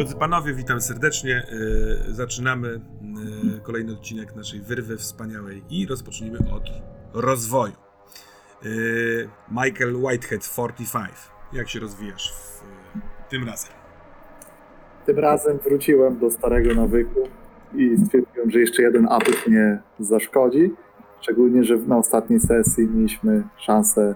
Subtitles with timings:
[0.00, 1.46] Drodzy panowie, witam serdecznie.
[2.08, 6.62] Yy, zaczynamy yy, kolejny odcinek naszej wyrwy wspaniałej i rozpocznijmy od
[7.14, 7.72] rozwoju.
[8.62, 11.08] Yy, Michael Whitehead 45.
[11.52, 12.62] Jak się rozwijasz w,
[13.30, 13.72] tym razem?
[15.06, 17.20] Tym razem wróciłem do starego nawyku
[17.74, 20.74] i stwierdziłem, że jeszcze jeden atut nie zaszkodzi.
[21.20, 24.14] Szczególnie, że na ostatniej sesji mieliśmy szansę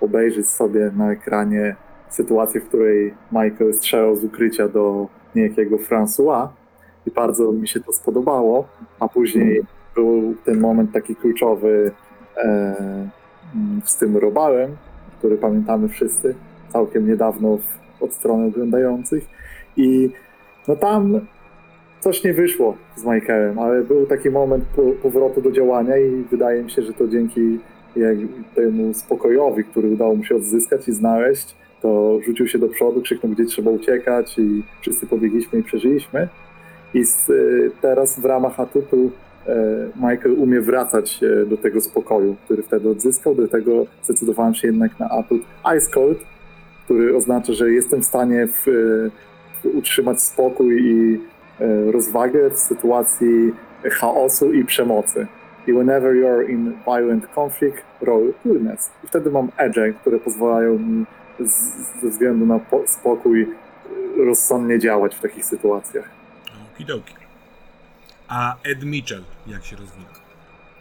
[0.00, 1.76] obejrzeć sobie na ekranie
[2.08, 6.48] sytuację, w której Michael strzelał z ukrycia do niejakiego François
[7.06, 8.68] i bardzo mi się to spodobało,
[9.00, 9.62] a później
[9.94, 11.90] był ten moment taki kluczowy
[12.36, 12.74] e,
[13.84, 14.76] z tym Robałem,
[15.18, 16.34] który pamiętamy wszyscy
[16.68, 19.26] całkiem niedawno w, od strony oglądających.
[19.76, 20.10] I
[20.68, 21.20] no tam
[22.00, 24.64] coś nie wyszło z Michaelem, ale był taki moment
[25.02, 27.58] powrotu do działania i wydaje mi się, że to dzięki
[28.54, 33.32] temu spokojowi, który udało mu się odzyskać i znaleźć, to rzucił się do przodu, krzyknął,
[33.32, 36.28] gdzie trzeba uciekać i wszyscy pobiegliśmy i przeżyliśmy.
[36.94, 39.10] I z, y, teraz w ramach atutu
[39.46, 39.54] e,
[39.96, 43.34] Michael umie wracać do tego spokoju, który wtedy odzyskał.
[43.34, 45.42] Do tego zdecydowałem się jednak na atut
[45.76, 46.18] Ice Cold,
[46.84, 48.64] który oznacza, że jestem w stanie w,
[49.62, 51.20] w utrzymać spokój i
[51.60, 53.52] e, rozwagę w sytuacji
[53.90, 55.26] chaosu i przemocy.
[55.66, 58.90] I whenever you're in violent conflict, roll coolness.
[59.04, 61.06] I wtedy mam edge, które pozwalają mi
[62.02, 63.48] ze względu na spokój
[64.26, 66.10] rozsądnie działać w takich sytuacjach.
[66.74, 67.14] Okidoki.
[68.28, 70.08] A Ed Mitchell jak się rozwija?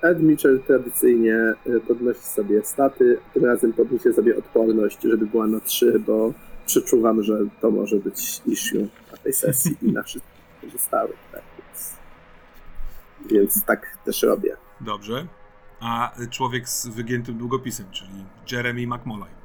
[0.01, 5.59] Ed Mitchell tradycyjnie e, podnosi sobie staty, tym razem podniesie sobie odporność, żeby była na
[5.59, 6.34] 3, bo
[6.66, 11.17] przeczuwam, że to może być issue na tej sesji i na wszystkich pozostałych.
[11.31, 11.95] Tak więc,
[13.31, 14.57] więc tak też robię.
[14.81, 15.28] Dobrze.
[15.79, 19.41] A człowiek z wygiętym długopisem, czyli Jeremy McMolay.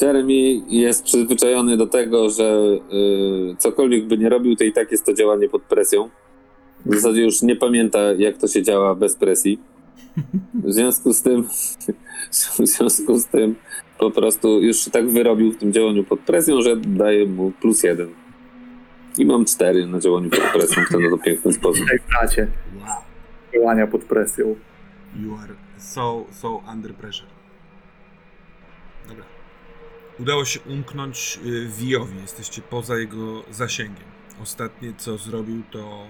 [0.00, 2.78] Jeremy jest przyzwyczajony do tego, że
[3.52, 6.10] y, cokolwiek by nie robił, to i tak jest to działanie pod presją.
[6.86, 9.58] W zasadzie już nie pamięta, jak to się działa bez presji.
[10.54, 11.44] W związku z tym,
[12.58, 13.54] w związku z tym
[13.98, 17.82] po prostu już się tak wyrobił w tym działaniu pod presją, że daje mu plus
[17.82, 18.08] jeden.
[19.18, 21.86] I mam cztery na działaniu pod presją w ten piękny sposób.
[21.92, 22.48] Ej, bracie.
[22.80, 22.96] Wow.
[23.54, 24.56] Działania pod presją.
[25.22, 27.35] You are so, so under pressure.
[30.18, 32.20] Udało się umknąć y, Wiowi.
[32.20, 34.04] Jesteście poza jego zasięgiem.
[34.42, 36.06] Ostatnie, co zrobił, to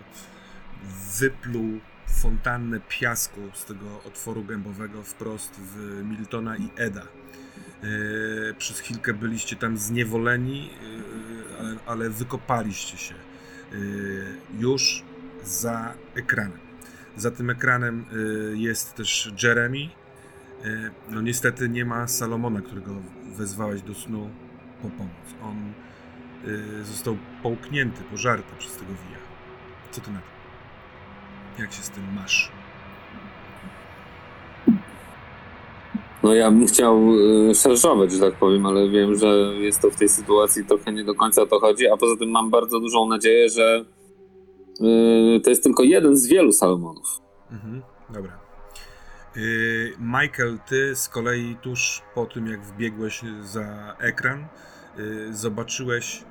[1.21, 1.81] wypluł
[2.23, 7.03] fontannę piasku z tego otworu gębowego wprost w Miltona i Eda.
[7.85, 13.15] Y, przez chwilkę byliście tam zniewoleni, y, ale, ale wykopaliście się
[14.59, 15.03] już
[15.45, 16.59] za ekranem.
[17.17, 18.05] Za tym ekranem
[18.55, 19.89] jest też Jeremy,
[21.09, 22.91] no niestety nie ma Salomona, którego
[23.37, 24.31] wezwałeś do snu
[24.83, 25.35] po pomoc.
[25.43, 25.73] On
[26.81, 29.19] y, został połknięty, pożarty przez tego wija.
[29.91, 30.27] Co ty na to?
[31.63, 32.53] Jak się z tym masz?
[36.23, 37.15] No ja bym chciał
[37.51, 39.27] y, szarżować, że tak powiem, ale wiem, że
[39.59, 42.31] jest to w tej sytuacji trochę nie do końca o to chodzi, a poza tym
[42.31, 43.85] mam bardzo dużą nadzieję, że
[45.45, 47.21] to jest tylko jeden z wielu Salomonów.
[47.51, 48.46] Mhm, dobra.
[49.37, 54.47] Y, Michael, ty z kolei tuż po tym, jak wbiegłeś za ekran,
[54.99, 56.25] y, zobaczyłeś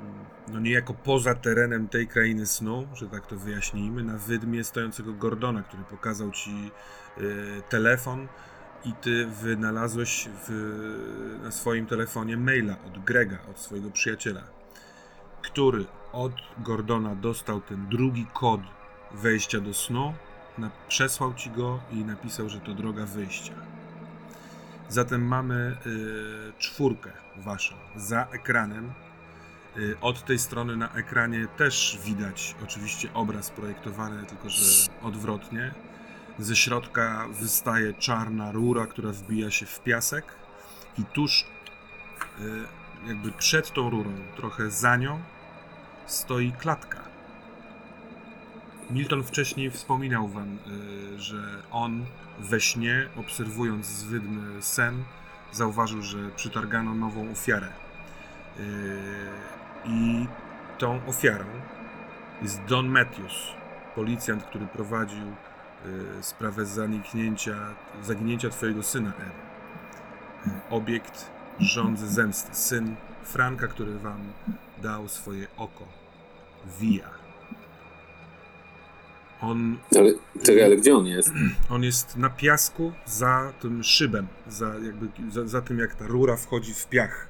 [0.00, 0.14] mm,
[0.48, 5.62] no niejako poza terenem tej krainy snu, że tak to wyjaśnijmy, na wydmie stojącego Gordona,
[5.62, 6.70] który pokazał ci
[7.18, 8.28] y, telefon
[8.84, 10.50] i ty wynalazłeś w,
[11.42, 14.42] na swoim telefonie maila od Grega, od swojego przyjaciela,
[15.42, 18.60] który od Gordona dostał ten drugi kod
[19.14, 20.14] wejścia do snu
[20.88, 23.52] przesłał ci go i napisał, że to droga wyjścia.
[24.88, 28.92] Zatem mamy y, czwórkę waszą za ekranem.
[29.76, 35.74] Y, od tej strony na ekranie też widać oczywiście obraz projektowany, tylko że odwrotnie.
[36.38, 40.24] Ze środka wystaje czarna rura, która wbija się w piasek
[40.98, 41.46] i tuż
[42.40, 42.64] y,
[43.08, 45.20] jakby przed tą rurą, trochę za nią,
[46.06, 47.08] stoi klatka
[48.90, 50.58] Milton wcześniej wspominał wam,
[51.16, 52.04] y, że on
[52.38, 55.04] we śnie, obserwując zwydny sen,
[55.52, 57.68] zauważył, że przytargano nową ofiarę.
[58.60, 58.62] Y,
[59.84, 60.26] I
[60.78, 61.44] tą ofiarą
[62.42, 63.52] jest Don Matthews,
[63.94, 67.56] policjant, który prowadził y, sprawę zaniknięcia,
[68.02, 69.48] zaginięcia twojego syna, Ed.
[70.70, 71.30] Obiekt
[71.60, 72.54] rządzy zemsty.
[72.54, 74.20] Syn Franka, który wam
[74.82, 75.84] dał swoje oko.
[76.80, 77.27] Via.
[79.40, 79.76] On.
[79.96, 80.12] Ale,
[80.42, 81.32] czekaj, ale gdzie on jest?
[81.70, 86.36] On jest na piasku za tym szybem, za, jakby, za, za tym jak ta rura
[86.36, 87.28] wchodzi w piach.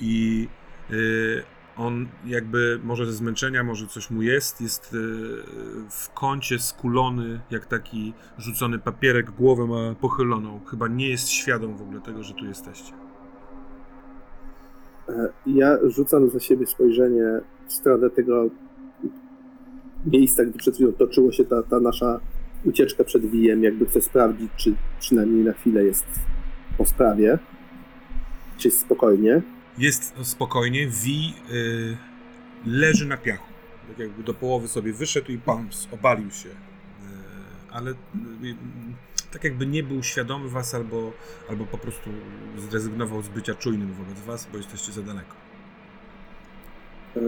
[0.00, 0.48] I
[0.90, 1.42] y,
[1.76, 4.96] On jakby, może ze zmęczenia, może coś mu jest, jest e,
[5.90, 10.60] w kącie skulony, jak taki rzucony papierek, głowę ma pochyloną.
[10.70, 12.92] Chyba nie jest świadom w ogóle tego, że tu jesteście.
[15.08, 18.50] E, Ja rzucam za siebie spojrzenie w stronę tego
[20.06, 22.20] miejsca, gdzie przed chwilą toczyło się ta, ta nasza
[22.64, 26.06] ucieczka przed Wijem, jakby chcę sprawdzić, czy przynajmniej na chwilę jest
[26.78, 27.38] po sprawie,
[28.58, 29.42] czy jest spokojnie.
[29.78, 31.96] Jest spokojnie, Wi y,
[32.66, 33.52] leży na piachu.
[33.88, 36.48] Tak jakby do połowy sobie wyszedł i pams, obalił się.
[36.48, 36.52] Y,
[37.72, 37.94] ale y,
[39.32, 41.12] tak jakby nie był świadomy was albo,
[41.50, 42.10] albo po prostu
[42.70, 45.45] zrezygnował z bycia czujnym wobec was, bo jesteście za daleko.
[47.16, 47.20] E,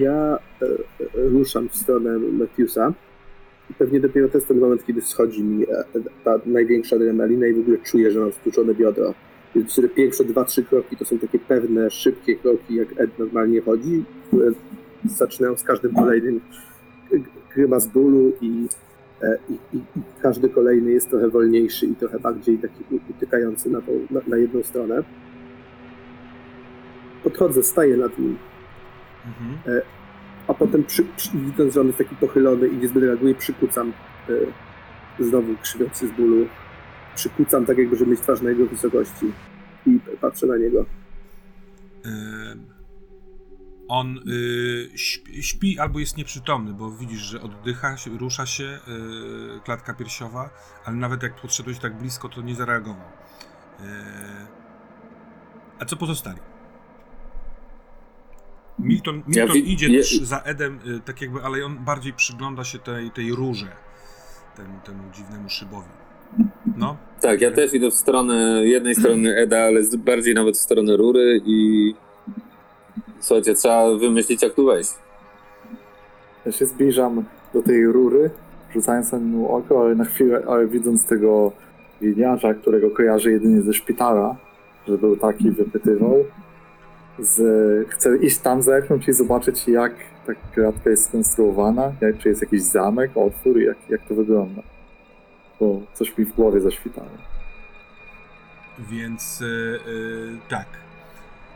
[0.00, 2.92] Ja e, e, ruszam w stronę Matthewsa
[3.78, 5.66] pewnie dopiero to jest ten moment, kiedy schodzi mi
[6.24, 9.14] ta największa adrenalina i w ogóle czuję, że mam stłuczone biodro.
[9.54, 14.04] Więc pierwsze dwa, trzy kroki to są takie pewne, szybkie kroki, jak Ed normalnie chodzi,
[14.26, 14.50] które
[15.04, 16.40] zaczynają z każdym kolejnym
[17.54, 18.46] grymas bólu i,
[19.48, 23.92] i, i, i każdy kolejny jest trochę wolniejszy i trochę bardziej taki utykający na, tą,
[24.10, 25.02] na, na jedną stronę.
[27.24, 28.36] Podchodzę, staję nad nim,
[29.26, 29.82] Mhm.
[30.48, 33.92] a potem przy, przy, widząc, że on jest taki pochylony i niezbyt reaguje, przykucam
[34.28, 34.32] e,
[35.24, 36.46] znowu krzywiący z bólu.
[37.14, 39.32] Przykucam tak jakby, żeby mieć twarz na jego wysokości
[39.86, 40.84] i patrzę na niego.
[42.04, 42.66] Em,
[43.88, 49.94] On y, śpi, śpi albo jest nieprzytomny, bo widzisz, że oddycha, rusza się y, klatka
[49.94, 50.50] piersiowa,
[50.84, 53.08] ale nawet jak podszedłeś tak blisko, to nie zareagował.
[55.78, 56.38] A co pozostali?
[58.82, 62.64] Milton, Ja Milton wi- idzie też za Edem, y, tak jakby, ale on bardziej przygląda
[62.64, 63.66] się tej, tej rurze,
[64.56, 65.88] temu, temu dziwnemu szybowi.
[66.76, 70.96] No, Tak, ja też idę w stronę jednej strony Eda, ale bardziej nawet w stronę
[70.96, 71.94] rury i
[73.20, 74.90] słuchajcie, trzeba wymyślić jak tu wejść.
[76.46, 77.24] Ja się zbliżam
[77.54, 78.30] do tej rury,
[78.74, 81.52] rzucając na nią oko, ale na chwilę, ale widząc tego
[82.00, 84.36] winiarza, którego kojarzę jedynie ze szpitala,
[84.88, 86.24] że był taki, wypytywał,
[87.18, 87.40] z,
[87.90, 89.92] chcę iść tam zerknąć i zobaczyć, jak
[90.26, 94.62] ta kratka jest skonstruowana, jak, czy jest jakiś zamek, otwór, jak, jak to wygląda.
[95.60, 97.08] Bo coś mi w głowie zaświtało.
[98.78, 100.66] Więc y, y, tak.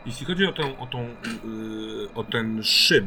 [0.05, 1.07] Jeśli chodzi o, tą, o, tą, y,
[2.15, 3.05] o ten szyb,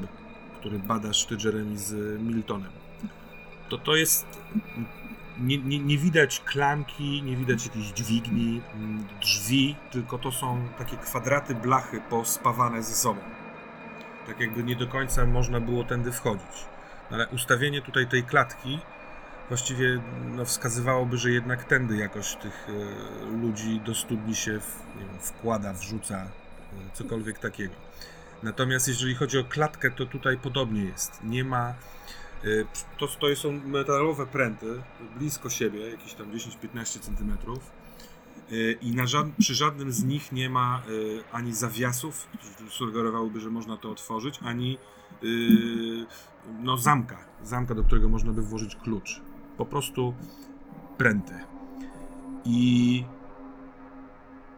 [0.61, 2.71] który badasz ty, Jeremy, z Miltonem,
[3.69, 4.27] to to jest.
[5.41, 10.97] Nie, nie, nie widać klamki, nie widać jakiejś dźwigni, mm, drzwi, tylko to są takie
[10.97, 13.21] kwadraty blachy pospawane ze sobą.
[14.27, 16.65] Tak jakby nie do końca można było tędy wchodzić.
[17.11, 18.79] Ale ustawienie tutaj tej klatki
[19.51, 20.01] właściwie
[20.37, 25.73] no, wskazywałoby, że jednak tędy jakoś tych e, ludzi do studni się w, wiem, wkłada,
[25.73, 26.27] wrzuca, e,
[26.93, 27.75] cokolwiek takiego.
[28.43, 31.21] Natomiast jeżeli chodzi o klatkę, to tutaj podobnie jest.
[31.25, 31.75] Nie ma.
[32.45, 32.47] E,
[32.99, 34.83] To, to są metalowe pręty
[35.19, 37.33] blisko siebie, jakieś tam 10-15 cm.
[38.81, 39.05] I na
[39.39, 42.29] przy żadnym z nich nie ma e, ani zawiasów,
[42.69, 44.79] sugerowałyby, że można to otworzyć, ani
[46.63, 49.21] no, zamka, zamka, do którego można by włożyć klucz.
[49.57, 50.15] Po prostu
[50.99, 51.35] pręty.
[52.45, 53.05] I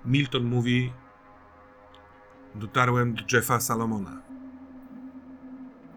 [0.05, 0.93] Milton mówi:
[2.55, 4.23] Dotarłem do Jeffa Salomona.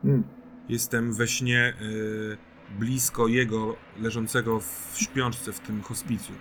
[0.02, 0.24] Hmm.
[0.70, 2.38] Jestem we śnie y,
[2.80, 6.38] blisko jego, leżącego w śpiączce w tym hospicjum.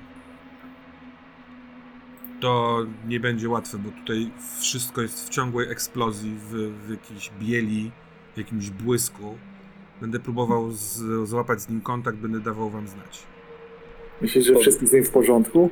[2.41, 2.79] To
[3.09, 6.51] nie będzie łatwe, bo tutaj wszystko jest w ciągłej eksplozji, w,
[6.87, 7.91] w jakiejś bieli,
[8.35, 9.39] w jakimś błysku.
[10.01, 13.23] Będę próbował z, złapać z nim kontakt, będę dawał wam znać.
[14.21, 15.71] Myślisz, że wszystko z nim w porządku?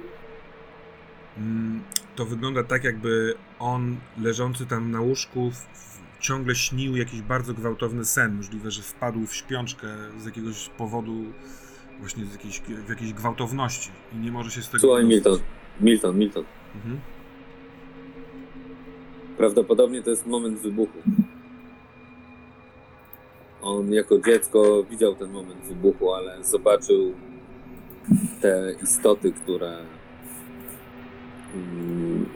[1.39, 1.83] Mm,
[2.17, 5.92] To wygląda tak, jakby on leżący tam na łóżku w,
[6.23, 8.35] ciągle śnił jakiś bardzo gwałtowny sen.
[8.35, 9.89] Możliwe, że wpadł w śpiączkę
[10.19, 11.25] z jakiegoś powodu,
[12.01, 15.05] właśnie z jakiejś, w jakiejś gwałtowności i nie może się z tego Słuchaj.
[15.05, 15.39] Milton.
[15.81, 16.45] Milton, Milton.
[16.75, 17.01] Mhm.
[19.37, 20.99] Prawdopodobnie to jest moment wybuchu.
[23.63, 27.15] On jako dziecko widział ten moment wybuchu, ale zobaczył
[28.41, 29.85] te istoty, które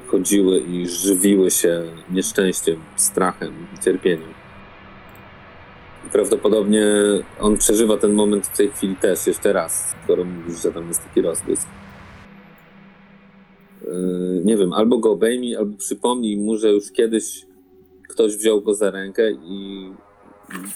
[0.06, 4.28] chodziły i żywiły się nieszczęściem, strachem i cierpieniem.
[6.06, 6.84] I prawdopodobnie
[7.40, 11.04] on przeżywa ten moment w tej chwili też jeszcze raz, skoro mówisz, że tam jest
[11.04, 11.68] taki rozbłysk.
[13.82, 17.46] Yy, nie wiem, albo go obejmij, albo przypomnij mu, że już kiedyś
[18.08, 19.90] ktoś wziął go za rękę i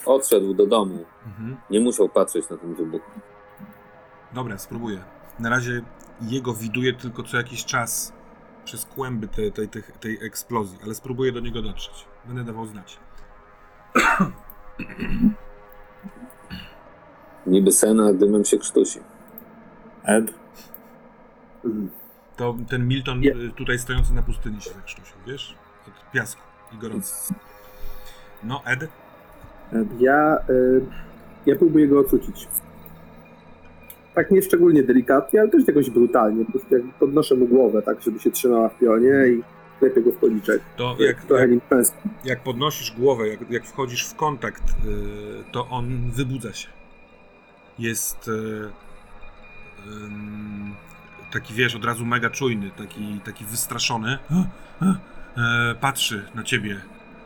[0.05, 1.05] odszedł do domu.
[1.27, 1.57] Mhm.
[1.69, 3.01] Nie musiał patrzeć na ten wybuch.
[4.33, 5.03] Dobra, spróbuję.
[5.39, 5.81] Na razie
[6.21, 8.13] jego widuję tylko co jakiś czas
[8.65, 12.05] przez kłęby tej, tej, tej, tej eksplozji, ale spróbuję do niego dotrzeć.
[12.25, 12.99] Będę dawał znać.
[17.47, 18.99] Niby sen, a dymem się krztusi.
[20.03, 20.33] Ed.
[22.37, 25.55] To ten Milton y, tutaj stojący na pustyni się zakrztusił, wiesz?
[25.87, 26.41] Od piasku
[26.73, 27.33] i gorąco.
[28.43, 28.83] No, Ed?
[29.73, 30.01] Ed.
[30.01, 30.85] Ja, y,
[31.45, 32.47] ja próbuję go ocucić.
[34.15, 36.45] Tak nie szczególnie delikatnie, ale też jakoś brutalnie.
[36.45, 39.43] Po prostu jak podnoszę mu głowę, tak żeby się trzymała w pionie i
[39.79, 40.61] klepię go w policzek.
[40.77, 42.11] To Jak jak, trochę jak, nim pęskni.
[42.25, 44.73] jak podnosisz głowę, jak, jak wchodzisz w kontakt, y,
[45.51, 46.67] to on wybudza się.
[47.79, 48.31] Jest y,
[49.87, 50.75] ym,
[51.33, 54.17] taki, wiesz, od razu mega czujny, taki, taki wystraszony.
[55.37, 56.81] E, patrzy na ciebie,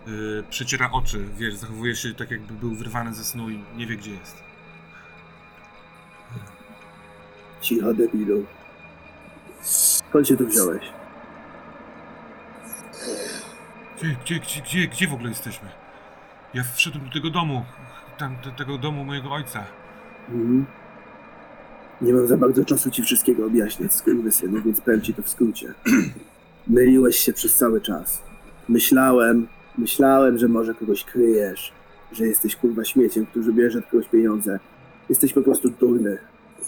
[0.07, 3.95] y, przeciera oczy, wiesz, zachowuje się tak, jakby był wyrwany ze snu i nie wie,
[3.95, 4.44] gdzie jest.
[7.61, 8.45] Cicho, debilu.
[9.61, 10.81] Skąd się tu wziąłeś?
[13.97, 15.69] Gdzie, gdzie, gdzie, gdzie, gdzie w ogóle jesteśmy?
[16.53, 17.65] Ja wszedłem do tego domu,
[18.17, 19.63] tam, do tego domu mojego ojca.
[20.29, 20.65] Mhm.
[22.01, 25.73] Nie mam za bardzo czasu ci wszystkiego objaśniać, skurwysynu, więc powiem ci to w skrócie.
[26.67, 28.21] Myliłeś się przez cały czas.
[28.69, 29.47] Myślałem,
[29.77, 31.71] myślałem, że może kogoś kryjesz,
[32.11, 34.59] że jesteś kurwa śmieciem, który bierze od kogoś pieniądze.
[35.09, 36.17] Jesteś po prostu durny.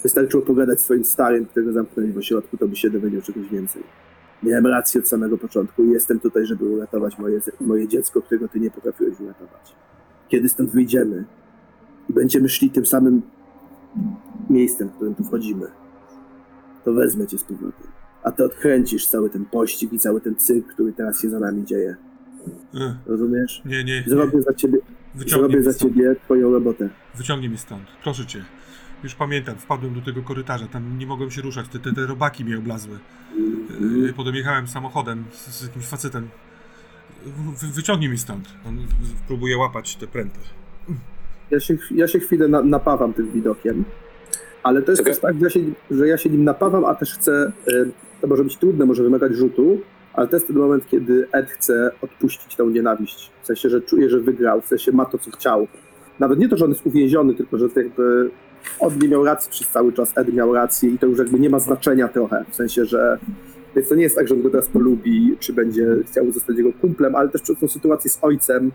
[0.02, 3.82] Wystarczyło pogadać z twoim starym, którego zamknęli w ośrodku, to by się dowiedział czegoś więcej.
[4.42, 8.60] Miałem rację od samego początku i jestem tutaj, żeby uratować moje, moje dziecko, którego ty
[8.60, 9.74] nie potrafiłeś uratować.
[10.28, 11.24] Kiedy stąd wyjdziemy
[12.10, 13.22] i będziemy szli tym samym
[14.50, 15.66] miejscem, w którym tu wchodzimy,
[16.84, 17.86] to wezmę cię z powrotem.
[18.22, 21.64] A ty odkręcisz cały ten pościg i cały ten cyrk, który teraz się za nami
[21.64, 21.96] dzieje.
[22.74, 23.62] E, Rozumiesz?
[23.64, 24.04] nie, nie, nie.
[24.06, 24.78] Zrobię za ciebie,
[25.14, 26.88] Wyciągnij zrobię za ciebie twoją robotę.
[27.16, 28.44] Wyciągnij mnie stąd, proszę cię.
[29.04, 32.44] Już pamiętam, wpadłem do tego korytarza, tam nie mogłem się ruszać, te, te, te robaki
[32.44, 32.98] mnie oblazły.
[33.80, 36.28] Yy, Potem jechałem samochodem z, z jakimś facetem.
[37.60, 38.48] Wy, wyciągnij mnie stąd.
[38.66, 38.78] On
[39.26, 40.38] próbuje łapać te pręty.
[41.50, 43.84] Ja się, ja się chwilę na, napawam tym widokiem,
[44.62, 47.14] ale to jest też tak, że ja, się, że ja się nim napawam, a też
[47.14, 47.90] chcę, y,
[48.20, 49.80] to może być trudne, może wymagać rzutu,
[50.12, 53.30] ale to jest ten moment, kiedy Ed chce odpuścić tą nienawiść.
[53.42, 55.68] W sensie, że czuje, że wygrał, w sensie ma to, co chciał.
[56.18, 58.30] Nawet nie to, że on jest uwięziony, tylko że jakby
[58.80, 61.50] on nie miał racji przez cały czas, Ed miał rację i to już jakby nie
[61.50, 62.44] ma znaczenia trochę.
[62.50, 63.18] W sensie, że
[63.76, 66.72] więc to nie jest tak, że on go teraz polubi, czy będzie chciał zostać jego
[66.72, 68.72] kumplem, ale też przez tą sytuację z ojcem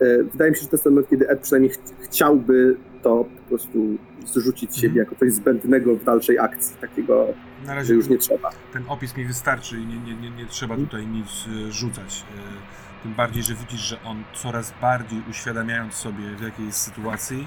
[0.00, 3.24] E, Wydaje mi się, że to jest ten moment, kiedy Ed przynajmniej ch- chciałby to
[3.42, 3.78] po prostu
[4.26, 7.26] zrzucić z siebie jako coś zbędnego w dalszej akcji, takiego,
[7.62, 8.50] Na że razie już nie trzeba.
[8.72, 11.26] ten opis mi wystarczy i nie, nie, nie, nie trzeba tutaj nic
[11.68, 12.24] e, rzucać.
[12.38, 17.46] E, Tym bardziej, że widzisz, że on coraz bardziej uświadamiając sobie w jakiej jest sytuacji,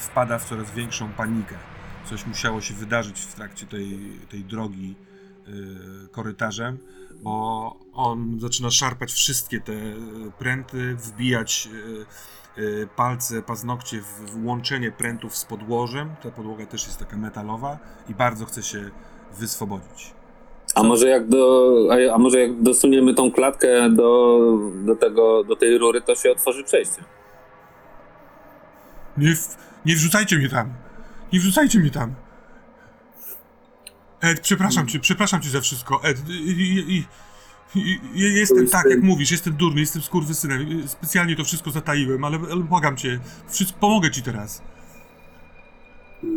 [0.00, 1.54] wpada w coraz większą panikę.
[2.04, 3.98] Coś musiało się wydarzyć w trakcie tej,
[4.30, 5.50] tej drogi e,
[6.08, 6.78] korytarzem,
[7.22, 9.72] bo on zaczyna szarpać wszystkie te
[10.38, 11.68] pręty, wbijać
[12.56, 16.10] e, palce, paznokcie w w łączenie prętów z podłożem.
[16.22, 17.78] Ta podłoga też jest taka metalowa
[18.08, 18.90] i bardzo chce się
[19.38, 20.14] wyswobodzić.
[20.74, 21.72] A może jak do,
[22.14, 24.38] a, może jak dostuniemy tą klatkę do,
[24.84, 27.04] do tego, do tej rury, to się otworzy przejście.
[29.16, 30.72] Nie, w, nie wrzucajcie mnie tam!
[31.32, 32.14] Nie wrzucajcie mnie tam!
[34.20, 36.04] Ed, przepraszam cię, przepraszam cię za wszystko.
[36.04, 37.04] Ed, i, i,
[37.74, 40.88] i, jestem tak, jak mówisz, jestem durny, jestem skurwysynem.
[40.88, 44.62] Specjalnie to wszystko zataiłem, ale, ale błagam cię, wszystko, pomogę ci teraz.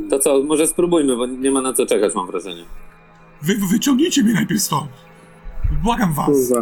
[0.10, 2.66] To co, może spróbujmy, bo nie ma na co czekać, mam wrażenie.
[3.42, 4.92] Wy, wyciągnijcie mnie najpierw stąd!
[5.84, 6.54] Błagam was!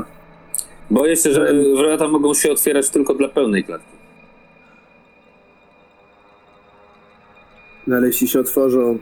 [0.92, 4.01] Boję się, że wrota mogą się otwierać tylko dla pełnej klatki.
[7.88, 8.98] No ale jeśli się otworzą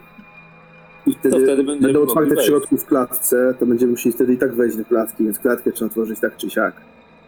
[1.07, 4.33] i wtedy, To wtedy będziemy będą otwarte w środku w klatce, to będziemy musieli wtedy
[4.33, 6.73] i tak wejść do klatki, więc klatkę trzeba otworzyć tak czy siak.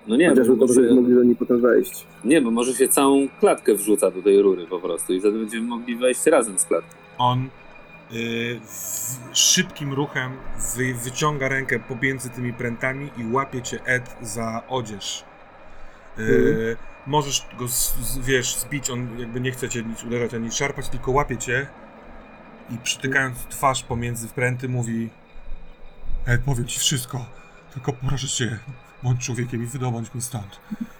[0.07, 2.05] No nie, bo Chociażby to, może, mogli do niej potem wejść.
[2.25, 5.67] nie, bo może się całą klatkę wrzuca do tej rury po prostu i wtedy będziemy
[5.67, 6.89] mogli wejść razem z klatką.
[7.17, 7.39] On
[8.13, 10.31] y, w, szybkim ruchem
[10.77, 15.23] wy, wyciąga rękę pomiędzy tymi prętami i łapie cię Ed za odzież.
[16.19, 16.75] Y, Mhm.
[17.07, 20.89] Możesz go, z, z, wiesz, zbić, on jakby nie chce cię nic uderzać ani szarpać,
[20.89, 21.67] tylko łapie cię
[22.69, 25.09] i przytykając twarz pomiędzy pręty mówi
[26.25, 27.25] Ed, powiem ci wszystko,
[27.73, 28.59] tylko proszę cię,
[29.03, 30.59] bądź człowiekiem i wydobądź mnie stąd.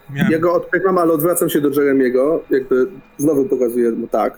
[0.09, 0.31] Miałem...
[0.31, 4.37] Ja go odpycham, ale odwracam się do Jeremiego, jakby znowu pokazuję mu tak.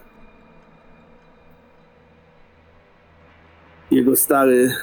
[3.91, 4.75] Jego stary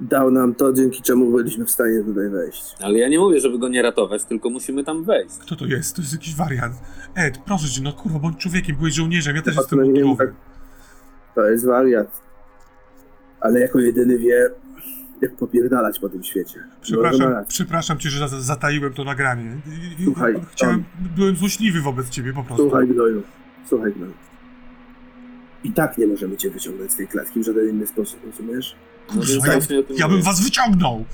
[0.00, 2.74] dał nam to, dzięki czemu byliśmy w stanie tutaj wejść.
[2.82, 5.34] Ale ja nie mówię, żeby go nie ratować, tylko musimy tam wejść.
[5.38, 5.96] Kto to jest?
[5.96, 6.74] To jest jakiś wariant.
[7.14, 10.32] Ed, proszę cię, no kurwa, bądź człowiekiem, byłeś żołnierzem, ja też jestem to nie tak-
[11.34, 12.20] To jest wariat.
[13.40, 14.50] Ale jako jedyny wie,
[15.20, 16.64] jak popierdalać po tym świecie.
[16.82, 19.56] Przepraszam, przepraszam cię, że za- zataiłem to nagranie.
[20.04, 20.84] Słuchaj, Chciałem,
[21.16, 22.62] byłem złośliwy wobec ciebie po prostu.
[22.64, 23.22] Słuchaj, Gnoju.
[23.68, 24.12] Słuchaj, Gnoju.
[25.64, 28.76] I tak nie możemy cię wyciągnąć z tej klatki w żaden inny sposób, rozumiesz?
[29.14, 31.04] No o tym Ja bym was wyciągnął!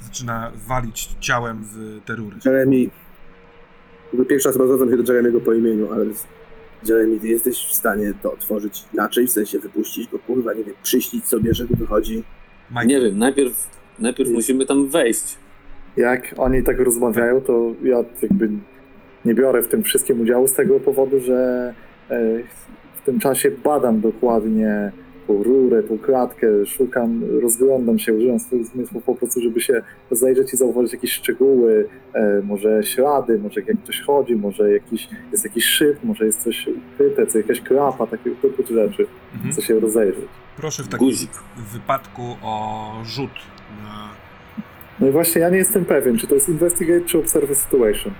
[0.00, 2.36] Zaczyna walić ciałem w te rury.
[2.44, 2.76] Jeremy,
[4.12, 6.04] jakby pierwszy raz zwracam się do Jeremiego po imieniu, ale
[6.88, 10.74] Jeremy, ty jesteś w stanie to otworzyć inaczej, w sensie wypuścić go, kurwa, nie wiem,
[10.82, 12.22] przyśnić sobie, że tu wychodzi.
[12.70, 13.66] Michael, Nie wiem, najpierw,
[13.98, 15.36] najpierw musimy tam wejść.
[15.96, 18.48] Jak oni tak rozmawiają, to ja jakby
[19.24, 21.74] nie biorę w tym wszystkim udziału z tego powodu, że
[22.10, 22.20] e,
[23.02, 24.92] w tym czasie badam dokładnie
[25.26, 30.54] tą rurę, tą klatkę, szukam, rozglądam się, używam swoich zmysłów po prostu, żeby się zajrzeć
[30.54, 35.64] i zauważyć jakieś szczegóły, e, może ślady, może jak ktoś chodzi, może jakiś, jest jakiś
[35.64, 39.54] szyb, może jest coś ukryte, co jakaś klapa, takie typu rzeczy, mhm.
[39.54, 40.24] co się rozejrzeć.
[40.56, 41.30] proszę w takim Guzik.
[41.72, 43.30] wypadku o rzut
[43.82, 44.08] na...
[45.00, 48.12] No i właśnie ja nie jestem pewien, czy to jest investigate, czy observe situation.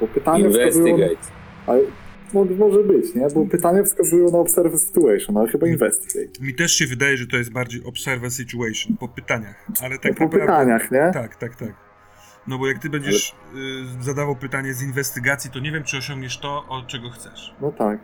[0.00, 0.96] Bo pytania wskazują...
[0.96, 1.98] Investigate.
[2.34, 3.26] Ale mo- może być, nie?
[3.34, 6.30] Bo pytania wskazują na observe situation, ale chyba investigate.
[6.44, 10.14] Mi też się wydaje, że to jest bardziej observe situation po pytaniach, ale No, tak
[10.14, 10.46] po naprawdę...
[10.46, 11.10] pytaniach, nie?
[11.14, 11.72] Tak, tak, tak.
[12.48, 13.30] No bo jak ty będziesz
[14.00, 17.54] y, zadawał pytanie z inwestygacji, to nie wiem, czy osiągniesz to, od czego chcesz.
[17.60, 17.98] No tak.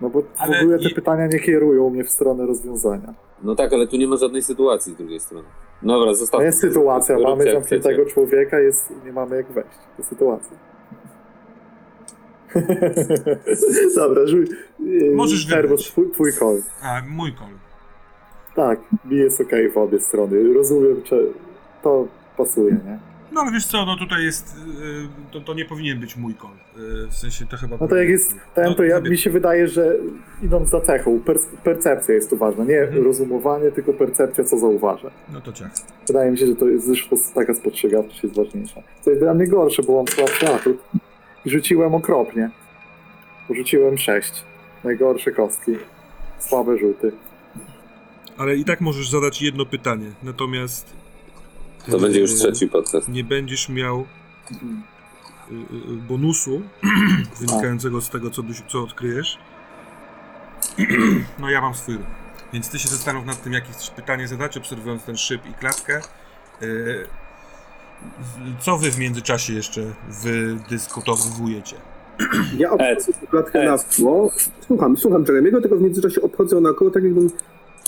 [0.00, 3.14] No bo Ale w ogóle te i- pytania nie kierują mnie w stronę rozwiązania.
[3.42, 5.48] No tak, ale tu nie ma żadnej sytuacji z drugiej strony.
[5.82, 6.46] Dobra, To zostawmy.
[6.46, 9.70] jest sytuacja, mamy zamkniętego człowieka, jest, nie mamy jak wejść.
[9.96, 10.56] To sytuacja.
[13.96, 14.46] Dobra, żuj.
[15.14, 15.86] Możesz Termo, wybrać.
[15.90, 16.62] twój, twój call.
[16.82, 17.48] A, mój kol.
[18.56, 20.54] Tak, mi jest okej w obie strony.
[20.54, 21.26] Rozumiem, czy
[21.82, 22.06] to
[22.36, 22.98] pasuje, nie?
[23.32, 26.50] No ale wiesz co, no tutaj jest, y, to, to nie powinien być mój kol.
[26.50, 27.76] Y, w sensie to chyba...
[27.80, 29.96] No to jak jest ten, to ja, mi się wydaje, że
[30.42, 32.64] idąc za cechą, per, percepcja jest tu ważna.
[32.64, 33.04] Nie Mhm.
[33.04, 35.10] rozumowanie, tylko percepcja, co zauważa.
[35.32, 35.70] No to ciach.
[36.06, 38.82] Wydaje mi się, że to jest zresztą taka spostrzegawczość jest ważniejsza.
[39.02, 40.76] Co jest dla mnie gorsze, bo mam słabszy atut.
[41.46, 42.50] Rzuciłem okropnie.
[43.50, 44.32] Rzuciłem sześć.
[44.84, 45.72] Najgorsze kostki.
[46.38, 47.12] Słabe rzuty.
[48.38, 50.96] Ale i tak możesz zadać jedno pytanie, natomiast...
[51.90, 53.08] To będzie już y, trzeci podcast.
[53.08, 54.54] Nie będziesz miał y,
[55.54, 55.56] y,
[56.08, 56.62] bonusu
[57.40, 59.38] wynikającego z tego, co, co odkryjesz.
[61.38, 61.98] No ja mam swój.
[62.52, 66.00] Więc ty się zastanów nad tym, jakie chcesz pytanie zadać, obserwując ten szyb i klatkę.
[68.60, 69.82] Co wy w międzyczasie jeszcze
[70.22, 71.76] wydyskutowujecie?
[72.58, 73.28] Ja obchodzę Ed.
[73.30, 73.66] klatkę Ed.
[73.66, 74.30] na wpło.
[74.66, 77.30] Słucham, słucham Jeremiego, tylko w międzyczasie obchodzę naokoło, tak jakbym...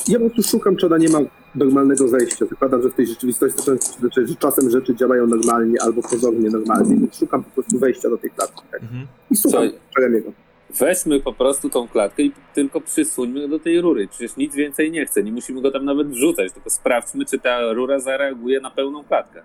[0.09, 1.19] Ja po prostu szukam, czy ona nie ma
[1.55, 2.47] normalnego zejścia.
[2.47, 6.97] Zakładam, że w tej rzeczywistości to znaczy, że czasem rzeczy działają normalnie albo pozornie normalnie,
[6.97, 8.63] więc szukam po prostu wejścia do tej klatki.
[8.71, 8.83] Tak?
[8.83, 9.07] Mhm.
[9.31, 9.81] I słucham Słuchaj.
[9.99, 10.33] Jeremiego.
[10.79, 14.09] Weźmy po prostu tą klatkę i tylko przysuńmy do tej rury.
[14.09, 15.23] Przecież nic więcej nie chce.
[15.23, 19.43] Nie musimy go tam nawet wrzucać, tylko sprawdźmy, czy ta rura zareaguje na pełną klatkę.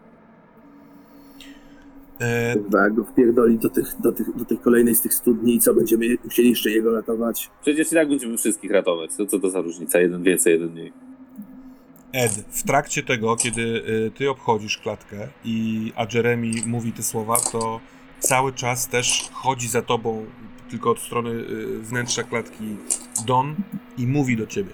[2.20, 5.56] E, Kurwa, jak go wpierdoli do, tych, do, tych, do tej kolejnej z tych studni
[5.56, 7.50] i co, będziemy musieli jeszcze jego ratować.
[7.62, 9.12] Przecież i tak będziemy wszystkich ratować.
[9.18, 10.00] To co to za różnica?
[10.00, 10.94] Jeden więcej, jeden mniej.
[12.14, 17.38] Ed, w trakcie tego, kiedy y, ty obchodzisz klatkę i a Jeremy mówi te słowa,
[17.52, 17.80] to
[18.20, 20.26] cały czas też chodzi za tobą,
[20.70, 22.76] tylko od strony y, wnętrza klatki
[23.26, 23.56] Don
[23.98, 24.72] i mówi do ciebie.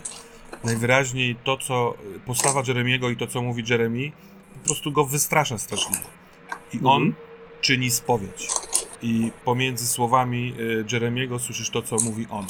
[0.64, 1.94] Najwyraźniej to, co
[2.26, 4.12] postawa Jeremiego i to, co mówi Jeremy,
[4.54, 6.06] po prostu go wystrasza straszliwie.
[6.74, 7.31] I on Mhm.
[7.62, 8.47] Czyni spowiedź.
[9.02, 12.45] I pomiędzy słowami y, Jeremiego słyszysz to, co mówi on.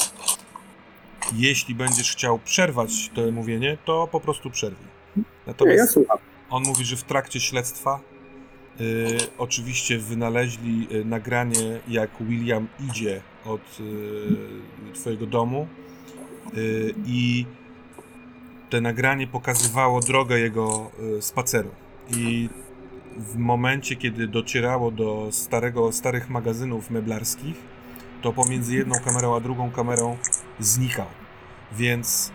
[1.34, 4.88] Jeśli będziesz chciał przerwać to mówienie, to po prostu przerwij.
[5.16, 6.18] Nie, Natomiast ja słucham.
[6.50, 8.00] on mówi, że w trakcie śledztwa
[8.82, 15.68] y, oczywiście wynaleźli y, nagranie, jak William idzie od y, twojego domu
[16.58, 17.46] y, i
[18.70, 21.70] te nagranie pokazywało drogę jego spaceru.
[22.18, 22.50] I
[23.18, 27.56] w momencie, kiedy docierało do starego, starych magazynów meblarskich,
[28.22, 30.18] to pomiędzy jedną kamerą a drugą kamerą
[30.60, 31.08] znikał.
[31.72, 32.32] Więc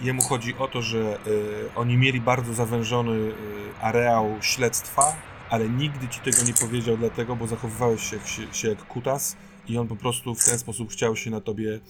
[0.00, 3.32] jemu chodzi o to, że y, oni mieli bardzo zawężony y,
[3.80, 5.16] areał śledztwa,
[5.50, 9.36] ale nigdy ci tego nie powiedział dlatego, bo zachowywałeś się, się, się jak kutas
[9.68, 11.80] i on po prostu w ten sposób chciał się na tobie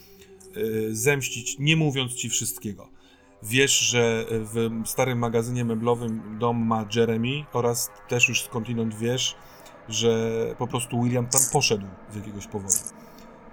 [0.57, 2.94] y, zemścić, nie mówiąc ci wszystkiego.
[3.45, 9.37] Wiesz, że w starym magazynie meblowym dom ma Jeremy oraz też już skądinąd wiesz,
[9.89, 10.19] że
[10.59, 12.75] po prostu William tam poszedł z jakiegoś powodu.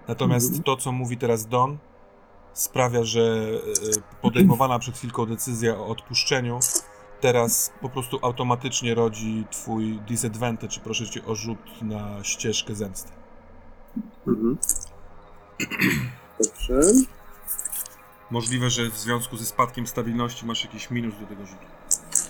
[0.08, 0.63] Natomiast Mhm.
[0.63, 1.77] to, co mówi teraz Don,
[2.54, 6.60] sprawia, że e, podejmowana przed chwilką decyzja o odpuszczeniu
[7.21, 10.80] teraz po prostu automatycznie rodzi twój disadvantage.
[10.84, 13.12] Proszę cię o rzut na ścieżkę zemsty.
[14.27, 14.58] Mhm.
[16.43, 16.82] Dobrze.
[18.32, 21.65] Możliwe, że w związku ze spadkiem stabilności masz jakiś minus do tego rzutu.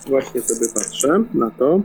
[0.07, 1.81] Właśnie sobie patrzę na to.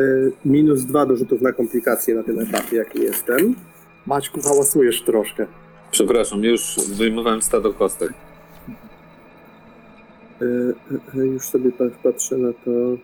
[0.00, 3.54] Y, Minus dwa do rzutów na komplikacje na tym etapie, jaki jestem.
[4.06, 5.46] Maćku, hałasujesz troszkę.
[5.90, 8.12] Przepraszam, już wyjmowałem stado kostek.
[10.42, 10.74] Y,
[11.14, 12.70] y, y, Już sobie pa- patrzę na to.
[12.70, 12.98] Y,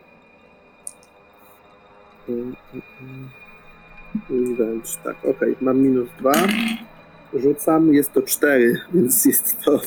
[2.33, 2.81] y, y.
[4.31, 6.33] Revenge, tak, okej, mam minus dwa.
[7.35, 9.81] Rzucam, jest to cztery, więc jest to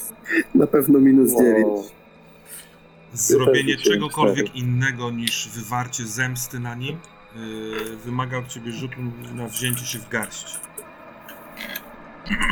[0.55, 1.67] na pewno minus dziewięć.
[1.67, 1.83] Wow.
[3.13, 4.59] Zrobienie rzuciłem czegokolwiek cztery.
[4.65, 6.97] innego niż wywarcie zemsty na nim
[7.35, 7.41] yy,
[8.05, 8.95] wymaga od ciebie rzutu
[9.35, 10.59] na wzięcie się w garść.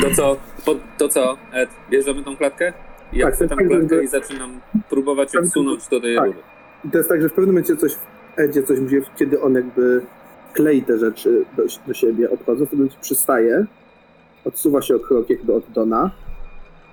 [0.02, 0.38] To co?
[0.66, 1.70] Po, to co, Ed?
[1.90, 2.74] Bierzemy tą klatkę?
[3.14, 6.02] Ja Tak, chcę to tam tak, klatkę żeby- i zaczynam próbować ją Tak, wsunąć do
[6.02, 6.26] tej tak.
[6.26, 6.38] rury.
[6.86, 8.00] I to jest tak, że w pewnym momencie coś w
[8.40, 8.80] Edzie coś
[9.20, 10.02] kiedy on jakby
[10.54, 13.66] klei te rzeczy do, do siebie, obchodząc, to będzie przystaje,
[14.46, 16.12] odsuwa się o krok jakby od Dona,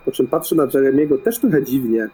[0.05, 2.09] po czym patrzy na Jeremiego też trochę dziwnie,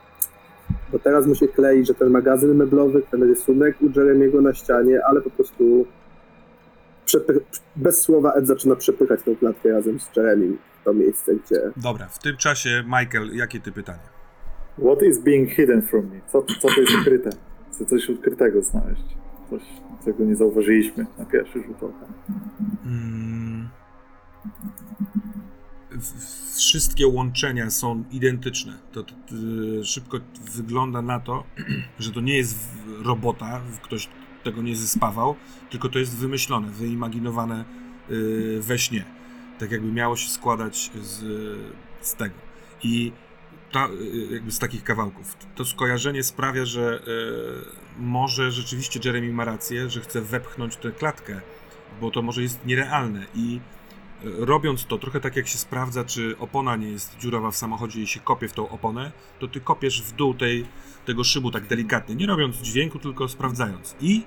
[0.93, 5.01] bo teraz mu się klei, że ten magazyn meblowy, ten rysunek u Jeremiego na ścianie,
[5.07, 5.87] ale po prostu
[7.07, 7.41] przepy-
[7.77, 12.07] bez słowa Ed zaczyna przepychać tą klatkę razem z Jeremim w to miejsce, gdzie Dobra,
[12.07, 14.15] w tym czasie, Michael, jakie ty pytanie?
[14.79, 16.21] What is being hidden from me?
[16.27, 17.31] Co, co to jest ukryte?
[17.73, 19.03] Chcę coś ukrytego znaleźć.
[19.51, 19.63] Coś,
[20.05, 22.07] czego nie zauważyliśmy na pierwszy rzut oka.
[22.87, 23.69] Mm.
[26.57, 28.79] Wszystkie łączenia są identyczne.
[28.93, 29.35] To, to, to
[29.85, 30.21] szybko
[30.55, 31.45] wygląda na to,
[31.99, 32.69] że to nie jest
[33.03, 34.09] robota, ktoś
[34.45, 35.37] tego nie zespawał,
[35.71, 37.65] tylko to jest wymyślone, wyimaginowane
[38.11, 39.05] y, we śnie.
[39.59, 41.21] Tak jakby miało się składać z,
[42.01, 42.35] z tego.
[42.83, 43.13] I
[43.73, 45.37] ta, y, jakby z takich kawałków.
[45.55, 47.03] To skojarzenie sprawia, że
[47.99, 51.41] y, może rzeczywiście Jeremy ma rację, że chce wepchnąć tę klatkę,
[52.01, 53.61] bo to może jest nierealne i
[54.25, 58.07] robiąc to trochę tak jak się sprawdza, czy opona nie jest dziurawa w samochodzie i
[58.07, 60.67] się kopie w tą oponę, to ty kopiesz w dół tej,
[61.07, 63.97] tego szybu tak delikatnie, nie robiąc dźwięku, tylko sprawdzając.
[64.01, 64.23] I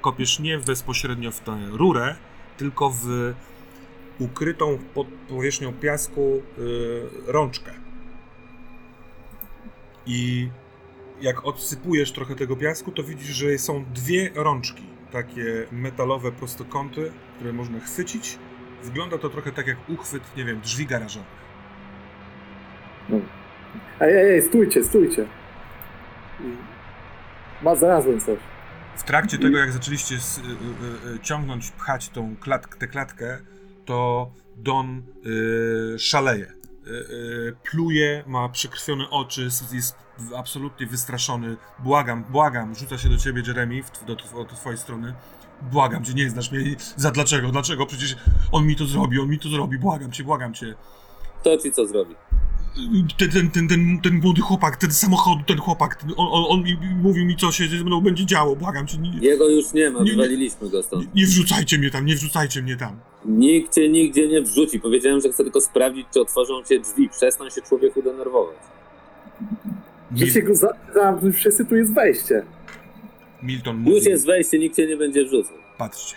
[0.00, 2.16] kopiesz nie bezpośrednio w tę rurę,
[2.56, 3.34] tylko w
[4.18, 7.72] ukrytą pod powierzchnią piasku y, rączkę.
[10.06, 10.48] I
[11.20, 14.82] jak odsypujesz trochę tego piasku, to widzisz, że są dwie rączki,
[15.12, 18.38] takie metalowe prostokąty, które można chwycić.
[18.82, 21.28] Wygląda to trochę tak jak uchwyt, nie wiem, drzwi garażowych.
[24.00, 25.26] Ej, ej, ej, stójcie, stójcie.
[27.62, 28.38] Ma, znalazłem coś.
[28.96, 33.38] W trakcie tego, jak zaczęliście s- y, y, y, ciągnąć, pchać tą klat, tę klatkę,
[33.84, 35.02] to Don
[35.94, 36.44] y, szaleje.
[36.46, 39.96] Y, y, pluje, ma przekrwione oczy, s- jest
[40.36, 41.56] absolutnie wystraszony.
[41.78, 45.14] Błagam, błagam, rzuca się do ciebie Jeremy, w, do, do, do twojej strony.
[45.72, 46.76] Błagam cię, nie znasz mnie.
[46.96, 47.48] Za dlaczego?
[47.48, 47.86] Dlaczego?
[47.86, 48.16] Przecież
[48.52, 49.78] on mi to zrobi, on mi to zrobi.
[49.78, 50.74] Błagam cię, błagam cię.
[51.42, 52.14] To ci co zrobi?
[53.18, 56.62] Ten, ten, ten, ten, ten młody chłopak, ten samochód, ten chłopak, ten, on, on, on
[56.62, 58.56] mi, mówił mi, co się ze mną będzie działo.
[58.56, 60.10] Błagam cię, nie, Jego już nie ma, Nie, nie.
[60.10, 61.14] wywaliliśmy go nie, stąd.
[61.14, 62.96] nie wrzucajcie mnie tam, nie wrzucajcie mnie tam.
[63.24, 64.80] Nikt cię nigdzie nie wrzuci.
[64.80, 67.08] Powiedziałem, że chcę tylko sprawdzić, czy otworzą cię drzwi.
[67.08, 68.56] Przestań się człowieku denerwować.
[70.10, 72.42] Mil, Że go za, za, wszyscy tu jest wejście.
[73.42, 75.56] Milton mówi, Już jest wejście, nikt cię nie będzie wrzucał.
[75.78, 76.16] patrzcie.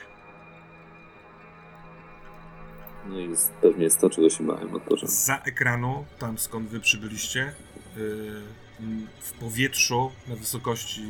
[3.09, 5.07] No i jest, pewnie jest to, czego się bałem od początku.
[5.15, 7.53] Za ekranu, tam skąd wy przybyliście,
[8.79, 11.01] m, w powietrzu na wysokości,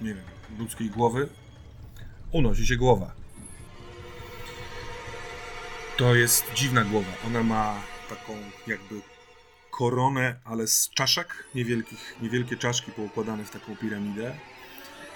[0.00, 0.24] nie wiem,
[0.58, 1.28] ludzkiej głowy,
[2.32, 3.12] unosi się głowa.
[5.96, 7.08] To jest dziwna głowa.
[7.26, 8.32] Ona ma taką
[8.66, 8.94] jakby
[9.70, 14.34] koronę, ale z czaszek niewielkich, niewielkie czaszki poukładane w taką piramidę.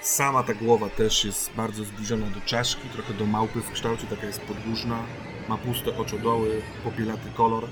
[0.05, 4.27] Sama ta głowa też jest bardzo zbliżona do czaszki, trochę do małpy w kształcie, taka
[4.27, 5.03] jest podłużna,
[5.49, 7.69] ma puste oczodoły, popielaty kolor.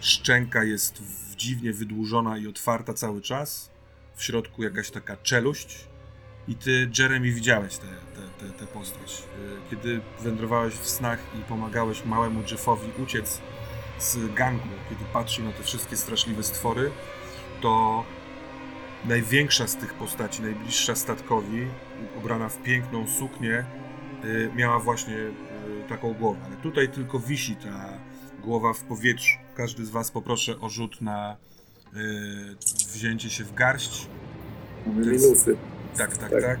[0.00, 1.02] Szczęka jest
[1.36, 3.70] dziwnie wydłużona i otwarta cały czas.
[4.16, 5.88] W środku jakaś taka czeluść.
[6.48, 9.22] I ty, Jeremy, widziałeś tę te, te, te postać.
[9.38, 13.40] Y, Kiedy wędrowałeś w snach i pomagałeś małemu Jeffowi uciec
[13.98, 16.90] z gangu, kiedy patrzył na te wszystkie straszliwe stwory,
[17.60, 18.04] to
[19.04, 21.66] największa z tych postaci, najbliższa statkowi,
[22.18, 23.64] ubrana w piękną suknię,
[24.24, 25.32] y, miała właśnie y,
[25.88, 26.40] taką głowę.
[26.46, 27.98] Ale tutaj tylko wisi ta
[28.42, 29.38] głowa w powietrzu.
[29.54, 31.36] Każdy z Was poproszę o rzut na
[31.94, 32.56] y,
[32.92, 34.06] wzięcie się w garść.
[34.86, 35.56] Minusy.
[35.98, 36.42] Tak, tak, Tak.
[36.42, 36.58] tak.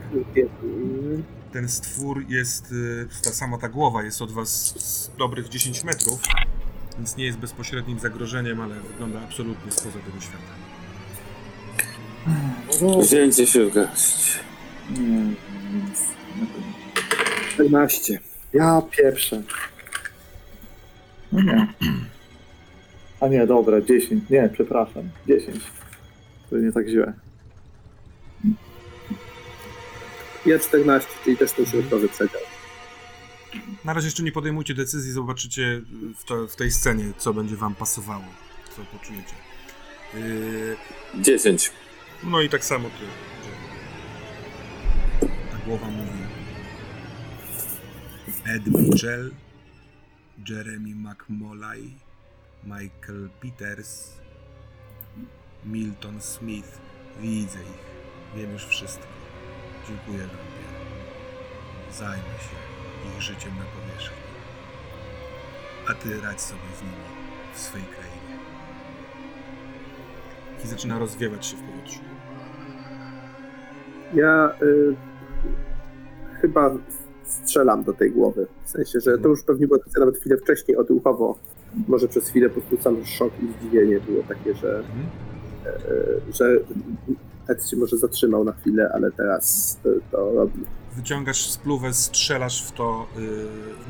[1.52, 2.74] Ten stwór jest,
[3.24, 6.20] ta sama ta głowa jest od Was dobrych 10 metrów,
[6.96, 10.71] więc nie jest bezpośrednim zagrożeniem, ale wygląda absolutnie spoza tego świata.
[13.00, 14.40] Wzięcie się w garść.
[14.90, 15.98] nie, minus.
[17.54, 18.18] 14.
[18.52, 19.42] Ja pieprzę.
[21.32, 21.66] No nie.
[23.20, 24.30] A nie, dobra, 10.
[24.30, 25.10] Nie, przepraszam.
[25.28, 25.60] 10.
[26.50, 27.12] To nie tak źle.
[30.46, 32.40] Ja 14, czyli też ten środkowy przedział.
[33.84, 35.82] Na razie jeszcze nie podejmujcie decyzji, zobaczycie
[36.18, 38.24] w, to, w tej scenie, co będzie wam pasowało,
[38.76, 39.34] co poczujecie.
[40.14, 41.72] Yy, 10.
[42.24, 43.04] no i tak samo ty.
[45.50, 46.22] Ta głowa mówi.
[48.44, 49.30] Ed Mitchell,
[50.48, 51.90] Jeremy McMolay,
[52.64, 54.12] Michael Peters,
[55.64, 56.78] Milton Smith.
[57.20, 57.92] Widzę ich.
[58.36, 59.06] Wiem już wszystko.
[59.88, 60.36] Dziękuję wam.
[61.92, 62.56] Zajmę się
[63.16, 64.22] ich życiem na powierzchni.
[65.88, 66.94] A ty radź sobie z nimi
[67.54, 68.38] w swej krainie.
[70.64, 72.11] I zaczyna rozwiewać się w powietrzu.
[74.14, 74.94] Ja y,
[76.40, 76.70] chyba
[77.24, 78.46] strzelam do tej głowy.
[78.64, 81.38] W sensie, że to już pewnie była decyzja nawet chwilę wcześniej odruchowo.
[81.88, 85.06] Może przez chwilę po prostu sam szok i zdziwienie było takie, że, Mhm.
[86.28, 86.56] y, że
[87.48, 90.64] Ed się może zatrzymał na chwilę, ale teraz y, to robi.
[90.96, 93.22] Wyciągasz spluwę, strzelasz w to, yy,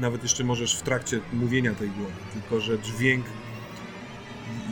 [0.01, 3.25] nawet jeszcze możesz w trakcie mówienia tej głowy, tylko że dźwięk,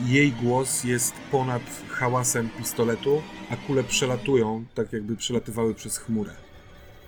[0.05, 6.31] jej głos jest ponad hałasem pistoletu, a kule przelatują, tak jakby przelatywały przez chmurę.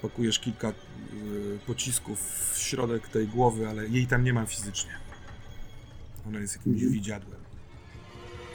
[0.01, 0.73] Pakujesz kilka yy,
[1.67, 2.19] pocisków
[2.53, 4.91] w środek tej głowy, ale jej tam nie ma fizycznie.
[6.27, 7.39] Ona jest jakimś widziadłem.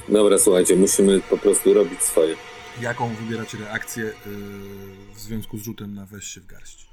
[0.09, 2.35] Dobra, słuchajcie, musimy po prostu robić swoje.
[2.81, 4.13] Jaką wybieracie reakcję yy,
[5.15, 6.89] w związku z rzutem na weź się w garść?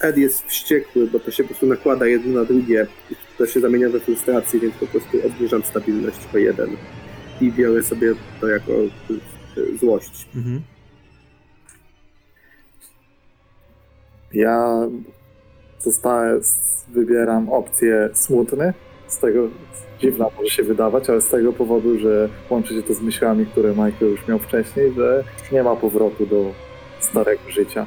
[0.00, 2.86] Ed jest wściekły, bo to się po prostu nakłada jedno na drugie.
[3.38, 6.76] To się zamienia we frustrację, więc po prostu obniżam stabilność o jeden.
[7.40, 8.72] I biorę sobie to jako
[9.56, 10.28] y, złość.
[10.36, 10.62] Mhm.
[14.32, 14.88] Ja
[15.78, 16.40] zostaję,
[16.88, 18.74] wybieram opcję smutny.
[19.06, 19.48] Z tego
[20.00, 23.70] dziwna może się wydawać, ale z tego powodu, że łączy się to z myślami, które
[23.70, 26.52] Michael już miał wcześniej, że nie ma powrotu do
[27.00, 27.86] starego życia.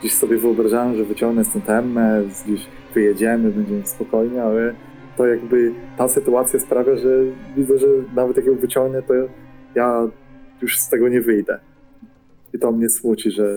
[0.00, 4.74] Gdzieś sobie wyobrażałem, że wyciągnę temmę, gdzieś wyjedziemy, będziemy spokojni, ale
[5.16, 7.08] to jakby ta sytuacja sprawia, że
[7.56, 9.14] widzę, że nawet jak ją wyciągnę, to
[9.74, 10.08] ja
[10.62, 11.60] już z tego nie wyjdę.
[12.54, 13.56] I to mnie smuci, że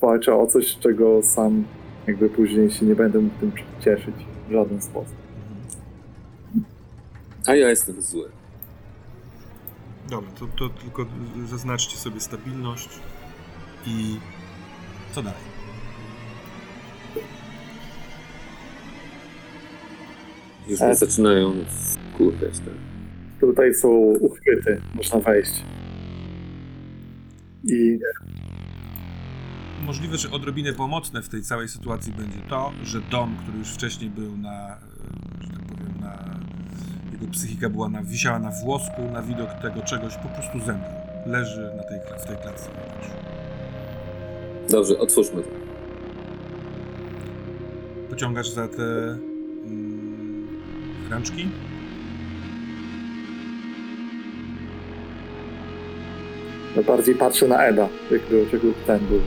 [0.00, 1.64] walczę o coś, czego sam
[2.06, 4.14] jakby później się nie będę mógł tym cieszyć
[4.48, 5.16] w żaden sposób.
[7.46, 8.28] A ja jestem zły.
[10.10, 11.06] Dobra, to, to tylko
[11.46, 12.88] zaznaczcie sobie stabilność
[13.86, 14.16] i
[15.12, 15.49] co dalej?
[20.70, 20.94] Już mnie E.
[20.94, 21.52] zaczynają
[22.18, 22.58] kurwiać.
[22.58, 22.74] Tak.
[23.40, 23.88] Tutaj są
[24.20, 25.62] uchwyty, można wejść.
[27.64, 27.98] I
[29.86, 34.10] Możliwe, że odrobinę pomocne w tej całej sytuacji będzie to, że Don, który już wcześniej
[34.10, 34.78] był na, e,
[35.40, 36.38] że tak powiem, na
[37.12, 40.92] jego psychika była na, wisiała na włosku na widok tego czegoś, po prostu zemdlał.
[41.26, 42.70] Leży na tej, w tej klatce.
[44.70, 45.48] Dobrze, otwórzmy to.
[48.10, 49.18] Pociągasz za te
[51.10, 51.46] rączki?
[56.76, 59.20] no bardziej patrzę na Eda, jakby czego ten był.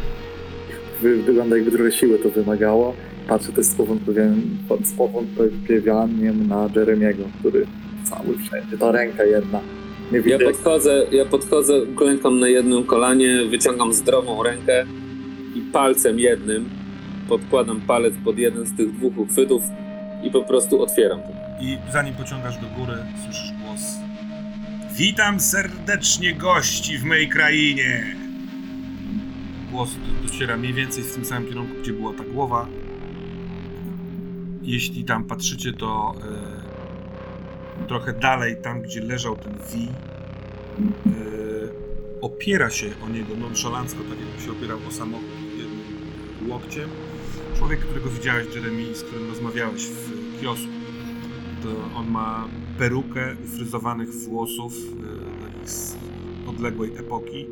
[1.02, 2.94] Wy- Wygląda jakby trochę siły to wymagało.
[3.28, 3.76] Patrzę też z
[4.98, 7.66] powątpliwianiem na Jeremiego, który
[8.04, 9.60] cały wszędzie, ta ręka jedna.
[10.12, 14.86] Nie Ja podchodzę, ja podchodzę, klękam na jednym kolanie, wyciągam zdrową rękę
[15.56, 16.70] i palcem jednym
[17.30, 19.64] podkładam palec pod jeden z tych dwóch uchwytów
[20.24, 21.43] i po prostu otwieram to.
[21.60, 22.94] I zanim pociągasz do góry,
[23.26, 23.82] słyszysz głos.
[24.96, 28.16] Witam serdecznie gości w mojej krainie.
[29.72, 32.68] Głos do- dociera mniej więcej w tym samym kierunku, gdzie była ta głowa.
[34.62, 36.16] Jeśli tam patrzycie, to
[37.82, 41.12] e, trochę dalej, tam gdzie leżał ten Wi, e,
[42.22, 46.90] opiera się o niego nonszalancko, tak jakby się opierał o samochód jednym łokciem.
[47.58, 50.68] Człowiek, którego widziałeś, Jeremy, z którym rozmawiałeś w kiosku
[51.96, 52.48] on ma
[52.80, 55.98] perukę ufryzowanych włosów e, takich z
[56.48, 57.48] odległej epoki,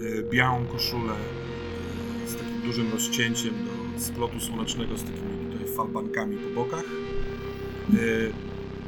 [0.00, 6.36] e, białą koszulę e, z takim dużym rozcięciem do splotu słonecznego z takimi tutaj falbankami
[6.36, 6.84] po bokach,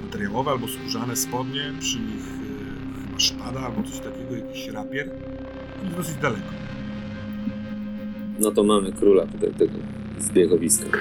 [0.04, 2.24] materiałowe albo skórzane spodnie, przy nich
[3.06, 5.10] chyba szpada albo coś takiego, jakiś rapier.
[5.80, 6.52] On jest dosyć daleko.
[8.40, 9.78] No to mamy króla tutaj tego
[10.18, 10.98] zbiegowiska.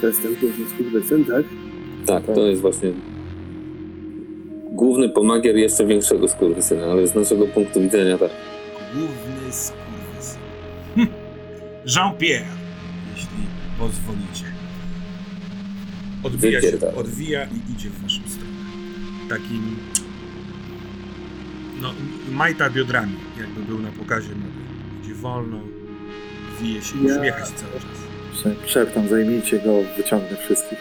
[0.00, 1.63] To jest ten główny skurwysyn, tak?
[2.06, 2.92] Tak, to jest właśnie
[4.72, 8.30] główny pomagier jeszcze większego skurwysyna, ale z naszego punktu widzenia tak.
[8.94, 10.40] Główny skurwysyn.
[10.96, 11.06] Hm.
[11.96, 12.46] Jean-Pierre,
[13.14, 13.28] jeśli
[13.78, 14.44] pozwolicie.
[16.22, 16.96] Odbija się, Wypierdalaj.
[16.96, 18.50] odwija i idzie w waszą stronę.
[19.28, 19.76] Takim...
[21.82, 21.90] No,
[22.32, 24.64] majta biodrami, jakby był na pokazie mody.
[25.04, 25.60] Idzie wolno
[26.62, 28.04] wije się, Ja- uśmiecha się cały czas.
[28.66, 30.78] Szeptam, zajmijcie go, wyciągnę wszystkich.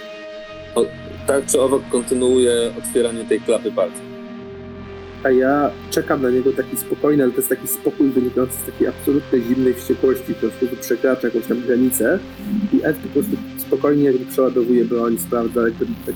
[1.27, 4.13] Tak czy owak kontynuuje otwieranie tej klapy palcem.
[5.23, 8.87] A ja czekam na niego taki spokojny, ale to jest taki spokój wynikający z takiej
[8.87, 12.19] absolutnej zimnej wściekłości, po prostu przekracza jakąś tam granicę
[12.73, 16.15] i Ed po prostu spokojnie jakby przeładowuje broń, sprawdza jakby tak,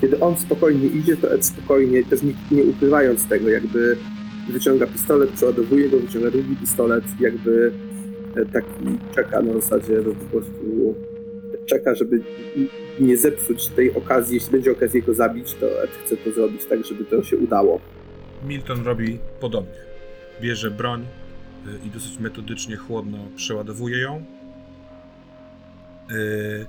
[0.00, 3.96] kiedy on spokojnie idzie, to Ed spokojnie, też nie, nie ukrywając tego, jakby
[4.48, 7.72] wyciąga pistolet, przeładowuje go, wyciąga drugi pistolet, jakby
[8.36, 10.94] e, taki czeka na zasadzie, że po prostu
[11.66, 12.20] czeka, żeby
[13.00, 16.86] nie zepsuć tej okazji, jeśli będzie okazja go zabić, to Ed chce to zrobić tak,
[16.86, 17.80] żeby to się udało.
[18.48, 19.78] Milton robi podobnie.
[20.40, 24.24] Bierze broń y, i dosyć metodycznie, chłodno przeładowuje ją.
[26.10, 26.66] Y,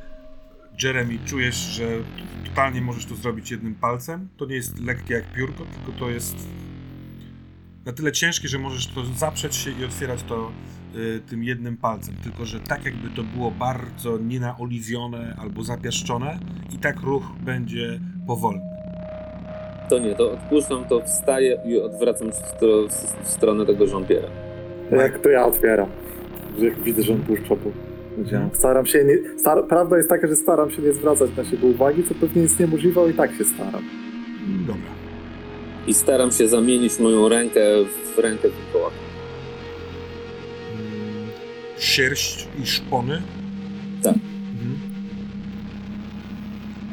[0.84, 1.88] Jeremy, czujesz, że
[2.46, 4.28] totalnie możesz to zrobić jednym palcem.
[4.38, 6.36] To nie jest lekkie jak piórko, tylko to jest
[7.86, 10.52] na tyle ciężkie, że możesz to zaprzeć się i otwierać to
[11.30, 12.16] tym jednym palcem.
[12.24, 16.40] Tylko, że tak jakby to było bardzo nienaoliwione albo zapiaszczone
[16.76, 18.62] i tak ruch będzie powolny.
[19.90, 23.88] To nie, to odpuszczam, to wstaję i odwracam się w, stro- w- w stronę tego
[23.88, 24.28] żąpiera.
[24.90, 25.88] To Jak to ja otwieram.
[26.58, 27.72] Jak widzę, że on puszcza, bo
[28.54, 32.04] staram się nie, star, prawda jest taka, że staram się nie zwracać na siebie uwagi,
[32.04, 33.84] co pewnie jest niemożliwe, ale i tak się staram.
[34.68, 34.92] Dobra.
[35.88, 37.60] I staram się zamienić moją rękę
[38.16, 38.96] w rękę wilkołaka.
[41.80, 43.22] Sierść i szpony?
[44.04, 44.16] Tak.
[44.16, 44.80] Mhm.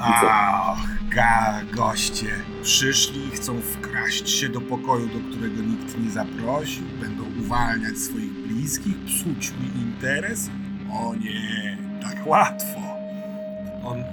[0.01, 2.27] Ach, ga, goście.
[2.63, 6.85] Przyszli i chcą wkraść się do pokoju, do którego nikt nie zaprosił.
[7.01, 10.51] Będą uwalniać swoich bliskich, psuć mi interes?
[10.93, 12.81] O nie, tak łatwo.
[13.85, 14.05] On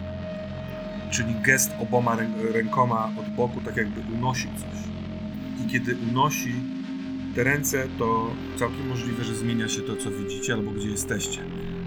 [1.11, 4.79] czyni gest oboma rę- rękoma od boku, tak jakby unosił coś.
[5.65, 6.53] I kiedy unosi
[7.35, 11.41] te ręce, to całkiem możliwe, że zmienia się to, co widzicie, albo gdzie jesteście.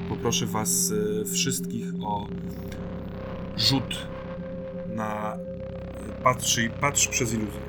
[0.09, 2.29] Poproszę Was e, wszystkich o
[3.57, 4.07] rzut
[4.95, 7.61] na e, patrz, patrz przez iluzję.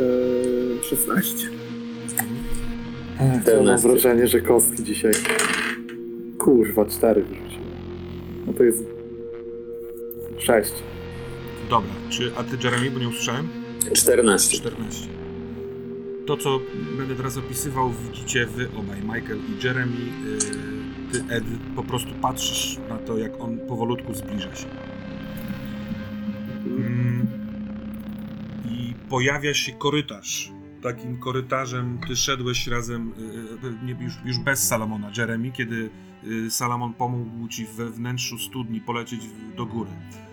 [0.00, 1.48] Eee, 16.
[3.20, 3.88] Ech, to mam 14.
[3.88, 5.12] wrażenie, że kostki dzisiaj...
[6.38, 7.64] Kurwa, cztery wyrzuciłem.
[8.46, 8.97] No to jest...
[10.38, 10.72] Sześć.
[11.70, 13.48] Dobra, czy a ty Jeremy, bo nie usłyszałem?
[13.94, 14.56] 14.
[14.56, 15.08] 14.
[16.26, 16.60] To, co
[16.98, 19.96] będę teraz opisywał, widzicie wy obaj, Michael i Jeremy.
[20.54, 20.68] e,
[21.12, 21.44] Ty, Ed,
[21.76, 24.66] po prostu patrzysz na to, jak on powolutku zbliża się.
[26.66, 27.26] Mm,
[28.70, 30.52] I pojawia się korytarz.
[30.82, 33.12] Takim korytarzem ty szedłeś razem,
[33.64, 35.90] y, y, nie, już, już bez Salomona, Jeremy, kiedy
[36.24, 39.20] y, Salomon pomógł ci we wnętrzu studni polecieć
[39.56, 39.90] do góry.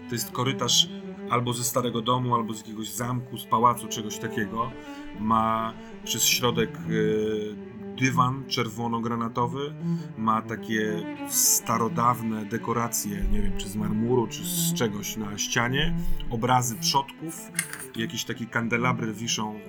[0.10, 0.89] To jest korytarz
[1.30, 4.72] albo ze starego domu, albo z jakiegoś zamku, z pałacu, czegoś takiego.
[5.20, 7.56] Ma przez środek y,
[8.00, 9.74] dywan czerwono-granatowy,
[10.18, 15.96] ma takie starodawne dekoracje, nie wiem czy z marmuru, czy z czegoś na ścianie,
[16.30, 17.52] obrazy przodków,
[17.96, 19.60] jakieś takie kandelabry wiszą y,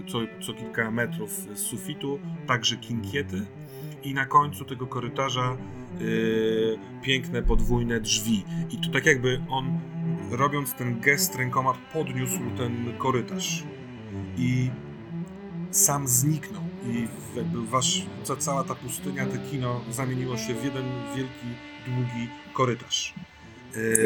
[0.00, 3.46] y, co, co kilka metrów z sufitu, także kinkiety
[4.04, 5.56] i na końcu tego korytarza
[6.00, 8.44] y, piękne podwójne drzwi.
[8.70, 9.80] I to tak jakby on
[10.30, 13.64] robiąc ten gest rękoma podniósł ten korytarz
[14.38, 14.70] i
[15.70, 20.84] sam zniknął i jakby wasz, ca, cała ta pustynia, te kino zamieniło się w jeden
[21.16, 21.46] wielki,
[21.86, 23.14] długi korytarz.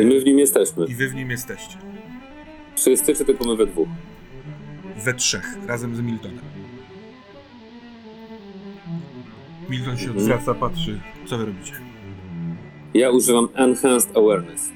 [0.00, 0.86] I my w nim jesteśmy.
[0.86, 1.78] I wy w nim jesteście.
[2.76, 3.88] Wszyscy, czy tylko my we dwóch?
[5.04, 6.67] We trzech, razem z Miltonem.
[9.68, 10.18] Milton się Mhm.
[10.18, 11.72] odwraca, patrzy, co wy robicie.
[12.94, 14.72] Ja używam Enhanced Awareness.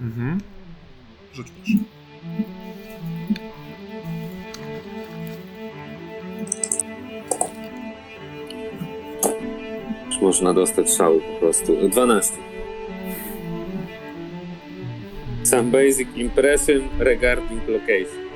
[0.00, 0.38] Mhm.
[1.32, 1.78] Rzuć proszę.
[10.06, 11.88] Już można dostać szału po prostu.
[11.88, 12.34] 12.
[15.42, 18.27] Some basic impression regarding location.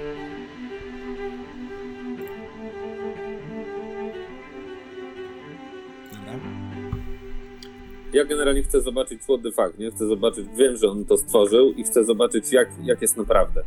[8.23, 9.91] Ja generalnie chcę zobaczyć what the fuck, nie?
[9.91, 13.63] Chcę zobaczyć, wiem, że on to stworzył i chcę zobaczyć, jak, jak jest naprawdę.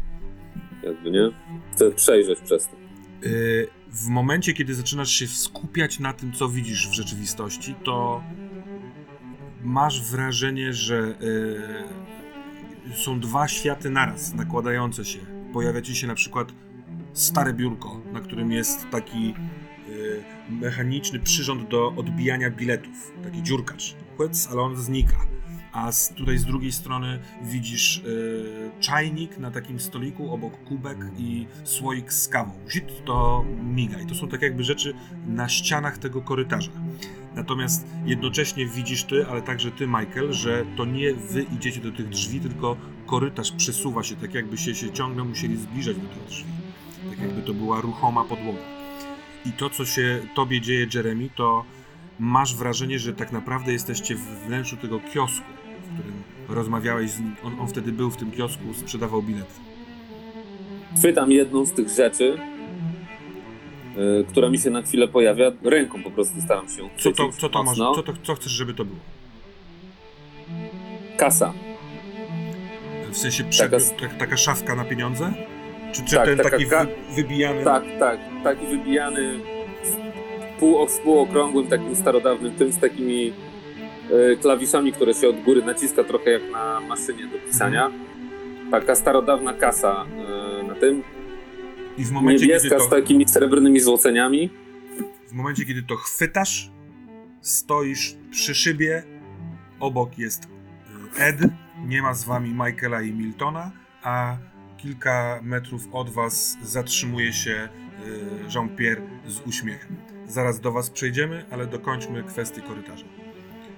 [0.84, 1.30] Jakby, nie?
[1.74, 2.76] Chcę przejrzeć przez to.
[3.28, 8.24] Y, W momencie, kiedy zaczynasz się skupiać na tym, co widzisz w rzeczywistości, to
[9.64, 11.16] masz wrażenie, że
[12.92, 15.20] y, są dwa światy naraz nakładające się.
[15.54, 16.48] Pojawia ci się na przykład
[17.14, 19.34] stare biurko, na którym jest taki
[19.90, 23.96] y, mechaniczny przyrząd do odbijania biletów, taki dziurkacz.
[24.52, 25.18] Ale on znika.
[25.76, 31.48] a z, tutaj z drugiej strony widzisz e, czajnik na takim stoliku, obok kubek i
[31.64, 32.52] słoik z kawą.
[32.70, 34.94] Zit to miga i to są tak jakby rzeczy
[35.28, 36.72] na ścianach tego korytarza.
[37.36, 42.10] Natomiast jednocześnie widzisz ty, ale także ty, Michael, że to nie wy idziecie do tych
[42.10, 46.52] drzwi, tylko korytarz przesuwa się, tak jakbyście się ciągle musieli zbliżać do tych drzwi.
[47.10, 48.60] Tak jakby to była ruchoma podłoga.
[49.46, 51.66] I to, co się tobie dzieje, Jeremy, to
[52.20, 55.46] masz wrażenie, że tak naprawdę jesteście w wnętrzu tego kiosku,
[55.82, 57.36] w którym rozmawiałeś z nim.
[57.44, 59.54] On, on wtedy był w tym kiosku, sprzedawał bilety.
[60.98, 62.38] Chwytam jedną z tych rzeczy,
[63.98, 65.52] y, która mi się na chwilę pojawia.
[65.64, 68.74] Ręką po prostu staram się Co to, co to masz, co, to, co chcesz, żeby
[68.74, 69.00] to było?
[71.18, 71.54] Kasa.
[73.12, 75.34] W sensie Taka taka, tak, taka szafka na pieniądze?
[75.92, 76.76] Czy, czy Tak, ten taki wy,
[77.16, 77.64] wybijany?
[77.64, 78.20] Tak, tak.
[78.44, 79.40] Taki wybijany
[80.60, 83.34] pół, półokrągłym, takim starodawnym tym, z takimi
[84.12, 87.92] e, klawiszami, które się od góry naciska trochę jak na maszynie do pisania.
[88.72, 90.06] Taka starodawna kasa
[90.60, 91.04] e, na tym.
[91.98, 94.50] I w momencie, kiedy Niebieska to, z takimi srebrnymi złoceniami.
[95.28, 96.72] w momencie, kiedy to chwytasz,
[97.42, 99.04] stoisz przy szybie,
[99.80, 101.38] obok jest y, Ed,
[101.86, 103.72] nie ma z wami Michaela i Miltona,
[104.04, 104.38] a
[104.78, 107.70] kilka metrów od was zatrzymuje się
[108.50, 110.15] Jean-Pierre z uśmiechem.
[110.28, 113.06] Zaraz do was przejdziemy, ale dokończmy kwestię korytarza.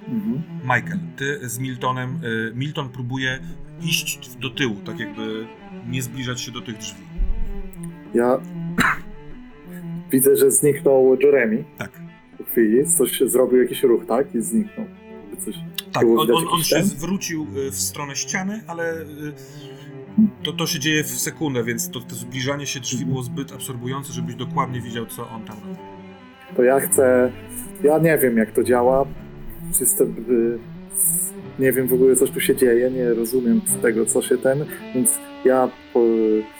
[0.08, 0.43] Mhm.
[0.62, 3.39] Michael, ty z Miltonem, y, Milton próbuje
[3.82, 5.48] iść do tyłu, tak jakby
[5.89, 7.02] nie zbliżać się do tych drzwi.
[8.14, 8.39] Ja
[10.12, 11.91] widzę, że zniknął Jeremy Tak.
[12.38, 12.88] po chwili.
[12.88, 14.36] Coś zrobił jakiś ruch, tak?
[14.36, 14.86] I zniknął.
[15.45, 15.56] Coś...
[15.91, 16.86] Tak, on, on, on się ten?
[16.86, 19.06] zwrócił y, w stronę ściany, ale y,
[20.43, 24.14] to, to się dzieje w sekundę, więc to, to zbliżanie się drzwi było zbyt absorbujące,
[24.14, 25.97] żebyś dokładnie widział, co on tam robi.
[26.56, 27.32] To ja chcę.
[27.84, 29.06] Ja nie wiem, jak to działa.
[29.80, 30.16] Jestem.
[30.30, 30.58] y,
[31.60, 32.91] Nie wiem w ogóle, co tu się dzieje.
[32.91, 34.66] Nie rozumiem tego, co się ten.
[34.95, 35.70] Więc ja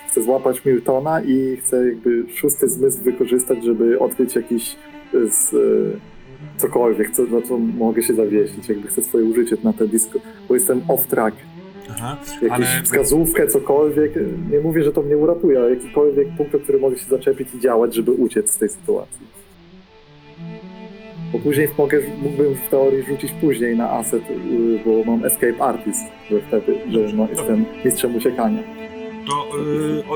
[0.08, 4.76] chcę złapać Miltona i chcę jakby szósty zmysł wykorzystać, żeby odkryć jakiś
[5.14, 6.00] y, z, y,
[6.58, 8.70] cokolwiek, co, na co mogę się zawiesić.
[8.70, 10.20] Jakby chcę swoje użycie na ten disco,
[10.50, 11.38] bo jestem off track.
[11.90, 14.12] Aha, Jakąś ale wskazówkę, cokolwiek.
[14.52, 17.96] Nie mówię, że to mnie uratuje, ale jakikolwiek punkt, który mogę się zaczepić i działać,
[17.96, 19.37] żeby uciec z tej sytuacji.
[21.32, 26.04] Bo później mogę, mógłbym w teorii rzucić później na asset, y, bo mam escape artist,
[26.32, 28.64] że wtedy, że no, jestem mistrzem uciekania.
[29.28, 29.50] to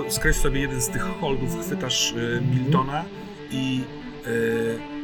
[0.08, 3.06] y, skreś sobie jeden z tych holdów, chwytasz y, Miltona
[3.52, 3.82] i
[4.28, 5.02] y,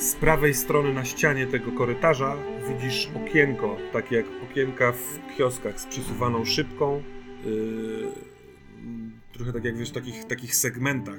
[0.00, 2.36] z prawej strony na ścianie tego korytarza
[2.68, 7.02] widzisz okienko, takie jak okienka w kioskach z przesuwaną szybką.
[7.46, 8.30] y,
[9.32, 11.18] trochę tak jak wiesz, w takich, takich segmentach.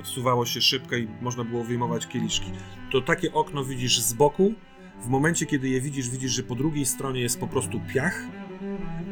[0.00, 2.50] Odsuwało się szybkę i można było wyjmować kieliszki.
[2.92, 4.54] To takie okno widzisz z boku.
[5.02, 8.22] W momencie, kiedy je widzisz, widzisz, że po drugiej stronie jest po prostu piach,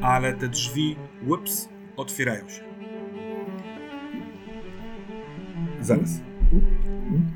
[0.02, 0.96] ale te drzwi,
[1.26, 2.62] łyps, otwierają się.
[5.80, 6.20] Zaraz.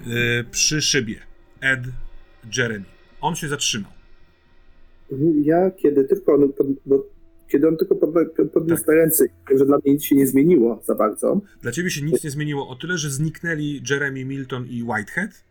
[0.06, 1.16] Yy, przy szybie.
[1.60, 1.80] Ed,
[2.56, 2.84] Jeremy.
[3.20, 3.92] On się zatrzymał.
[5.42, 6.38] Ja, kiedy tylko
[6.86, 7.04] bo,
[7.50, 8.10] kiedy on tylko pod,
[8.52, 9.24] podniósł te ręce,
[9.58, 12.68] że dla mnie nic się nie zmieniło za bardzo, Dla ciebie się nic nie zmieniło
[12.68, 15.44] o tyle, że zniknęli Jeremy, Milton i Whitehead,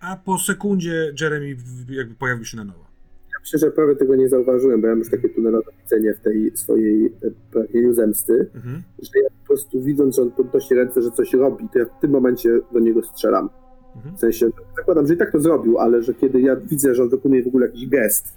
[0.00, 1.56] a po sekundzie Jeremy
[1.90, 2.84] jakby pojawił się na nowo.
[3.32, 6.20] ja myślę, że prawie tego nie zauważyłem, bo ja mam już takie tunelowe widzenie w
[6.20, 7.10] tej swojej e,
[7.52, 8.82] pragnieniu zemsty, Mhm.
[9.02, 12.00] że ja po prostu widząc, że on podnosi ręce, że coś robi, to ja w
[12.00, 13.48] tym momencie do niego strzelam.
[13.96, 14.16] Mhm.
[14.16, 17.08] W sensie, zakładam, że i tak to zrobił, ale że kiedy ja widzę, że on
[17.08, 18.34] wykonuje w ogóle jakiś gest,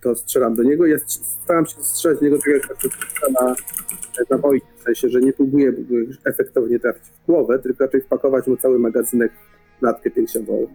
[0.00, 0.86] to strzelam do niego.
[0.86, 0.98] Ja
[1.44, 2.38] staram się strzelać do niego
[2.68, 3.54] tak jak na,
[4.30, 5.72] na wojnie, w sensie, że nie próbuję
[6.24, 9.32] efektownie trafić w głowę, tylko raczej wpakować mu cały magazynek
[9.76, 10.66] w klatkę piersiową,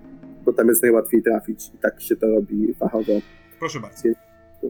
[0.46, 3.14] bo tam jest najłatwiej trafić i tak się to robi fachowo.
[3.60, 4.10] Proszę bardzo.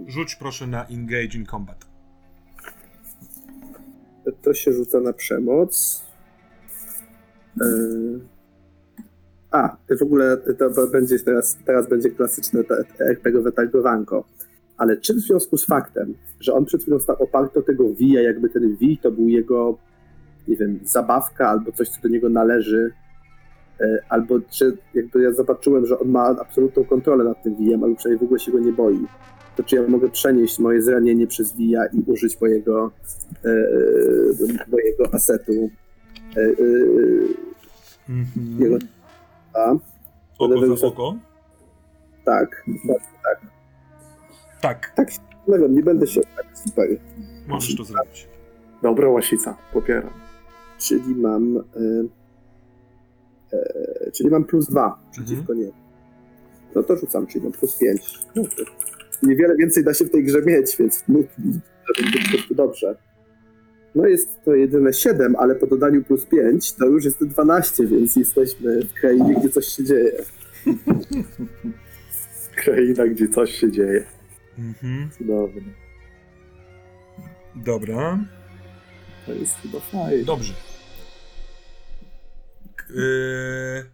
[0.07, 1.85] Rzuć proszę na Engage in Combat.
[4.41, 6.03] To się rzuca na przemoc.
[7.61, 8.36] Yy.
[9.51, 12.63] A, w ogóle to będzie teraz, teraz będzie klasyczne
[12.99, 14.23] RPG-owe targowanko.
[14.77, 18.21] Ale czy w związku z faktem, że on przed chwilą stał oparty o tego Wija,
[18.21, 19.77] jakby ten Wii to był jego,
[20.47, 22.91] nie wiem, zabawka albo coś, co do niego należy,
[23.81, 27.95] e, albo czy jakby ja zobaczyłem, że on ma absolutną kontrolę nad tym Wijem, albo
[27.95, 29.07] przynajmniej w ogóle się go nie boi,
[29.55, 32.91] to czy ja mogę przenieść moje zranienie przez Wija i użyć mojego,
[33.45, 35.69] e, e, mojego asetu,
[36.37, 36.41] e,
[38.09, 38.61] Mhm.
[38.61, 38.77] jego
[40.39, 41.15] Oko za oko?
[42.25, 42.65] tak,
[44.61, 45.09] Tak, tak,
[45.47, 46.87] nie wiem, nie będę się tak super.
[47.47, 48.27] możesz to zrobić.
[48.81, 50.09] Dobra łasica, popieram.
[50.79, 51.57] Czyli mam.
[51.57, 51.61] E,
[53.57, 55.59] e, czyli mam plus dwa przeciwko Mhm.
[55.59, 55.71] nie.
[56.75, 58.19] No to rzucam, czyli mam plus 5.
[59.23, 61.19] Niewiele więcej da się w tej grze mieć, więc no,
[62.51, 62.95] dobrze.
[63.97, 68.15] No jest to jedyne 7, ale po dodaniu plus 5 to już jest 12, więc
[68.15, 70.11] jesteśmy w krainie, gdzie coś się dzieje.
[72.55, 74.03] Kraina, gdzie coś się dzieje.
[74.57, 75.09] Mhm.
[75.17, 75.61] Cudownie.
[77.55, 78.19] Dobra.
[79.25, 80.23] To jest chyba fajne.
[80.23, 80.53] Dobrze.
[82.89, 83.85] Yy,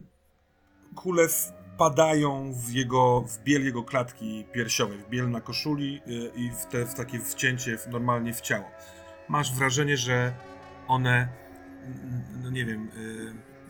[0.96, 6.50] Kule wpadają w jego, w biel jego klatki piersiowej, w biel na koszuli yy, i
[6.50, 8.66] w, te, w takie wcięcie w, normalnie w ciało.
[9.34, 10.34] Masz wrażenie, że
[10.88, 11.28] one,
[12.44, 12.90] no nie wiem,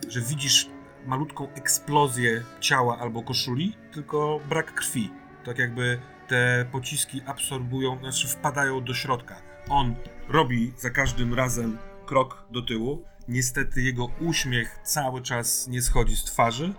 [0.03, 0.69] yy, że widzisz
[1.05, 5.11] malutką eksplozję ciała albo koszuli, tylko brak krwi.
[5.45, 9.41] Tak jakby te pociski absorbują, znaczy wpadają do środka.
[9.69, 9.95] On
[10.29, 13.03] robi za każdym razem krok do tyłu.
[13.27, 16.73] Niestety jego uśmiech cały czas nie schodzi z twarzy,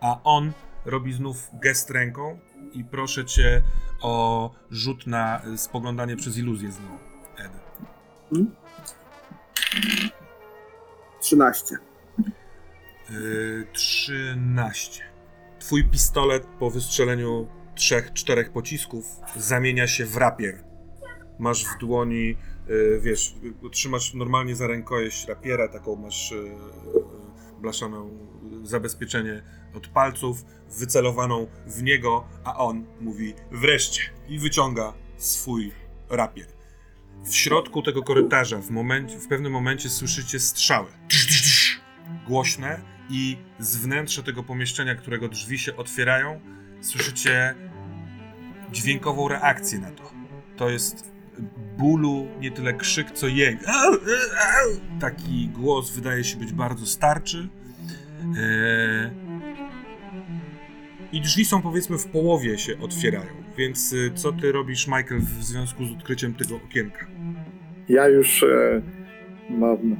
[0.00, 0.52] a on
[0.84, 2.38] robi znów gest ręką
[2.72, 3.62] i proszę cię
[4.02, 7.07] o rzut na y, spoglądanie przez iluzję znowu,
[8.32, 8.58] Ed.
[11.20, 11.78] 13.
[13.10, 15.02] Yy, 13.
[15.58, 20.64] Twój pistolet po wystrzeleniu trzech, czterech pocisków zamienia się w rapier.
[21.38, 22.36] Masz w dłoni,
[22.68, 23.34] yy, wiesz,
[23.72, 26.50] trzymasz normalnie za rękojeść rapiera, taką masz yy,
[27.60, 28.10] blaszaną
[28.52, 29.42] yy, zabezpieczenie
[29.74, 30.44] od palców,
[30.78, 35.72] wycelowaną w niego, a on mówi wreszcie i wyciąga swój
[36.10, 36.57] rapier.
[37.24, 40.88] W środku tego korytarza, w, momencie, w pewnym momencie słyszycie strzały.
[42.26, 46.40] Głośne i z wnętrza tego pomieszczenia, którego drzwi się otwierają,
[46.80, 47.54] słyszycie
[48.72, 50.12] dźwiękową reakcję na to.
[50.56, 51.12] To jest
[51.78, 53.60] bólu, nie tyle krzyk, co jęk.
[55.00, 57.48] Taki głos wydaje się być bardzo starczy.
[58.36, 59.10] Eee,
[61.12, 63.30] I drzwi są powiedzmy w połowie się otwierają.
[63.58, 67.06] Więc y, co ty robisz, Michael, w związku z odkryciem tego okienka?
[67.88, 68.82] Ja już e,
[69.50, 69.96] mam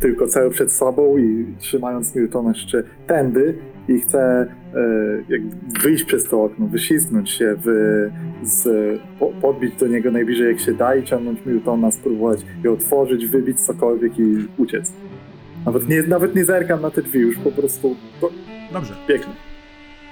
[0.00, 3.58] tylko cel przed sobą i trzymając Newtona jeszcze tędy
[3.88, 7.56] i chcę e, wyjść przez to okno, wyślizgnąć się,
[8.42, 8.68] z,
[9.18, 13.60] po, podbić do niego najbliżej jak się da i ciągnąć Newtona, spróbować je otworzyć, wybić
[13.60, 14.92] cokolwiek i uciec.
[15.66, 18.30] Nawet nie, nawet nie zerkam na te drzwi, już po prostu to,
[18.72, 18.94] Dobrze.
[19.08, 19.53] pięknie.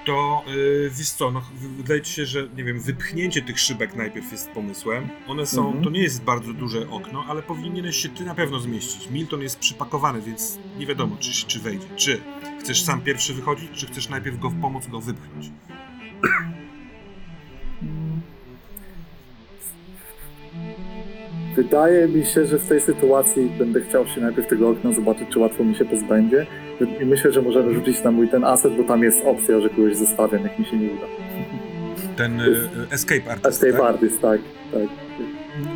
[0.04, 1.42] To yy, wiesz co, no,
[1.76, 5.08] wydaje ci się, że nie wiem, wypchnięcie tych szybek najpierw jest pomysłem.
[5.28, 5.84] One są, Mhm.
[5.84, 9.10] to nie jest bardzo duże okno, ale powinieneś się ty na pewno zmieścić.
[9.10, 11.86] Milton jest przypakowany, więc nie wiadomo, czy, czy wejdzie.
[11.96, 12.20] Czy
[12.60, 15.50] chcesz sam pierwszy wychodzić, czy chcesz najpierw go pomóc go wypchnąć?
[21.56, 25.38] Wydaje mi się, że w tej sytuacji będę chciał się najpierw tego okna zobaczyć, czy
[25.38, 26.46] łatwo mi się pozbędzie.
[27.00, 29.96] I myślę, że możemy rzucić na mój ten aset, bo tam jest opcja, że kogoś
[29.96, 31.06] zostawiam, jak mi się nie uda.
[32.16, 33.80] Ten y, escape artist, Escape tak?
[33.82, 34.40] artist, tak,
[34.72, 34.88] tak.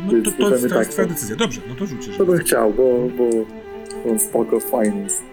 [0.05, 1.35] No to, to, jest, to Możemy jest tak twoja to- decyzja.
[1.35, 2.17] Dobrze, no to rzucisz.
[2.17, 2.83] To bym chciał, bo,
[3.17, 3.29] bo
[4.11, 5.23] on spoko, fajny jest.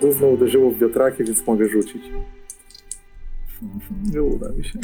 [0.00, 2.02] Gówno uderzyło w wiatraki, więc mogę rzucić.
[4.12, 4.78] Nie uda mi się.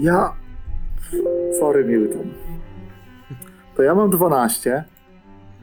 [0.00, 0.32] Ja...
[1.58, 2.32] Sorry, Milton.
[3.76, 4.84] To ja mam 12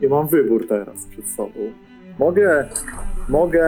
[0.01, 1.59] i mam wybór teraz przed sobą.
[2.19, 2.67] Mogę...
[3.29, 3.65] Mogę...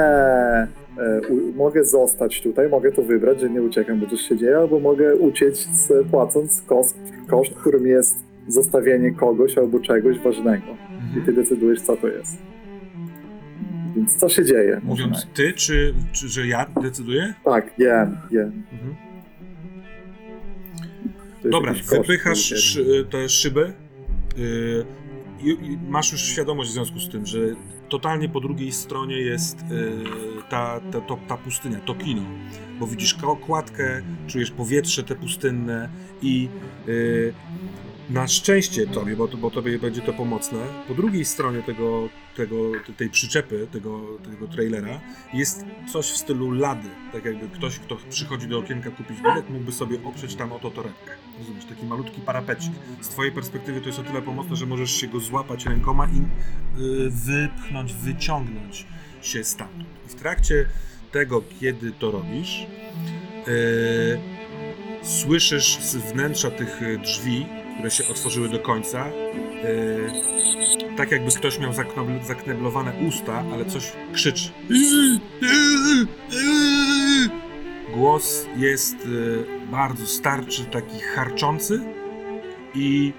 [0.97, 4.57] E, u, mogę zostać tutaj, mogę to wybrać, że nie uciekam, bo coś się dzieje,
[4.57, 6.97] albo mogę uciec z, płacąc koszt,
[7.28, 8.15] koszt, którym jest
[8.47, 10.65] zostawienie kogoś albo czegoś ważnego.
[11.11, 11.36] I ty Mhm.
[11.36, 12.38] decydujesz, co to jest.
[13.95, 14.82] Więc co się dzieje?
[14.84, 17.34] Mówiąc ty, czy, czy że ja decyduję?
[17.45, 18.63] Tak, jem, jem.
[18.73, 18.95] Mhm.
[21.41, 23.73] To jest Dobra, wypychasz szy, te szyby
[24.38, 24.86] yy,
[25.89, 27.39] masz już świadomość w związku z tym, że
[27.89, 30.03] totalnie po drugiej stronie jest yy,
[30.49, 32.21] ta, ta, to, ta pustynia, to kino.
[32.79, 35.89] Bo widzisz ko- kładkę, czujesz powietrze te pustynne
[36.21, 36.49] i
[36.88, 37.33] yy,
[38.10, 42.55] na szczęście tobie, bo, bo tobie będzie to pomocne, po drugiej stronie tego, tego,
[42.97, 44.01] tej przyczepy, tego,
[44.32, 45.01] tego trailera
[45.34, 46.89] jest coś w stylu lady.
[47.12, 51.12] Tak jakby ktoś, kto przychodzi do okienka kupić bilet, mógłby sobie oprzeć tam oto torebkę.
[51.39, 52.72] Rozumiesz, taki malutki parapecik.
[53.01, 56.18] Z twojej perspektywy to jest o tyle pomocne, że możesz się go złapać rękoma i
[56.18, 58.86] y, wypchnąć, wyciągnąć
[59.22, 59.86] się stamtąd.
[60.05, 60.66] I w trakcie
[61.12, 62.68] tego, kiedy to robisz,
[63.47, 64.20] y,
[65.03, 67.45] słyszysz z wnętrza tych y, drzwi,
[67.78, 73.91] które się otworzyły do końca, y, tak jakby ktoś miał zaknoble- zakneblowane usta, ale coś
[74.13, 74.49] krzyczy.
[77.93, 81.82] Głos jest y, bardzo starczy, taki harczący
[82.75, 83.13] i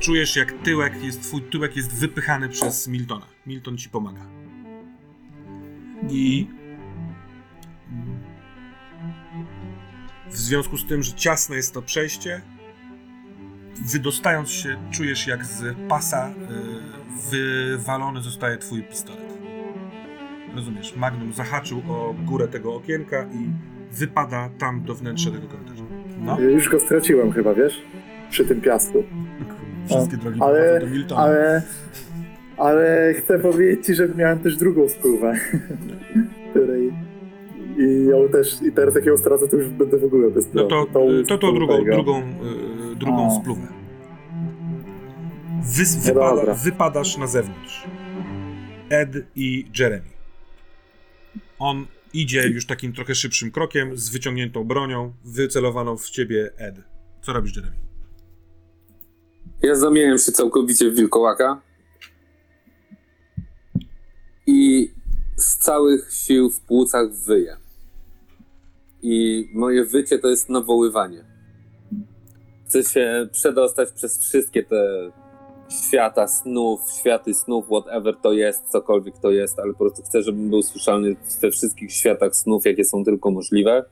[0.00, 3.26] czujesz jak tyłek jest, twój tyłek jest wypychany przez Miltona.
[3.46, 4.26] Milton ci pomaga.
[6.10, 6.46] I
[10.30, 12.40] W związku z tym, że ciasne jest to przejście,
[13.92, 16.32] wydostając się, czujesz jak z pasa y,
[17.30, 19.26] wywalony zostaje twój pistolet.
[20.56, 20.96] Rozumiesz?
[20.96, 23.50] Magnum zahaczył o górę tego okienka i
[23.96, 25.82] wypada tam do wnętrza tego korytarza.
[26.20, 27.82] No, Już go straciłem chyba, wiesz?
[28.30, 29.02] Przy tym piasku.
[29.88, 31.20] wszystkie drogi ale- do Miltona.
[31.22, 31.62] Ale,
[32.56, 35.32] ale chcę powiedzieć ci, że miałem też drugą spróbę,
[36.50, 36.92] której
[37.78, 40.64] i ją też, i teraz jak ją stracę, to już będę w ogóle bez No
[40.64, 41.94] to, tą to, to, drugą, tego.
[41.94, 42.24] drugą, y,
[42.98, 43.40] drugą A.
[43.40, 43.66] spluwę.
[45.62, 47.84] Wy, wypada, wypadasz na zewnątrz.
[48.90, 50.10] Ed i Jeremy.
[51.58, 56.76] On idzie już takim trochę szybszym krokiem, z wyciągniętą bronią, wycelowaną w ciebie Ed.
[57.22, 57.76] Co robisz, Jeremy?
[59.62, 61.60] Ja zamieniam się całkowicie w wilkołaka
[64.46, 64.90] i
[65.36, 67.56] z całych sił w płucach wyję.
[69.02, 71.24] I moje wycie to jest nawoływanie.
[72.66, 75.10] Chcę się przedostać przez wszystkie te
[75.88, 80.50] świata snów, światy snów, whatever to jest, cokolwiek to jest, ale po prostu chcę, żebym
[80.50, 83.84] był słyszalny we wszystkich światach snów, jakie są tylko możliwe.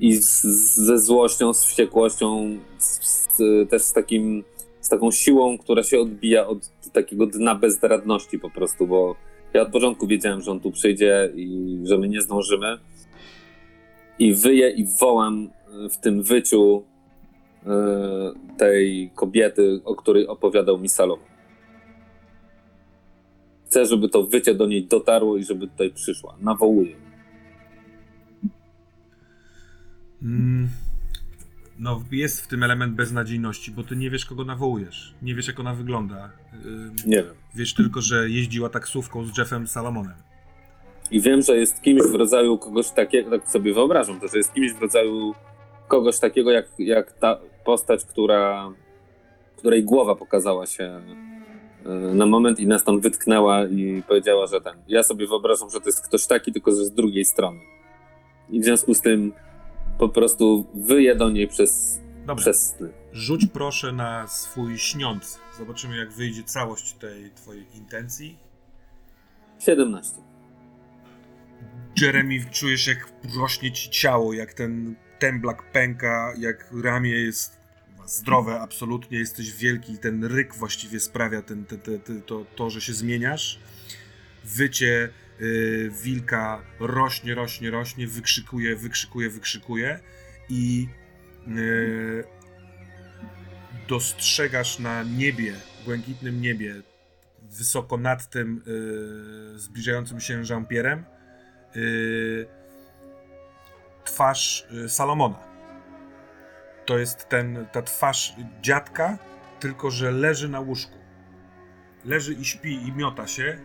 [0.00, 0.42] I z,
[0.76, 3.38] ze złością, z wściekłością, z, z,
[3.70, 4.44] też z takim
[4.80, 6.58] z taką siłą, która się odbija od
[6.92, 9.16] takiego dna bezradności po prostu, bo
[9.54, 12.78] ja od początku wiedziałem, że on tu przyjdzie i że my nie zdążymy.
[14.18, 15.50] I wyję i wołam
[15.90, 16.84] w tym wyciu
[18.56, 21.30] tej kobiety, o której opowiadał mi Salomon.
[23.66, 26.36] Chcę, żeby to wycie do niej dotarło i żeby tutaj przyszła.
[26.40, 26.96] Nawołuję.
[30.22, 30.68] Mm,
[31.78, 35.14] no, jest w tym element beznadziejności, bo ty nie wiesz, kogo nawołujesz.
[35.22, 36.30] Nie wiesz, jak ona wygląda.
[37.06, 37.34] Nie wiem.
[37.54, 40.16] Wiesz tylko, że jeździła taksówką z Jeffem Salomonem.
[41.10, 44.54] I wiem, że jest kimś w rodzaju kogoś takiego, tak sobie wyobrażam to, że jest
[44.54, 45.34] kimś w rodzaju
[45.88, 47.38] kogoś takiego jak, jak ta
[47.70, 48.72] postać, która,
[49.56, 51.00] której głowa pokazała się
[51.86, 54.74] y, na moment i nas tam wytknęła i powiedziała, że ten.
[54.88, 57.60] Ja sobie wyobrażam, że to jest ktoś taki, tylko że z drugiej strony.
[58.48, 59.32] I w związku z tym
[59.98, 62.00] po prostu wyję do niej przez,
[62.36, 62.92] przez sny.
[63.12, 65.38] Rzuć proszę na swój śniący.
[65.58, 68.38] Zobaczymy, jak wyjdzie całość tej twojej intencji.
[69.58, 70.16] 17.
[72.00, 77.59] Jeremy, czujesz, jak rośnie ci ciało, jak ten temblak pęka, jak ramię jest
[78.10, 82.80] zdrowe absolutnie, jesteś wielki, ten ryk właściwie sprawia ten, te, te, te, to, to, że
[82.80, 83.58] się zmieniasz.
[84.44, 85.08] Wycie
[85.40, 90.00] y, wilka rośnie, rośnie, rośnie, wykrzykuje, wykrzykuje, wykrzykuje
[90.48, 90.88] i
[91.48, 92.24] y,
[93.88, 95.54] dostrzegasz na niebie,
[95.84, 96.82] błękitnym niebie,
[97.42, 98.62] wysoko nad tym
[99.54, 101.02] y, zbliżającym się Jean-Pierre'em,
[104.04, 105.49] twarz Salomona.
[106.90, 109.18] To jest ten, ta twarz dziadka,
[109.60, 110.98] tylko że leży na łóżku.
[112.04, 113.58] Leży i śpi i miota się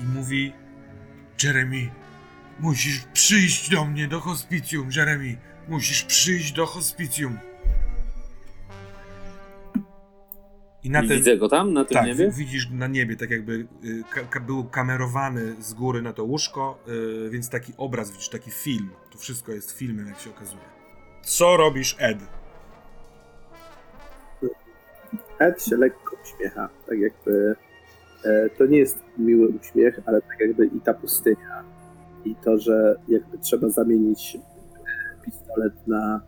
[0.00, 0.52] i mówi
[1.42, 1.90] Jeremy,
[2.60, 5.36] musisz przyjść do mnie do hospicjum, Jeremy.
[5.68, 7.38] Musisz przyjść do hospicjum.
[10.82, 12.30] I na I ten, widzę go tam, na tym tak, niebie?
[12.30, 16.84] widzisz na niebie, tak jakby y, ka- był kamerowany z góry na to łóżko,
[17.26, 18.90] y, więc taki obraz widzisz, taki film.
[19.10, 20.81] To wszystko jest filmem, jak się okazuje.
[21.22, 22.18] Co robisz, Ed?
[25.38, 27.56] Ed się lekko uśmiecha, tak jakby
[28.24, 31.64] e, to nie jest miły uśmiech, ale tak jakby i ta pustynia
[32.24, 34.40] i to, że jakby trzeba zamienić e,
[35.24, 36.20] pistolet na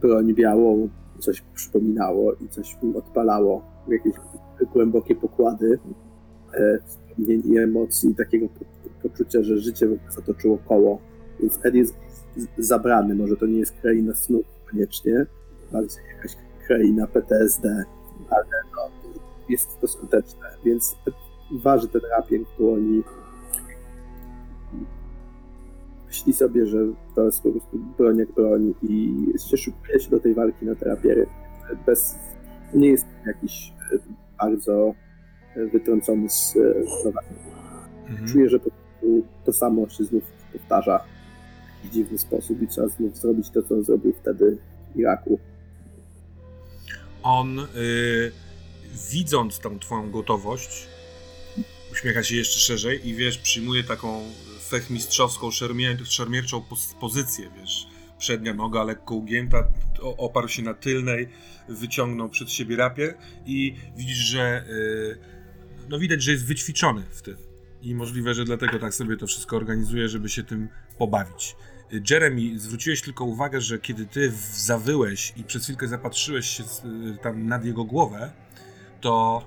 [0.00, 0.88] broń białą,
[1.18, 4.14] coś przypominało i coś nim odpalało, jakieś
[4.72, 5.78] głębokie pokłady
[6.54, 6.78] e,
[7.18, 8.64] i emocji, takiego po,
[9.08, 10.98] poczucia, że życie w ogóle zatoczyło koło.
[11.40, 11.94] Więc Ed jest
[12.58, 15.26] zabrany, może to nie jest kraina snów koniecznie,
[15.72, 17.84] bardziej jakaś kraina PTSD,
[18.30, 18.44] ale
[18.76, 18.90] no,
[19.48, 20.96] jest to skuteczne, więc
[21.50, 23.02] waży ten rapier w dłoni.
[26.06, 26.78] Myśli sobie, że
[27.14, 29.14] to jest po prostu broń jak broń i
[29.50, 31.26] się szykuje się do tej walki na te rapiery.
[31.86, 32.14] Bez,
[32.74, 33.98] nie jest jakiś e,
[34.40, 34.94] bardzo
[35.56, 37.34] e, wytrącony z e, równowagi.
[38.08, 38.28] Mhm.
[38.28, 40.22] Czuję, że po prostu to samo się znów
[40.52, 41.04] powtarza
[41.84, 44.58] w dziwny sposób i trzeba znów zrobić to, co on zrobił wtedy
[44.94, 45.38] w Iraku.
[47.22, 47.66] On, y,
[49.10, 50.86] widząc tą twoją gotowość,
[51.92, 54.22] uśmiecha się jeszcze szerzej i wiesz, przyjmuje taką
[54.68, 56.62] fechmistrzowską, szermier szermierczą
[57.00, 57.86] pozycję, wiesz.
[58.18, 59.68] Przednia noga lekko ugięta,
[60.00, 61.28] oparł się na tylnej,
[61.68, 63.14] wyciągnął przed siebie rapier
[63.46, 65.18] i widzisz, że y,
[65.88, 67.47] no widać, że jest wyćwiczony w tym.
[67.82, 70.68] I możliwe, że dlatego tak sobie to wszystko organizuje, żeby się tym
[70.98, 71.56] pobawić.
[72.10, 77.46] Jeremy, zwróciłeś tylko uwagę, że kiedy ty zawyłeś i przez chwilkę zapatrzyłeś się y, tam
[77.46, 78.32] nad jego głowę,
[79.00, 79.46] to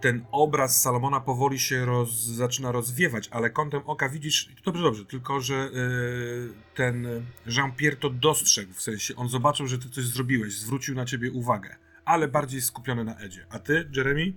[0.00, 5.40] ten obraz Salomona powoli się roz, zaczyna rozwiewać, ale kątem oka widzisz, dobrze, dobrze, tylko
[5.40, 7.06] że y, ten
[7.46, 11.76] Jean-Pierre to dostrzegł, w sensie on zobaczył, że ty coś zrobiłeś, zwrócił na ciebie uwagę,
[12.04, 13.46] ale bardziej skupiony na Edzie.
[13.50, 14.32] A ty, Jeremy?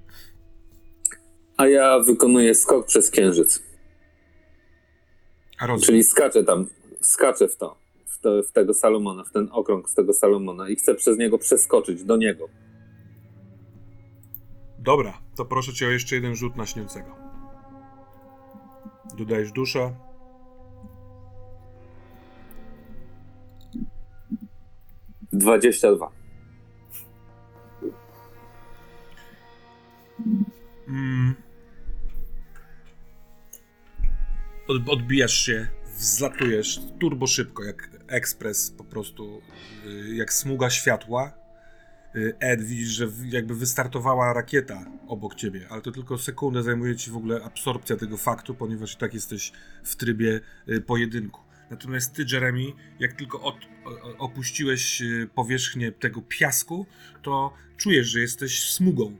[1.57, 3.63] A ja wykonuję skok przez księżyc.
[5.59, 5.81] A roz...
[5.81, 6.67] Czyli skaczę tam,
[7.01, 10.75] skaczę w to, w, to, w tego Salomona, w ten okrąg z tego Salomona i
[10.75, 12.49] chcę przez niego przeskoczyć do niego.
[14.79, 17.15] Dobra, to proszę cię o jeszcze jeden rzut na śniącego.
[19.17, 19.95] Dodajesz dusza.
[25.33, 26.11] Dwadzieścia dwa.
[30.93, 31.35] Mm.
[34.67, 35.67] Od, odbijasz się,
[35.97, 39.41] wzlatujesz turbo szybko, jak ekspres po prostu,
[39.85, 41.33] y, jak smuga światła.
[42.15, 47.11] Y, Ed, widzisz, że jakby wystartowała rakieta obok ciebie, ale to tylko sekundę zajmuje ci
[47.11, 49.51] w ogóle absorpcja tego faktu, ponieważ i tak jesteś
[49.83, 50.39] w trybie
[50.69, 51.41] y, pojedynku.
[51.69, 52.63] Natomiast ty, Jeremy,
[52.99, 53.55] jak tylko od,
[54.17, 55.03] opuściłeś
[55.35, 56.85] powierzchnię tego piasku,
[57.21, 59.17] to czujesz, że jesteś smugą.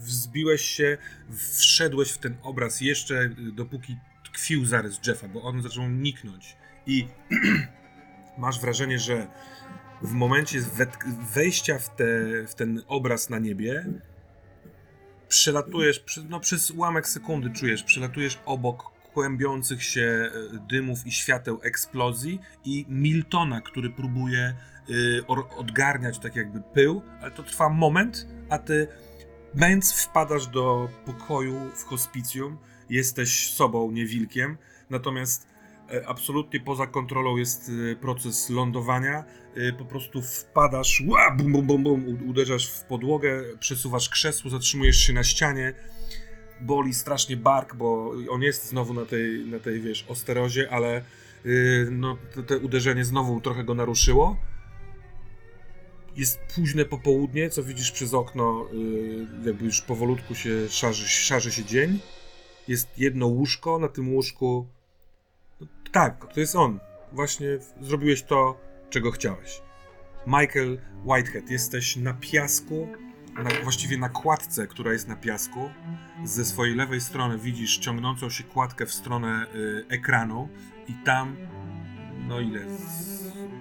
[0.00, 0.98] Wzbiłeś się,
[1.58, 6.56] wszedłeś w ten obraz jeszcze y, dopóki tkwił zarys Jeffa, bo on zaczął niknąć.
[6.86, 7.06] I
[8.38, 9.26] masz wrażenie, że
[10.02, 10.60] w momencie
[11.34, 12.04] wejścia w, te,
[12.46, 13.86] w ten obraz na niebie
[15.28, 20.30] przelatujesz, no przez ułamek sekundy czujesz, przelatujesz obok kłębiących się e,
[20.68, 24.54] dymów i świateł eksplozji i Miltona, który próbuje
[24.90, 25.26] y,
[25.56, 28.88] odgarniać tak jakby pył, ale to trwa moment, a ty
[29.54, 32.58] Bęc wpadasz do pokoju w hospicjum,
[32.90, 34.56] jesteś sobą, nie wilkiem,
[34.90, 35.46] natomiast
[35.92, 39.24] e, absolutnie poza kontrolą jest e, proces lądowania.
[39.56, 44.96] E, Po prostu wpadasz, ła, bum, bum, bum, bum, uderzasz w podłogę, przesuwasz krzesło, zatrzymujesz
[44.96, 45.74] się na ścianie.
[46.60, 51.02] Boli strasznie bark, bo on jest znowu na tej, na tej wiesz, osterozie, ale
[51.46, 54.36] y, no, te, te uderzenie znowu trochę go naruszyło.
[56.16, 61.64] Jest późne popołudnie, co widzisz przez okno, y, jakby już powolutku się szarzy, szarzy się
[61.64, 61.98] dzień.
[62.68, 64.66] Jest jedno łóżko, na tym łóżku...
[65.60, 66.80] No, tak, to jest on.
[67.12, 67.46] Właśnie
[67.80, 69.62] zrobiłeś to, czego chciałeś.
[70.26, 72.88] Michael Whitehead, jesteś na piasku,
[73.34, 75.70] na, właściwie na kładce, która jest na piasku.
[76.24, 80.48] Ze swojej lewej strony widzisz ciągnącą się kładkę w stronę y, ekranu
[80.88, 81.36] i tam,
[82.28, 82.60] no ile?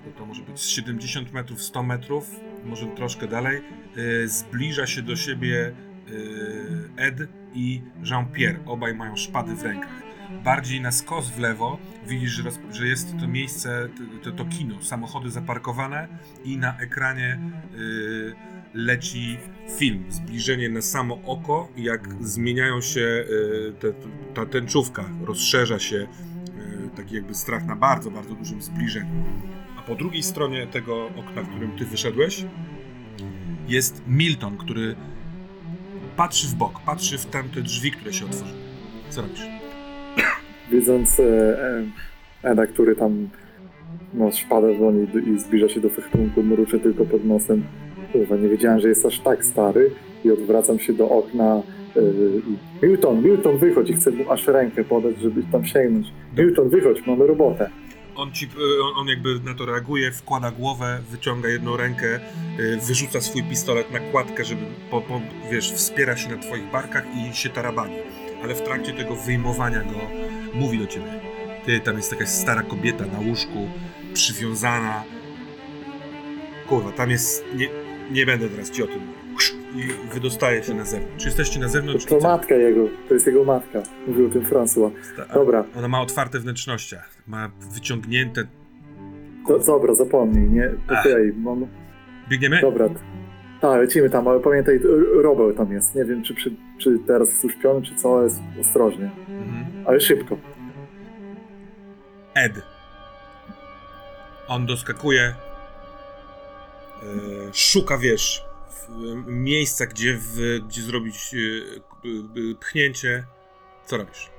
[0.10, 2.36] No to może być z 70 metrów, 100 metrów,
[2.66, 3.62] może troszkę dalej,
[3.98, 5.74] y, zbliża się do siebie
[6.10, 7.18] y, Ed
[7.54, 8.60] i Jean-Pierre.
[8.66, 10.04] Obaj mają szpady w rękach.
[10.44, 13.90] Bardziej na skos w lewo widzisz, że, jest to miejsce,
[14.24, 16.08] to, to kino, samochody zaparkowane
[16.44, 17.40] i na ekranie
[17.76, 18.34] y,
[18.74, 19.38] leci
[19.78, 20.06] film.
[20.10, 23.26] Zbliżenie na samo oko, jak zmieniają się
[23.80, 23.94] te,
[24.34, 26.08] ta tęczówka, rozszerza się
[26.96, 29.24] taki jakby strach na bardzo, bardzo dużym zbliżeniu.
[29.90, 32.46] Po drugiej stronie tego okna, w którym ty wyszedłeś,
[33.68, 34.96] jest Milton, który
[36.18, 38.60] patrzy w bok, patrzy w tamte drzwi, które się otworzyły.
[39.10, 39.42] Co robisz?
[40.72, 41.24] Widząc e,
[42.44, 43.30] e, Eda, który tam
[44.14, 47.64] no, szpadę dzwoni i zbliża się do fechtunku, mruczy tylko pod nosem.
[48.12, 49.92] Kurwa, nie wiedziałem, że jest aż tak stary
[50.26, 51.62] i odwracam się do okna
[51.96, 52.02] e,
[52.82, 56.08] i Milton, Milton, wychodź i chcę mu aż rękę podać, żeby tam sięgnąć.
[56.38, 57.70] Milton, wychodź, mamy robotę.
[58.20, 58.50] On, ci,
[58.84, 62.20] on, on jakby na to reaguje, wkłada głowę, wyciąga jedną rękę,
[62.60, 67.04] y, wyrzuca swój pistolet na kładkę, żeby, po, po, wiesz, wspiera się na twoich barkach
[67.16, 67.96] i się tarabani.
[68.44, 70.00] Ale w trakcie tego wyjmowania go
[70.54, 71.22] mówi do ciebie.
[71.66, 73.70] Ty, tam jest jakaś stara kobieta na łóżku,
[74.14, 75.04] przywiązana.
[76.68, 77.46] Kurwa, tam jest...
[77.56, 77.70] Nie,
[78.12, 79.19] nie będę teraz ci o tym mówił.
[79.76, 81.18] I wydostaje się na zewnątrz.
[81.18, 82.06] Czy jesteście na To, zewnątrz?
[82.06, 82.28] to co?
[82.28, 83.82] matka jego, to jest jego matka.
[84.08, 84.92] Mówił o tym François.
[85.34, 86.96] Dobra, Ona ma otwarte wnętrzności.
[87.28, 88.44] Ma wyciągnięte...
[89.48, 90.72] to, dobra, zapomnij, nie?
[91.00, 91.68] Okej, mam...
[92.30, 92.62] Biegniemy?
[92.62, 92.90] Dobra.
[93.62, 95.96] Tak, lecimy tam, ale pamiętaj, R- Robert tam jest.
[95.96, 99.12] Nie wiem, czy, czy, czy teraz jest uśpiony, czy co, ale jest ostrożnie.
[99.30, 99.66] Mhm.
[99.88, 100.38] Ale szybko.
[102.36, 102.54] Ed.
[104.48, 105.36] On doskakuje, e,
[107.54, 108.46] szuka, wiesz,
[109.28, 111.38] miejsca, gdzie, w, gdzie zrobić e,
[111.78, 113.24] e, pchnięcie.
[113.86, 114.32] Co robisz?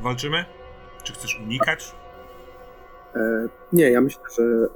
[0.00, 0.44] Walczymy?
[1.02, 1.94] Czy chcesz unikać?
[3.14, 4.66] E, nie, ja myślę, że e,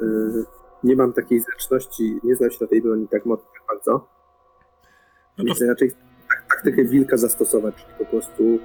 [0.84, 3.92] nie mam takiej zręczności, nie znam się na tej broni tak mocno tak bardzo.
[5.38, 5.92] No to Więc raczej
[6.28, 8.58] tak, taktykę wilka zastosować, czyli po prostu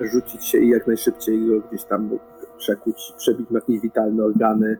[0.00, 2.18] rzucić się i jak najszybciej go gdzieś tam
[2.58, 4.78] przekuć, przebić jakieś witalne organy.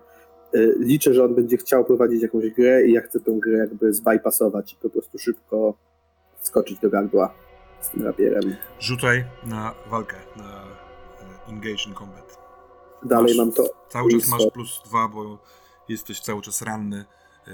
[0.54, 3.92] Y, Liczę, że on będzie chciał prowadzić jakąś grę i ja chcę tę grę jakby
[3.92, 5.74] zbypassować i po prostu szybko
[6.40, 7.34] skoczyć do gardła
[7.80, 8.56] z tym rapierem.
[8.80, 12.38] Rzucaj na walkę, na e, engage in combat.
[13.02, 13.64] Dalej Masz- mam to.
[13.88, 15.38] Cały czas masz plus dwa, bo
[15.88, 17.04] jesteś cały czas ranny.
[17.48, 17.52] E,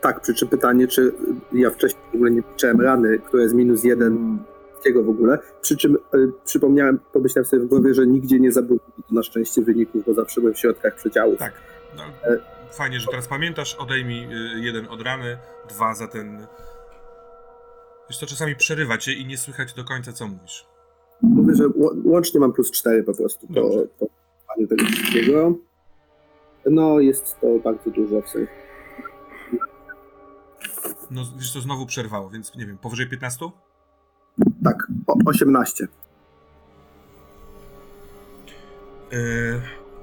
[0.00, 1.12] Tak, przy czym pytanie, czy
[1.52, 4.38] ja wcześniej w ogóle nie liczyłem rany, która jest minus jeden
[4.80, 5.38] Wszystkiego w ogóle.
[5.60, 8.62] Przy czym y, przypomniałem, pomyślałem sobie w głowie, że nigdzie nie to
[9.10, 11.38] na szczęście wyników, bo zawsze byłem w środkach przedziałów.
[11.38, 11.52] Tak.
[11.96, 12.38] No, E-
[12.72, 13.74] fajnie, że teraz pamiętasz.
[13.74, 16.46] Odejmij y, jeden od rany, dwa za ten.
[18.10, 20.66] Wiesz to czasami przerywa cię i nie słychać do końca, co mówisz.
[21.22, 21.64] Mówię, że
[22.04, 23.86] łącznie mam plus 4 po prostu Dobrze.
[23.98, 24.06] po
[24.68, 25.54] tego wszystkiego.
[26.66, 28.52] No, jest to bardzo dużo w sensie.
[31.10, 33.50] No, wiesz to znowu przerwało, więc nie wiem, powyżej 15?
[34.64, 35.88] Tak, o, 18.
[39.12, 39.18] E,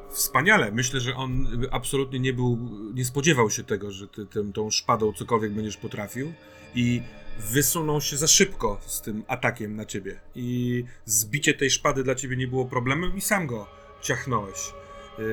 [0.10, 0.72] wspaniale.
[0.72, 2.58] Myślę, że on absolutnie nie był,
[2.94, 6.34] nie spodziewał się tego, że ty tym, tą szpadą cokolwiek będziesz potrafił
[6.76, 7.02] i
[7.40, 10.20] wysunął się za szybko z tym atakiem na ciebie.
[10.36, 13.68] I zbicie tej szpady dla ciebie nie było problemem i sam go
[14.02, 14.74] ciachnąłeś.
[15.20, 15.24] E,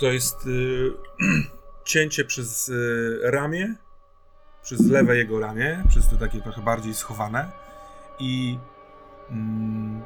[0.00, 0.48] to jest e,
[1.84, 2.72] cięcie przez
[3.22, 3.74] ramię,
[4.62, 7.61] przez lewe jego ramię, przez to takie trochę bardziej schowane
[8.18, 8.58] i
[9.30, 10.02] mm,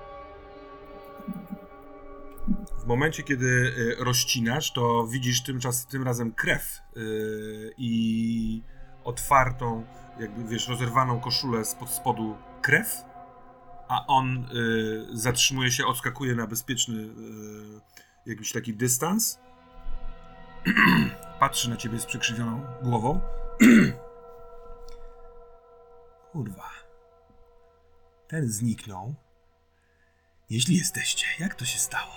[2.79, 8.63] w momencie, kiedy y, rozcinasz, to widzisz tym, czas, tym razem krew y, i
[9.05, 9.85] otwartą,
[10.21, 13.05] jakby wiesz, rozerwaną koszulę spod spodu krew,
[13.89, 17.09] a on y, zatrzymuje się, odskakuje na bezpieczny
[18.27, 19.39] jakiś taki dystans.
[21.41, 23.21] Patrzy na ciebie z przykrzywioną głową.
[26.33, 26.86] Kurwa.
[28.29, 29.15] Ten zniknął.
[30.51, 32.13] Jeśli jesteście, jak to się stało?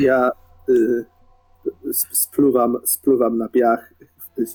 [0.00, 0.30] Ja
[0.68, 1.04] y,
[2.00, 3.92] sp- spluwam, spluwam na piach
[4.38, 4.46] y,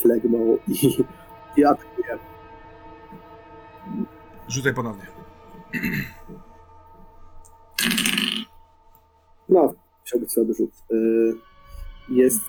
[0.00, 1.04] flegmą i,
[1.56, 2.18] i atakuję.
[4.48, 5.06] Rzucaj ponownie.
[9.48, 10.70] No, musiał być słaby rzut.
[10.92, 11.34] Y,
[12.08, 12.40] jest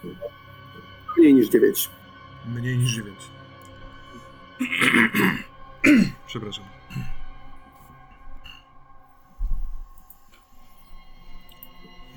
[1.17, 1.89] mniej niż 9.
[2.47, 3.17] Mniej niż 9.
[6.27, 6.65] Przepraszam.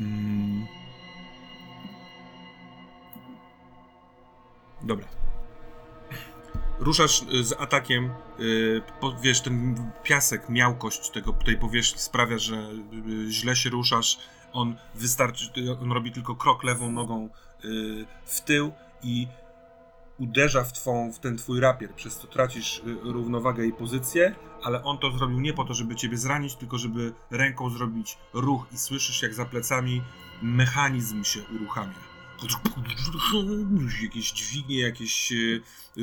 [0.00, 0.66] Mm.
[4.82, 5.06] Dobra.
[6.78, 8.10] Ruszasz y, z atakiem.
[8.40, 8.82] y,
[9.22, 14.18] Wiesz, ten piasek, miałkość tego, tej powierzchni sprawia, że y, źle się ruszasz.
[14.52, 15.50] On wystarczy,
[15.82, 17.28] on robi tylko krok lewą nogą
[18.24, 18.72] w tył
[19.02, 19.28] i
[20.20, 24.84] uderza w, twą, w ten twój rapier, przez co tracisz y, równowagę i pozycję, ale
[24.84, 28.78] on to zrobił nie po to, żeby ciebie zranić, tylko żeby ręką zrobić ruch i
[28.78, 30.02] słyszysz jak za plecami
[30.42, 32.10] mechanizm się uruchamia.
[34.02, 35.62] Jakieś dźwignie, jakieś y,
[35.98, 36.02] y,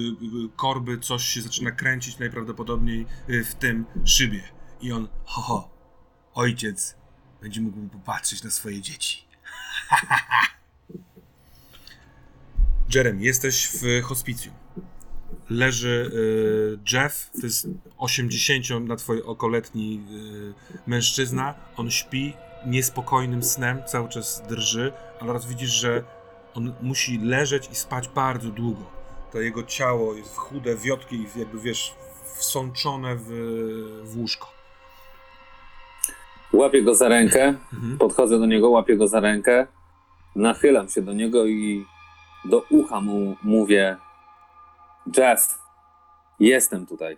[0.56, 4.44] korby, coś się zaczyna kręcić najprawdopodobniej w tym szybie.
[4.82, 5.70] I on, ho, ho,
[6.34, 6.96] ojciec
[7.42, 9.28] będzie mógł popatrzeć na swoje dzieci.
[12.96, 14.54] Jeremy, jesteś w hospicjum.
[15.50, 17.68] Leży y, Jeff, to jest
[17.98, 21.56] 80 na twoje okoletni y, mężczyzna.
[21.78, 22.34] On śpi
[22.66, 26.04] niespokojnym snem, cały czas drży, ale raz widzisz, że
[26.54, 28.84] on musi leżeć i spać bardzo długo.
[29.32, 31.94] To jego ciało jest chude, wiotkie i jakby wiesz,
[32.36, 33.28] wsączone w,
[34.04, 34.52] w łóżko.
[36.54, 37.98] Łapię go za rękę, Mhm.
[37.98, 39.68] podchodzę do niego, łapię go za rękę,
[40.36, 41.86] nachylam się do niego i
[42.50, 43.98] do ucha mu mówię:
[45.18, 45.60] Jeff,
[46.40, 47.18] jestem tutaj.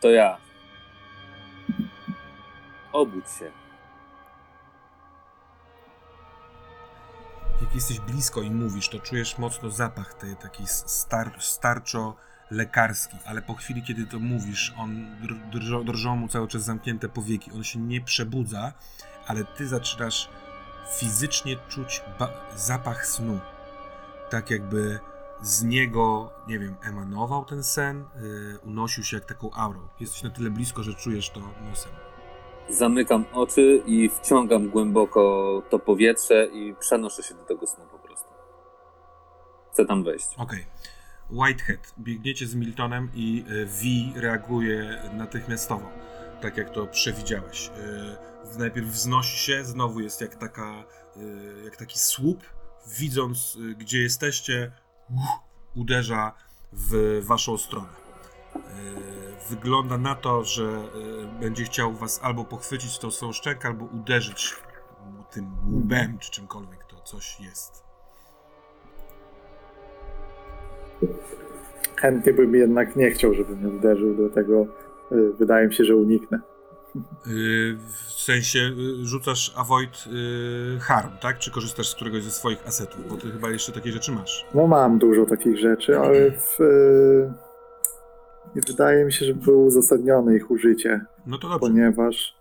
[0.00, 0.36] To ja.
[2.92, 3.52] Obudź się.
[7.62, 12.16] Jak jesteś blisko i mówisz, to czujesz mocno zapach tej taki star, starczo
[12.50, 17.08] lekarski, ale po chwili, kiedy to mówisz, on dr- drżą, drżą mu cały czas zamknięte
[17.08, 18.72] powieki, on się nie przebudza,
[19.26, 20.28] ale ty zaczynasz
[20.98, 22.02] fizycznie czuć
[22.56, 23.40] zapach snu.
[24.30, 24.98] Tak jakby
[25.42, 29.80] z niego, nie wiem, emanował ten sen, yy, unosił się jak taką aurą.
[30.00, 31.92] Jesteś na tyle blisko, że czujesz to nosem.
[32.70, 38.28] Zamykam oczy i wciągam głęboko to powietrze i przenoszę się do tego snu po prostu.
[39.72, 40.26] Chcę tam wejść.
[40.36, 40.66] Okej.
[41.30, 41.94] Whitehead.
[41.98, 45.90] Biegniecie z Miltonem i y, V reaguje natychmiastowo,
[46.40, 47.70] tak jak to przewidziałeś.
[48.56, 50.84] Y, Najpierw wznosi się, znowu jest jak taka,
[51.16, 52.42] y, jak taki słup.
[52.98, 54.72] Widząc, y, gdzie jesteście,
[55.76, 56.32] uderza
[56.72, 58.00] w waszą stronę.
[59.50, 64.54] wygląda na to, że e, będzie chciał was albo pochwycić tą swoją szczękę, albo uderzyć
[65.30, 67.84] tym łbem, czy czymkolwiek to coś jest.
[71.96, 74.66] Chętnie bym jednak nie chciał, żeby mnie uderzył, dlatego
[75.12, 76.40] y, wydaje mi się, że uniknę.
[77.26, 77.76] Y,
[78.06, 80.04] W sensie y, rzucasz avoid
[80.76, 81.38] y, harm, tak?
[81.38, 83.08] Czy korzystasz z któregoś ze swoich asetów?
[83.08, 84.46] Bo ty chyba jeszcze takie rzeczy masz.
[84.54, 87.32] No mam dużo takich rzeczy, ale w, y,
[88.56, 91.60] nie wydaje mi się, że było uzasadnione ich użycie, No to dobrze.
[91.68, 92.34] ponieważ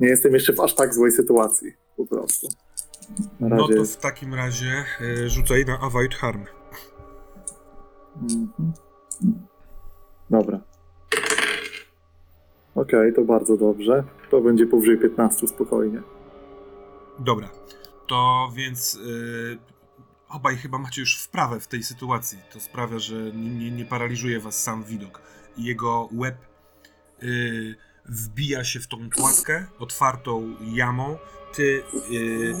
[0.00, 2.48] nie jestem jeszcze w aż tak złej sytuacji, po prostu.
[3.40, 4.84] No to w takim razie
[5.26, 6.44] rzucaj na avoid harm.
[8.22, 8.72] Mhm.
[10.30, 10.60] Dobra.
[12.76, 14.04] Okej, to bardzo dobrze.
[14.30, 16.02] To będzie powyżej 15 spokojnie.
[17.18, 17.48] Dobra.
[18.06, 19.58] To więc y,
[20.28, 22.38] obaj chyba macie już wprawę w tej sytuacji.
[22.52, 25.20] To sprawia, że nie, nie, paraliżuje was sam widok.
[25.58, 26.36] Jego łeb
[27.22, 27.74] y,
[28.04, 31.18] wbija się w tą kładkę otwartą jamą.
[31.54, 32.54] Ty y,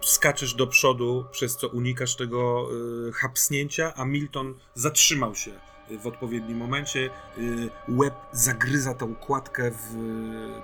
[0.00, 2.68] w- skaczesz do przodu, przez co unikasz tego
[3.08, 5.50] y, chapsnięcia, a Milton zatrzymał się
[5.90, 7.10] w odpowiednim momencie.
[7.38, 9.96] Y, łeb zagryza tą kładkę w,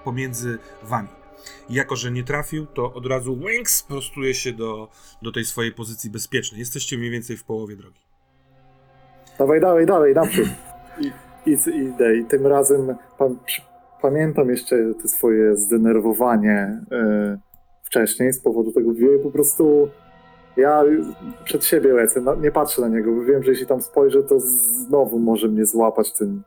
[0.04, 1.08] pomiędzy wami.
[1.70, 4.88] Jako, że nie trafił, to od razu Wings prostuje się do,
[5.22, 6.58] do tej swojej pozycji bezpiecznej.
[6.58, 8.00] Jesteście mniej więcej w połowie drogi.
[9.38, 10.48] Dawaj, dawaj, dawaj, naprzód.
[11.00, 11.12] I,
[11.50, 12.16] i, idę.
[12.16, 12.94] I tym razem
[14.02, 17.38] pamiętam jeszcze te swoje zdenerwowanie e,
[17.82, 19.20] wcześniej z powodu tego wieju.
[19.20, 19.88] Po prostu
[20.58, 20.82] ja
[21.44, 24.40] przed siebie lecę, no, nie patrzę na niego, bo wiem, że jeśli tam spojrzę, to
[24.40, 26.42] znowu może mnie złapać ten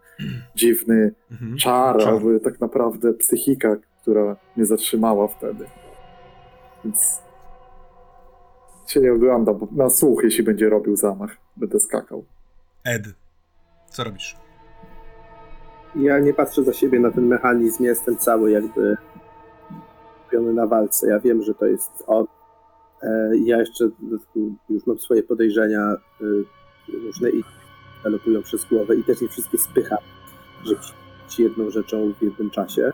[0.55, 1.57] dziwny Mhm.
[1.57, 2.09] czar, Czar.
[2.13, 5.65] albo tak naprawdę psychika, która mnie zatrzymała wtedy.
[6.85, 7.21] Więc
[8.87, 12.25] się nie oglądam, bo na słuch, jeśli będzie robił zamach, będę skakał.
[12.83, 13.03] Ed,
[13.89, 14.37] co robisz?
[15.95, 18.97] Ja nie patrzę za siebie na ten mechanizm, jestem cały jakby
[20.21, 21.07] skupiony na walce.
[21.09, 22.25] Ja wiem, że to jest on.
[23.03, 23.89] E, Ja jeszcze
[24.69, 26.45] już mam swoje podejrzenia y,
[26.93, 27.43] różne i
[28.03, 29.99] galopują przez głowę i też nie wszystkie spycham,
[30.63, 30.79] żeby
[31.23, 32.91] być jedną rzeczą w jednym czasie.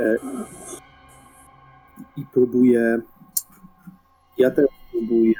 [0.00, 0.16] E,
[2.16, 3.00] I próbuję
[4.38, 5.34] ja teraz próbuję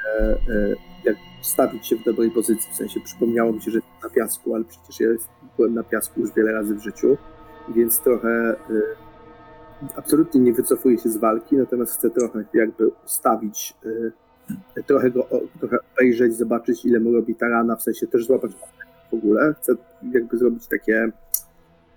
[0.49, 4.55] e, jak stawić się w dobrej pozycji, w sensie przypomniało mi się, że na piasku,
[4.55, 5.07] ale przecież ja
[5.57, 7.17] byłem na piasku już wiele razy w życiu,
[7.75, 8.55] więc trochę
[9.95, 13.73] absolutnie nie wycofuję się z walki, natomiast chcę trochę jakby ustawić,
[14.77, 15.27] y, trochę go
[15.59, 18.51] trochę obejrzeć, zobaczyć ile mu robi ta rana, w sensie też złapać
[19.11, 19.55] w ogóle.
[19.61, 19.73] Chcę
[20.11, 21.11] jakby zrobić takie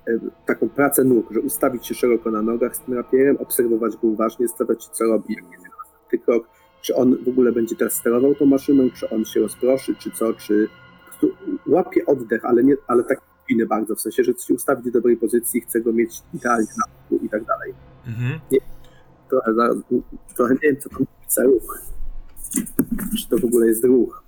[0.08, 4.08] y, taką pracę nóg, że ustawić się szeroko na nogach z tym rapierem, obserwować go
[4.08, 6.48] uważnie, stawiać co robi, jaki jest następny krok,
[6.82, 10.32] czy on w ogóle będzie teraz sterował tą maszyną, czy on się rozproszy, czy co,
[10.32, 10.68] czy
[11.66, 14.92] łapie oddech, ale, nie, ale tak spiny bardzo, w sensie, że chce się ustawić w
[14.92, 17.74] dobrej pozycji, chce go mieć idealnie na i tak dalej.
[18.06, 18.40] Mhm.
[19.28, 19.68] Trochę, za,
[20.36, 21.82] trochę nie wiem, co tam chce ruch.
[23.18, 24.24] Czy to w ogóle jest ruch.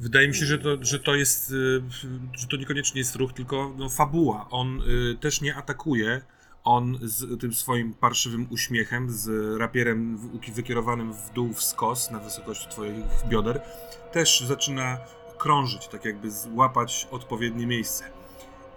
[0.00, 1.82] Wydaje mi się, że to, że to jest, y,
[2.32, 4.46] że to niekoniecznie jest ruch, tylko no, fabuła.
[4.50, 6.20] On y, też nie atakuje.
[6.64, 10.18] On z tym swoim parszywym uśmiechem, z rapierem
[10.54, 13.60] wykierowanym w dół w skos na wysokości twoich bioder,
[14.12, 14.98] też zaczyna
[15.38, 18.19] krążyć, tak jakby złapać odpowiednie miejsce.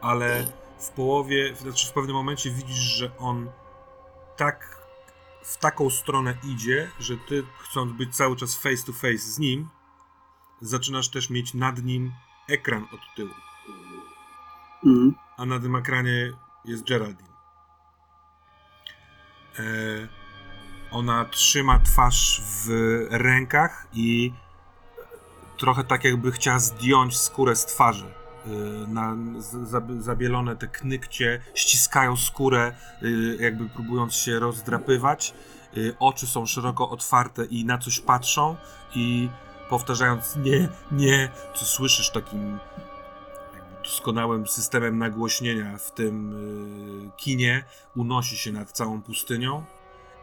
[0.03, 0.47] Ale
[0.79, 3.49] w połowie, znaczy w pewnym momencie widzisz, że on
[4.37, 4.81] tak
[5.43, 9.69] w taką stronę idzie, że ty chcąc być cały czas face to face z nim,
[10.61, 12.11] zaczynasz też mieć nad nim
[12.49, 13.33] ekran od tyłu,
[14.85, 15.13] Mhm.
[15.37, 16.31] a na tym ekranie
[16.65, 17.29] jest Geraldine.
[19.59, 19.63] E,
[20.91, 22.67] ona trzyma twarz w
[23.09, 24.33] rękach i
[25.57, 28.13] trochę tak jakby chciała zdjąć skórę z twarzy.
[28.45, 28.49] E,
[28.87, 29.15] Na,
[29.99, 33.07] zabielone te knykcie ściskają skórę, e,
[33.43, 35.33] jakby próbując się rozdrapywać.
[35.77, 38.55] E, Oczy są szeroko otwarte i na coś patrzą
[38.95, 39.29] i
[39.69, 42.59] powtarzając nie, nie, co słyszysz takim
[43.83, 46.33] doskonałym systemem nagłośnienia w tym
[47.07, 47.63] y, kinie,
[47.95, 49.63] unosi się nad całą pustynią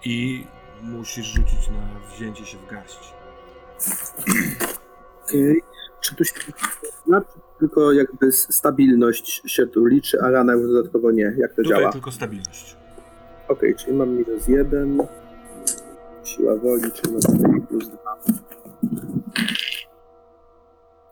[0.04, 0.46] i
[0.82, 3.14] musisz rzucić na wzięcie się w garść.
[5.24, 5.62] Okej.
[6.00, 6.32] Czy tu się
[7.60, 11.34] tylko jakby stabilność się tu liczy, a rana już dodatkowo nie?
[11.38, 11.92] Jak to Tutaj działa?
[11.92, 12.76] tylko stabilność.
[13.48, 15.02] Okej, czyli mam minus jeden.
[16.24, 18.18] Siła woli, czyli mam plus dwa.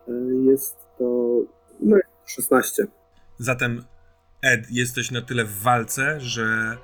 [0.08, 0.12] E,
[0.44, 1.38] Jest to.
[1.80, 1.96] No,
[2.26, 2.86] 16.
[3.38, 3.84] Zatem
[4.42, 6.76] Ed, jesteś na tyle w walce, że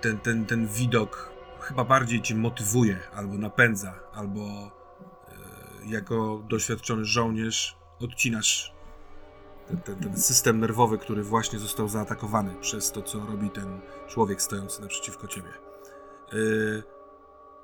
[0.00, 7.76] ten, ten, ten widok chyba bardziej cię motywuje, albo napędza, albo y, jako doświadczony żołnierz
[8.00, 8.73] odcinasz
[9.68, 14.42] ten, ten, ten system nerwowy, który właśnie został zaatakowany przez to, co robi ten człowiek
[14.42, 15.48] stojący naprzeciwko ciebie.
[16.32, 16.82] Yy,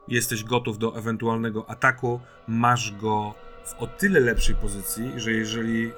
[0.08, 3.34] jesteś gotów do ewentualnego ataku, masz go
[3.64, 5.92] w o tyle lepszej pozycji, że jeżeli, yy,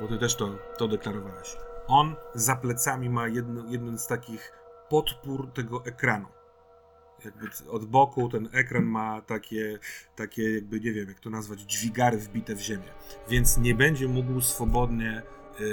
[0.00, 4.52] bo ty też to, to deklarowałeś, on za plecami ma jedno, jeden z takich
[4.88, 6.33] podpór tego ekranu.
[7.24, 9.78] Jakby od boku ten ekran ma takie,
[10.16, 12.88] takie jakby, nie wiem jak to nazwać, dźwigary wbite w ziemię.
[13.28, 15.22] Więc nie będzie mógł swobodnie
[15.60, 15.66] yy,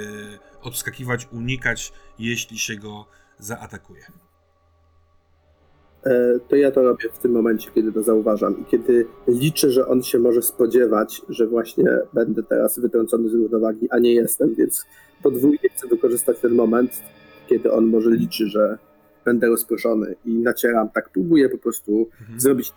[0.62, 3.06] odskakiwać, unikać, jeśli się go
[3.38, 4.06] zaatakuje.
[6.06, 9.88] E, to ja to robię w tym momencie, kiedy to zauważam i kiedy liczę, że
[9.88, 14.86] on się może spodziewać, że właśnie będę teraz wytrącony z równowagi, a nie jestem, więc
[15.22, 17.02] podwójnie chcę wykorzystać ten moment,
[17.48, 18.78] kiedy on może liczy, że
[19.24, 22.40] będę rozproszony i nacieram, tak próbuję po prostu Mhm.
[22.40, 22.72] zrobić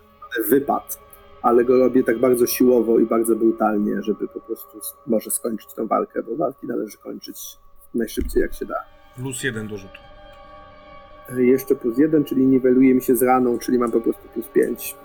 [0.50, 1.00] wypad,
[1.42, 5.88] ale go robię tak bardzo siłowo i bardzo brutalnie, żeby po prostu może skończyć tę
[5.88, 7.58] walkę, bo walki należy kończyć
[7.94, 8.76] najszybciej jak się da.
[9.16, 10.00] Plus jeden do rzutu.
[11.30, 14.48] E, Jeszcze plus jeden, czyli niweluje mi się z raną, czyli mam po prostu plus
[14.48, 14.96] pięć.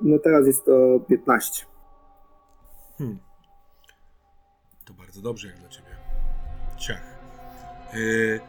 [0.00, 1.66] No teraz jest to 15.
[2.98, 3.18] Hmm.
[4.84, 5.88] To bardzo dobrze jak dla ciebie.
[6.78, 7.02] Ciach.
[7.94, 8.40] Yy,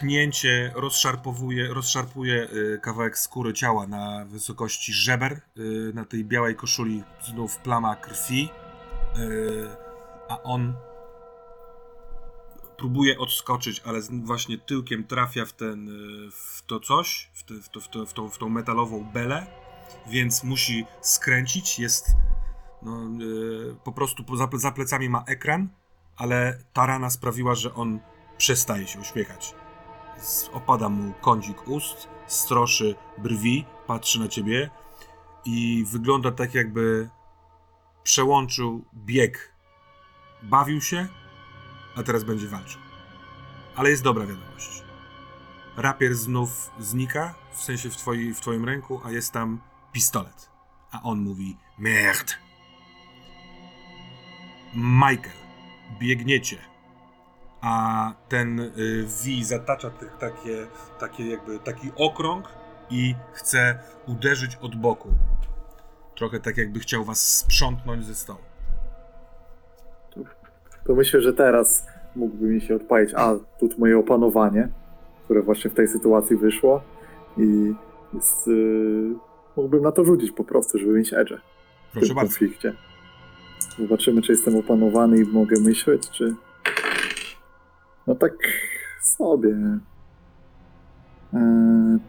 [0.00, 5.40] pchnięcie rozszarpowuje, rozszarpuje yy, kawałek skóry ciała na wysokości żeber.
[5.56, 8.48] Yy, na tej białej koszuli znów plama krwi.
[9.16, 9.68] Yy,
[10.28, 10.74] a on
[12.76, 15.88] próbuje odskoczyć, ale właśnie tyłkiem trafia w ten,
[16.32, 19.46] w to coś, w, te, w, to, w, to, w, tą, w tą metalową belę,
[20.06, 21.78] więc musi skręcić.
[21.78, 22.06] Jest
[22.82, 23.08] no,
[23.84, 25.68] po prostu za, za plecami ma ekran,
[26.16, 28.00] ale ta rana sprawiła, że on
[28.38, 29.59] przestaje się uśmiechać.
[30.52, 34.70] Opada mu kącik ust, stroszy brwi, patrzy na ciebie
[35.44, 37.10] i wygląda tak, jakby
[38.02, 39.54] przełączył bieg.
[40.42, 41.08] Bawił się,
[41.96, 42.80] a teraz będzie walczył.
[43.76, 44.82] Ale jest dobra wiadomość.
[45.76, 49.60] Rapier znów znika, w sensie w, twoi, w twoim ręku, a jest tam
[49.92, 50.50] pistolet.
[50.90, 52.32] A on mówi merde.
[54.74, 55.36] Michael,
[55.98, 56.58] biegniecie,
[57.60, 58.70] a ten y,
[59.06, 60.66] V zatacza tych, takie,
[60.98, 62.48] takie jakby taki okrąg
[62.90, 65.08] i chce uderzyć od boku.
[66.16, 68.38] Trochę tak jakby chciał was sprzątnąć ze stołu.
[70.86, 71.86] To myślę, że teraz
[72.16, 74.68] mógłby mi się odpalić, a tu moje opanowanie,
[75.24, 76.82] które właśnie w tej sytuacji wyszło
[77.36, 77.74] i
[78.14, 79.14] jest, yy,
[79.56, 81.32] mógłbym na to rzucić po prostu, żeby mieć edge
[81.88, 82.30] w Proszę tym bardzo.
[82.30, 82.72] konflikcie.
[83.78, 86.34] Zobaczymy, czy jestem opanowany i mogę myśleć, czy...
[88.06, 88.32] No tak
[89.02, 89.48] sobie.
[91.32, 91.40] Yy,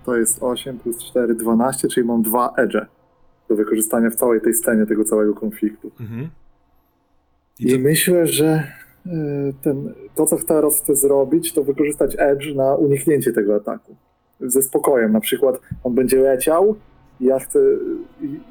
[0.06, 2.78] to jest 8 plus 4, 12, czyli mam dwa edge
[3.50, 5.92] do wykorzystania w całej tej scenie tego całego konfliktu.
[6.00, 6.30] Mhm.
[7.60, 7.80] I, I co?
[7.80, 8.64] myślę, że
[9.06, 9.10] y,
[9.64, 13.96] ten, to, co teraz chcę zrobić, to wykorzystać Edge na uniknięcie tego ataku.
[14.40, 15.12] Ze spokojem.
[15.12, 16.76] Na przykład on będzie leciał,
[17.22, 17.60] i ja chcę.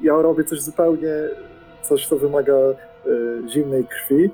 [0.01, 1.13] Ja robię coś zupełnie,
[1.83, 4.29] coś, co wymaga y, zimnej krwi.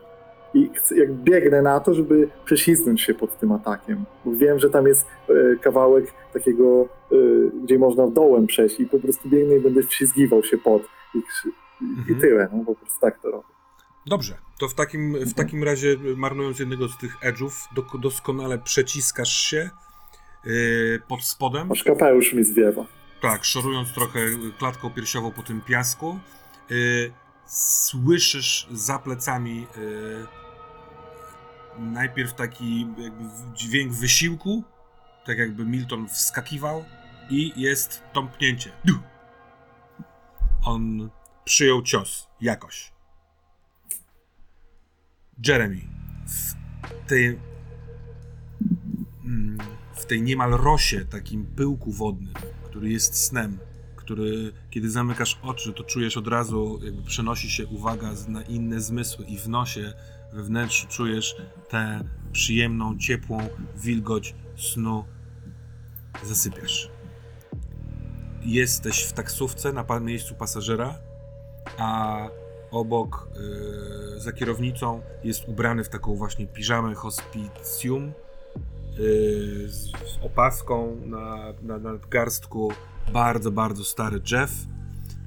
[0.53, 4.06] I jak biegnę na to, żeby prześlizgnąć się pod tym atakiem.
[4.26, 9.30] Wiem, że tam jest y, kawałek takiego, y, gdzie można dołem przejść, i po prostu
[9.30, 10.82] biegnę i będę wślizgiwał się pod.
[11.15, 11.22] I,
[11.82, 12.18] Mhm.
[12.18, 12.49] i tyle.
[12.53, 13.48] No po prostu tak to robię.
[14.06, 19.34] Dobrze, to w takim, w takim razie, marnując jednego z tych edge'ów, do, doskonale przeciskasz
[19.34, 19.69] się
[20.45, 21.72] yy, pod spodem.
[21.72, 22.86] Aż kapelusz mi zwiewa.
[23.22, 24.19] Tak, szorując trochę
[24.60, 26.19] klatką piersiową po tym piasku.
[26.69, 27.11] Yy,
[27.48, 30.28] słyszysz za plecami yy,
[31.80, 34.64] najpierw taki jakby dźwięk wysiłku,
[35.26, 36.86] tak jakby Milton wskakiwał
[37.30, 38.72] i jest tąpnięcie.
[40.64, 41.10] On
[41.45, 42.91] przyjął cios jakoś.
[45.48, 45.82] Jeremy,
[46.26, 46.56] w
[47.10, 47.40] tej
[49.26, 49.57] mm,
[49.94, 52.34] w tej niemal rosie, takim pyłku wodnym,
[52.64, 53.60] który jest snem,
[54.07, 59.25] który kiedy zamykasz oczy, to czujesz od razu, jakby przenosi się uwaga na inne zmysły
[59.25, 59.93] i w nosie,
[60.34, 61.35] we wnętrzu czujesz
[61.69, 65.05] tę przyjemną, ciepłą wilgoć snu.
[66.23, 66.89] Zasypiasz.
[68.41, 70.99] Jesteś w taksówce na miejscu pasażera,
[71.77, 72.27] a
[72.71, 73.29] obok,
[74.13, 78.13] yy, za kierownicą, jest ubrany w taką właśnie piżamę hospicjum,
[78.97, 82.71] yy, z, opaską na, na nadgarstku
[83.13, 84.51] bardzo, bardzo stary Jeff.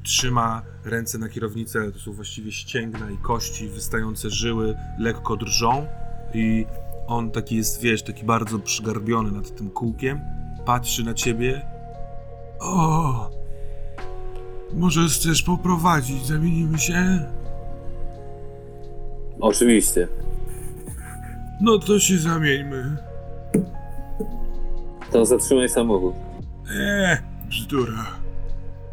[0.03, 5.87] Trzyma ręce na kierownicy, ale to są właściwie ścięgna i kości, wystające żyły lekko drżą
[6.35, 6.67] i
[7.07, 10.21] on taki jest, wiesz, taki bardzo przygarbiony nad tym kółkiem.
[10.67, 11.67] Patrzy na ciebie.
[12.61, 13.31] O!
[14.75, 17.25] Może chcesz poprowadzić, zamienimy się?
[19.41, 20.09] Oczywiście.
[21.61, 22.97] No to się zamieńmy.
[25.11, 26.15] To zatrzymaj samochód.
[26.81, 27.19] Eee,
[27.51, 28.07] bzdura.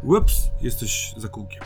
[0.02, 1.62] Ups, jesteś za kółkiem.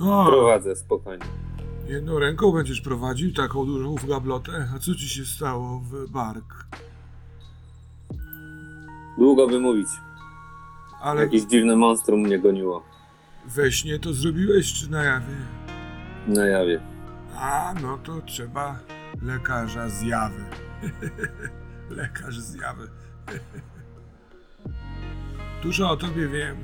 [0.00, 1.24] O, Prowadzę, spokojnie.
[1.88, 4.68] jedną ręką będziesz prowadził taką dużą gablotę?
[4.76, 6.66] A co ci się stało w bark?
[9.18, 9.88] Długo by mówić.
[11.00, 12.82] Ale Jakieś dziwne monstrum mnie goniło.
[13.46, 15.34] we śnie to zrobiłeś, czy na jawie?
[16.26, 16.80] Na jawie.
[17.36, 18.78] A, no to trzeba
[19.22, 20.44] lekarza zjawy.
[21.90, 22.88] Lekarz zjawy.
[25.62, 26.56] Dużo o tobie wiem.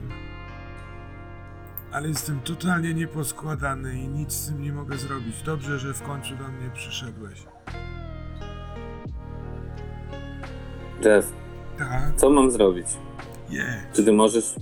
[1.93, 5.43] Ale jestem totalnie nieposkładany i nic z tym nie mogę zrobić.
[5.43, 7.47] Dobrze, że w końcu do mnie przyszedłeś.
[11.05, 11.33] Jeff,
[11.79, 12.87] Tak, co mam zrobić?
[13.51, 14.55] jedź, Czy ty możesz?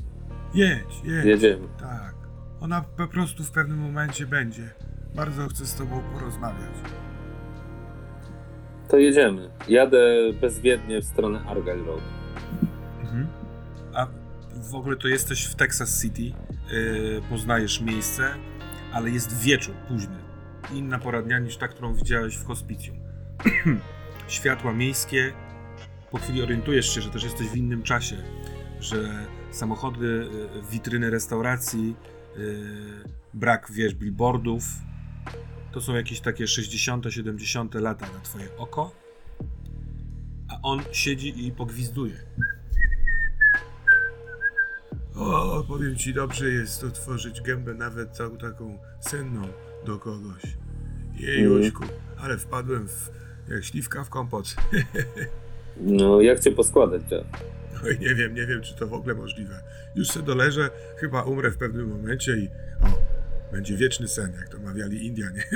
[0.55, 1.25] jedź, jedź.
[1.25, 1.69] Jedziemy.
[1.81, 2.15] Tak.
[2.61, 4.71] Ona po prostu w pewnym momencie będzie.
[5.15, 6.75] Bardzo chcę z tobą porozmawiać.
[8.91, 9.51] To jedziemy.
[9.69, 12.01] Jadę bezwiednie w stronę Argyle Road.
[13.01, 13.27] Mhm.
[13.95, 14.07] A
[14.71, 16.33] w ogóle to jesteś w Texas City, yy,
[17.31, 18.35] poznajesz miejsce,
[18.93, 20.17] ale jest wieczór późny.
[20.73, 22.97] Inna pora dnia niż ta, którą widziałeś w hospicjum.
[24.29, 25.33] Światła miejskie.
[26.11, 28.17] Po chwili orientujesz się, że też jesteś w innym czasie,
[28.81, 28.97] że
[29.51, 31.95] samochody, yy, witryny restauracji,
[32.37, 32.45] yy,
[33.35, 34.65] brak, wiesz, billboardów.
[35.73, 37.75] To są jakieś takie 60., 70.
[37.75, 38.93] lata na twoje oko.
[40.49, 42.15] A on siedzi i pogwizduje.
[45.17, 49.43] O, powiem ci, dobrze jest otworzyć gębę nawet całą taką senną
[49.87, 50.43] do kogoś.
[51.15, 51.85] Jejuśku,
[52.19, 53.11] ale wpadłem w,
[53.49, 54.55] jak śliwka w kompot.
[55.83, 57.27] No, jak cię poskładać, Jeff?
[57.85, 59.63] Oj, nie wiem, nie wiem, czy to w ogóle możliwe.
[59.95, 62.49] Już se doleżę, chyba umrę w pewnym momencie i
[62.83, 63.20] o,
[63.53, 65.43] będzie wieczny sen, jak to mawiali Indianie.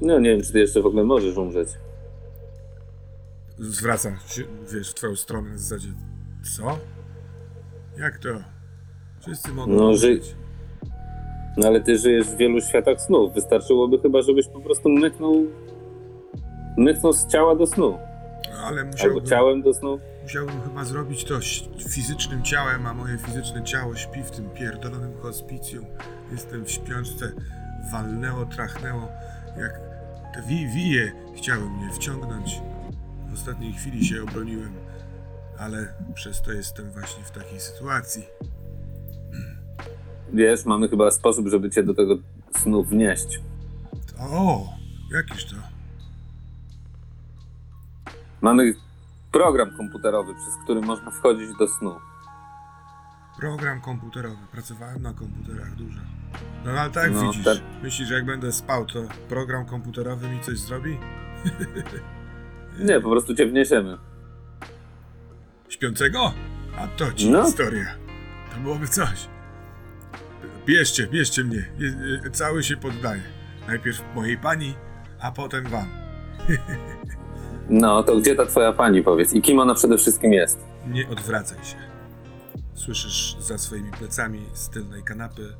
[0.00, 1.68] No, nie wiem, czy ty jeszcze w ogóle możesz umrzeć.
[3.58, 4.42] Zwracam się,
[4.74, 5.88] wiesz, w twoją stronę na zasadzie,
[6.56, 6.78] co?
[7.98, 8.28] Jak to?
[9.20, 10.34] Wszyscy mogą No, umrzeć.
[11.56, 13.34] No, ale ty żyjesz w wielu światach snów.
[13.34, 15.46] Wystarczyłoby chyba, żebyś po prostu myknął...
[16.76, 17.98] Myknął z ciała do snu.
[18.56, 19.26] Ale Albo musiałbym...
[19.26, 20.00] ciałem do snu.
[20.30, 21.40] Musiałbym chyba zrobić to
[21.88, 25.86] fizycznym ciałem, a moje fizyczne ciało śpi w tym pierdolonym hospicjum.
[26.32, 27.32] Jestem w śpiączce,
[27.92, 29.08] walnęło, trachnęło,
[29.58, 29.80] jak
[30.34, 32.60] te wi wije chciały mnie wciągnąć.
[33.30, 34.72] W ostatniej chwili się obroniłem,
[35.58, 38.24] ale przez to jestem właśnie w takiej sytuacji.
[40.32, 42.18] Wiesz, mamy chyba sposób, żeby cię do tego
[42.56, 43.40] snu wnieść.
[44.18, 44.68] O,
[45.12, 45.56] jakiż to?
[48.40, 48.74] Mamy
[49.32, 52.00] program komputerowy, przez który można wchodzić do snu.
[53.40, 54.36] Program komputerowy.
[54.52, 56.00] Pracowałem na komputerach dużo.
[56.64, 57.44] No ale tak No, widzisz.
[57.44, 57.58] tak.
[57.82, 60.98] Myślisz, że jak będę spał, to program komputerowy mi coś zrobi?
[62.88, 63.98] Nie, po prostu cię wniesiemy.
[65.68, 66.32] Śpiącego?
[66.78, 67.44] A to ci No.
[67.44, 67.86] historia.
[68.54, 69.28] To byłoby coś.
[70.66, 71.64] Bierzcie, bierzcie mnie.
[72.32, 73.22] Cały się poddaję.
[73.68, 74.74] Najpierw mojej pani,
[75.20, 75.88] a potem wam.
[77.70, 79.32] No, to gdzie ta twoja pani, powiedz?
[79.32, 80.58] I kim ona przede wszystkim jest?
[80.86, 81.76] Nie odwracaj się.
[82.74, 85.56] Słyszysz za swoimi plecami z tylnej kanapy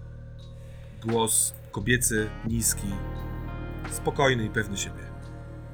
[1.07, 2.87] głos kobiecy, niski,
[3.91, 5.03] spokojny i pewny siebie.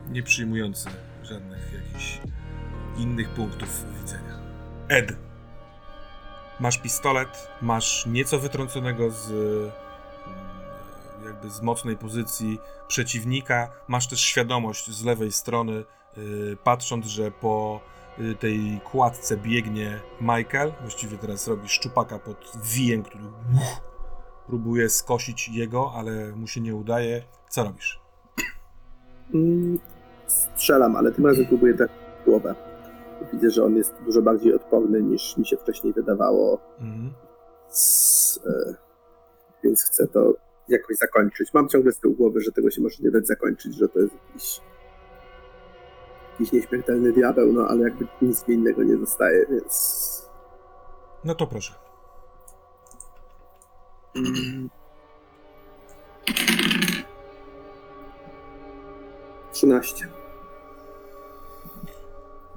[0.08, 0.88] Nie przyjmujący
[1.22, 2.20] żadnych jakichś
[2.98, 4.38] innych punktów widzenia.
[4.88, 5.16] Ed.
[6.60, 9.70] Masz pistolet, masz nieco wytrąconego z mm,
[11.24, 12.58] jakby z mocnej pozycji
[12.88, 13.70] przeciwnika.
[13.88, 15.84] Masz też świadomość z lewej strony,
[16.64, 17.80] patrząc, że po
[18.18, 20.72] y, tej kładce biegnie Michael.
[20.80, 23.24] Właściwie teraz robi szczupaka pod wijem, który
[24.46, 27.22] próbuje skosić jego, ale mu się nie udaje.
[27.50, 28.00] Co robisz?
[29.34, 29.78] Mm,
[30.26, 31.88] strzelam, ale tym razem próbuję tak
[32.26, 32.54] głowę.
[33.32, 37.12] Widzę, że on jest dużo bardziej odporny niż mi się wcześniej wydawało, Mhm.
[37.70, 38.74] s- e,
[39.64, 40.34] więc chcę to
[40.68, 41.54] jakoś zakończyć.
[41.54, 44.14] Mam ciągle z tyłu głowy, że tego się może nie dać zakończyć, że to jest
[44.28, 44.60] jakiś,
[46.40, 50.26] jakiś nieśmiertelny diabeł, no ale jakby nic mi innego nie zostaje, więc...
[51.24, 51.74] No to proszę.
[59.52, 60.08] 13.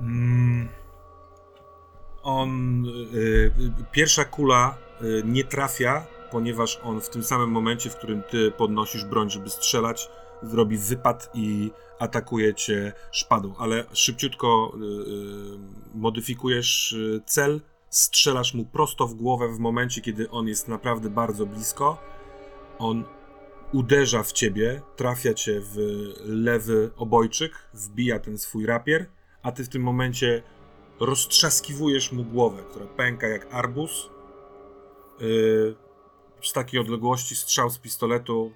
[0.01, 0.67] Mm.
[2.23, 2.85] On.
[2.85, 3.51] Y, y,
[3.91, 9.05] pierwsza kula y, nie trafia, ponieważ on w tym samym momencie, w którym ty podnosisz
[9.05, 10.09] broń, żeby strzelać,
[10.41, 13.53] robi wypad i atakuje cię szpadą.
[13.57, 20.29] Ale szybciutko y, y, modyfikujesz y, cel strzelasz mu prosto w głowę w momencie, kiedy
[20.29, 21.97] on jest naprawdę bardzo blisko.
[22.79, 23.03] On
[23.73, 25.77] uderza w ciebie, trafia cię w
[26.25, 29.05] lewy obojczyk, wbija ten swój rapier,
[29.43, 30.43] a ty w tym momencie
[30.99, 34.09] roztrzaskiwujesz mu głowę, która pęka jak arbuz.
[35.19, 35.75] Yy,
[36.41, 38.51] z takiej odległości strzał z pistoletu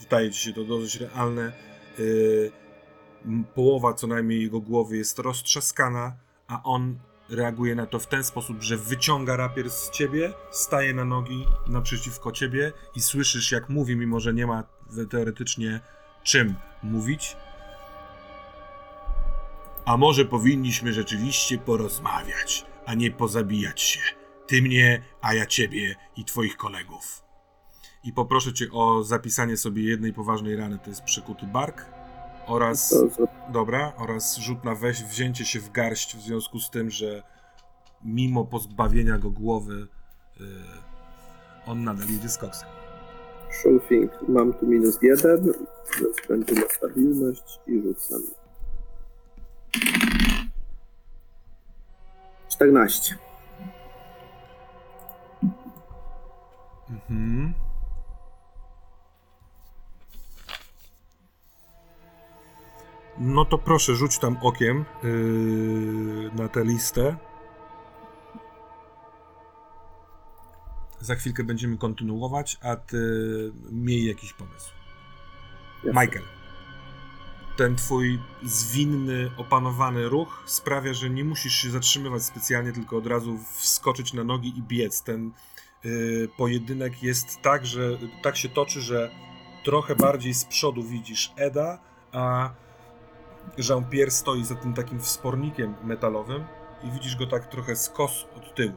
[0.00, 1.52] wydaje ci się to dosyć realne.
[1.98, 2.52] Yy,
[3.54, 6.16] połowa co najmniej jego głowy jest roztrzaskana,
[6.46, 6.98] a on
[7.28, 12.32] reaguje na to w ten sposób, że wyciąga rapier z ciebie, staje na nogi naprzeciwko
[12.32, 14.64] ciebie i słyszysz jak mówi, mimo że nie ma
[15.10, 15.80] teoretycznie
[16.22, 17.36] czym mówić.
[19.84, 24.00] A może powinniśmy rzeczywiście porozmawiać, a nie pozabijać się.
[24.46, 27.27] Ty mnie, a ja ciebie i twoich kolegów.
[28.04, 31.84] I poproszę cię o zapisanie sobie jednej poważnej rany, to jest przykuty bark
[32.46, 32.94] oraz
[33.52, 37.22] Dobra, oraz rzut na weź, wzięcie się w garść w związku z tym, że
[38.04, 39.86] mimo pozbawienia go głowy,
[40.40, 40.46] yy,
[41.66, 42.68] on nadal jedzie z koksem.
[43.62, 45.52] Szulfing, mam tu minus jeden,
[45.98, 48.22] ze względu na stabilność i rzucam.
[52.48, 53.18] 14.
[56.90, 57.67] Mhm.
[63.20, 67.16] No to proszę, rzuć tam okiem yy, na tę listę.
[71.00, 72.98] Za chwilkę będziemy kontynuować, a ty
[73.70, 74.70] miej jakiś pomysł.
[75.84, 76.24] Michael.
[77.56, 83.38] Ten twój zwinny, opanowany ruch sprawia, że nie musisz się zatrzymywać specjalnie, tylko od razu
[83.56, 85.02] wskoczyć na nogi i biec.
[85.02, 85.32] Ten
[85.84, 89.10] y, pojedynek jest tak, że tak się toczy, że
[89.64, 91.78] trochę bardziej z przodu widzisz Eda,
[92.12, 92.50] a
[93.58, 96.44] Jean-Pierre stoi za tym takim wspornikiem metalowym
[96.82, 98.74] i widzisz go tak trochę skos od tyłu.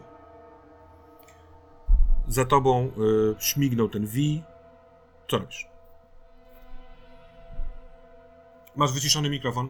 [2.27, 2.89] Za tobą y,
[3.39, 4.13] śmignął ten V.
[5.29, 5.67] Co robisz?
[8.75, 9.67] Masz wyciszony mikrofon?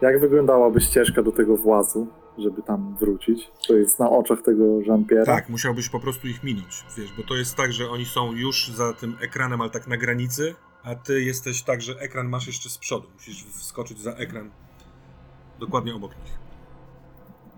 [0.00, 2.06] Jak wyglądałaby ścieżka do tego włazu,
[2.38, 3.50] żeby tam wrócić?
[3.68, 5.26] To jest na oczach tego Jean-Pierre'a.
[5.26, 8.68] Tak, musiałbyś po prostu ich minąć, wiesz, bo to jest tak, że oni są już
[8.68, 10.54] za tym ekranem, ale tak na granicy,
[10.84, 13.08] a ty jesteś tak, że ekran masz jeszcze z przodu.
[13.14, 14.50] Musisz wskoczyć za ekran
[15.60, 16.38] dokładnie obok nich.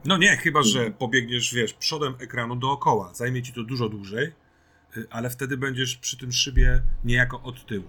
[0.04, 3.14] No nie, chyba, że pobiegniesz, wiesz, przodem ekranu dookoła.
[3.14, 4.32] Zajmie ci to dużo dłużej,
[4.96, 7.84] y, ale wtedy będziesz przy tym szybie niejako od tyłu.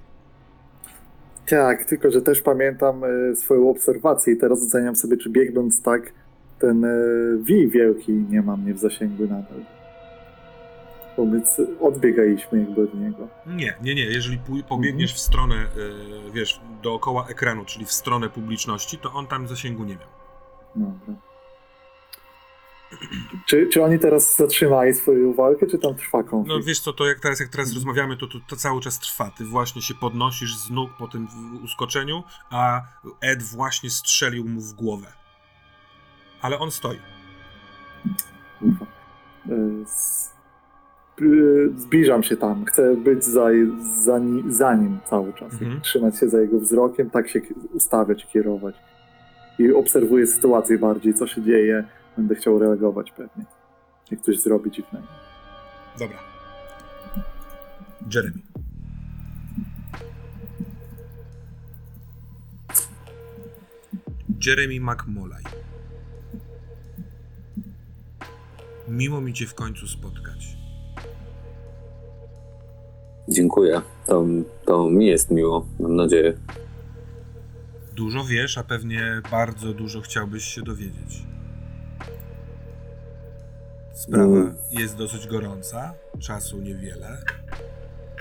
[1.47, 6.13] Tak, tylko że też pamiętam e, swoją obserwację i teraz oceniam sobie, czy biegnąc tak,
[6.59, 6.89] ten e,
[7.37, 9.76] wij wielki nie ma mnie w zasięgu nadal.
[11.17, 13.27] Bo my c- odbiegaliśmy jakby od niego.
[13.45, 14.03] Nie, nie, nie.
[14.05, 14.39] Jeżeli
[14.69, 15.55] pobiegniesz w stronę,
[16.27, 20.07] y, wiesz, dookoła ekranu, czyli w stronę publiczności, to on tam zasięgu nie miał.
[20.75, 21.13] Dobra.
[23.45, 26.65] Czy, czy oni teraz zatrzymali swoją walkę, czy tam trwa No konflikt?
[26.67, 29.31] wiesz co, to jak teraz, jak teraz rozmawiamy, to, to to cały czas trwa.
[29.37, 31.27] Ty właśnie się podnosisz z nóg po tym
[31.63, 32.81] uskoczeniu, a
[33.21, 35.07] Ed właśnie strzelił mu w głowę.
[36.41, 36.99] Ale on stoi.
[39.85, 40.36] Z-
[41.75, 43.47] Zbliżam się tam, chcę być za,
[44.03, 44.19] za,
[44.49, 45.53] za nim cały czas.
[45.53, 45.81] Mhm.
[45.81, 47.41] Trzymać się za jego wzrokiem, tak się
[47.73, 48.75] ustawiać, kierować.
[49.59, 51.83] I obserwuję sytuację bardziej, co się dzieje.
[52.17, 53.45] Będę chciał reagować pewnie.
[54.11, 55.07] Jak coś zrobi dziwnego.
[55.99, 56.17] Dobra.
[58.15, 58.39] Jeremy.
[64.45, 65.43] Jeremy McMolay.
[68.87, 70.56] Miło mi cię w końcu spotkać.
[73.29, 73.81] Dziękuję.
[74.05, 74.25] To,
[74.65, 76.37] to mi jest miło, mam nadzieję.
[77.95, 81.23] Dużo wiesz, a pewnie bardzo dużo chciałbyś się dowiedzieć.
[83.93, 84.55] Sprawa Mm.
[84.71, 87.17] jest dosyć gorąca, czasu niewiele,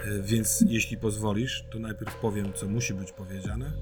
[0.07, 3.73] y, więc jeśli pozwolisz, to najpierw powiem, co musi być powiedziane,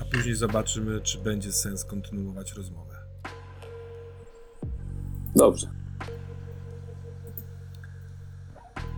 [0.00, 2.94] a później zobaczymy, czy będzie sens kontynuować rozmowę.
[5.36, 5.81] Dobrze.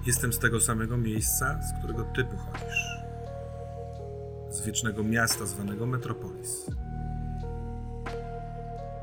[0.06, 2.98] Jestem z tego samego miejsca, z którego ty pochodzisz.
[4.50, 6.66] Z wiecznego miasta zwanego Metropolis.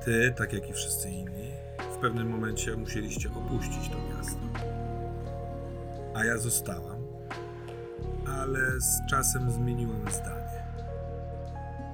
[0.05, 1.51] Ty, tak jak i wszyscy inni,
[1.93, 4.39] w pewnym momencie musieliście opuścić to miasto.
[6.15, 7.07] A ja zostałam,
[8.27, 10.63] ale z czasem zmieniłam zdanie.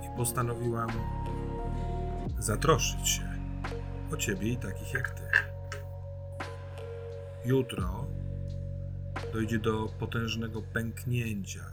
[0.06, 0.90] I postanowiłam
[2.40, 3.28] zatroszczyć się
[4.14, 5.24] o ciebie i takich jak ty.
[7.46, 7.97] Jutro
[9.38, 11.64] dojdzie do potężnego pęknięcia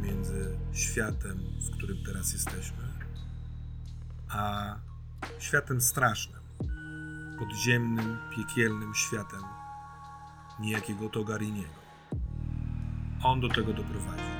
[0.00, 2.84] między światem, w którym teraz jesteśmy,
[4.28, 4.74] a
[5.38, 6.40] światem strasznym,
[7.38, 9.40] podziemnym, piekielnym światem
[10.60, 11.78] niejakiego Togariniego.
[13.22, 14.36] On do tego doprowadził,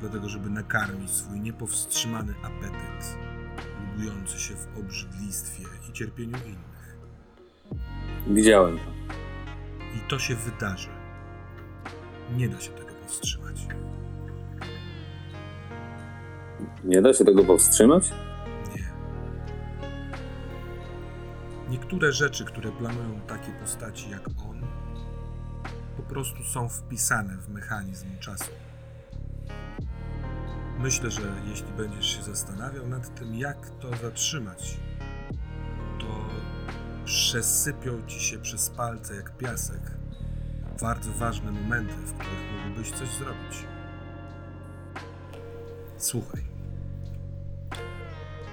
[0.00, 3.18] dlatego żeby nakarmić swój niepowstrzymany apetyt,
[3.80, 6.96] lubujący się w obrzydlistwie i cierpieniu innych.
[8.26, 8.92] Widziałem to.
[9.96, 11.01] I to się wydarzy.
[12.36, 13.56] Nie da się tego powstrzymać.
[16.84, 18.12] Nie da się tego powstrzymać?
[18.76, 18.92] Nie.
[21.70, 24.66] Niektóre rzeczy, które planują takie postaci jak on,
[25.96, 28.50] po prostu są wpisane w mechanizm czasu.
[30.78, 34.80] Myślę, że jeśli będziesz się zastanawiał nad tym, jak to zatrzymać,
[36.00, 36.28] to
[37.04, 40.01] przesypią ci się przez palce jak piasek
[40.82, 43.66] bardzo ważne momenty, w których mógłbyś coś zrobić.
[45.98, 46.42] Słuchaj.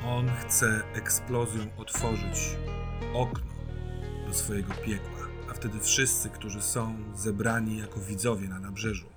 [0.06, 2.58] On chce eksplozją otworzyć
[3.14, 3.54] okno
[4.28, 9.08] do swojego piekła, a wtedy wszyscy, którzy są zebrani jako widzowie na nabrzeżu,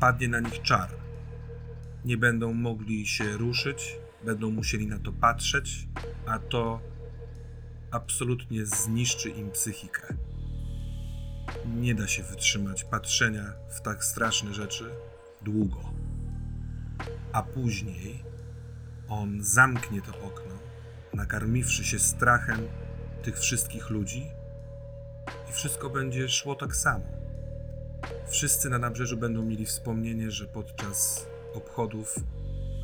[0.00, 0.90] padnie na nich czar.
[2.04, 5.88] Nie będą mogli się ruszyć, będą musieli na to patrzeć,
[6.26, 6.80] a to
[7.90, 10.14] absolutnie zniszczy im psychikę.
[11.66, 14.90] Nie da się wytrzymać patrzenia w tak straszne rzeczy
[15.42, 15.80] długo.
[17.32, 18.24] A później
[19.08, 20.58] on zamknie to okno,
[21.14, 22.60] nakarmiwszy się strachem
[23.22, 24.30] tych wszystkich ludzi,
[25.48, 27.04] i wszystko będzie szło tak samo.
[28.28, 32.16] Wszyscy na nabrzeżu będą mieli wspomnienie, że podczas obchodów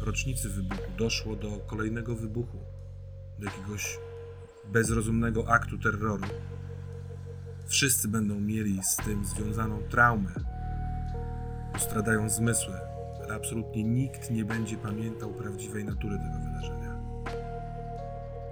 [0.00, 2.58] rocznicy wybuchu doszło do kolejnego wybuchu,
[3.38, 3.98] do jakiegoś
[4.64, 6.24] bezrozumnego aktu terroru.
[7.66, 10.30] Wszyscy będą mieli z tym związaną traumę,
[11.72, 12.74] postradają zmysły,
[13.24, 17.00] ale absolutnie nikt nie będzie pamiętał prawdziwej natury tego wydarzenia.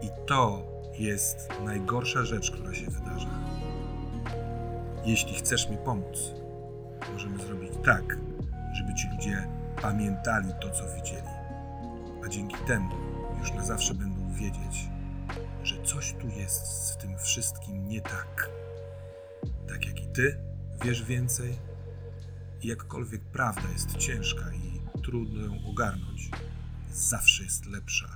[0.02, 0.66] I to
[0.98, 3.28] jest najgorsza rzecz, która się wydarza.
[5.05, 6.32] Jeśli chcesz mi pomóc,
[7.12, 8.16] możemy zrobić tak,
[8.72, 9.48] żeby ci ludzie
[9.82, 11.28] pamiętali to, co widzieli.
[12.24, 12.90] A dzięki temu
[13.40, 14.89] już na zawsze będą wiedzieć,
[15.62, 18.61] że coś tu jest w tym wszystkim nie tak.
[19.73, 20.36] Tak jak i ty
[20.85, 21.59] wiesz więcej,
[22.62, 26.31] i jakkolwiek prawda jest ciężka i trudno ją ogarnąć,
[26.90, 28.09] zawsze jest lepsza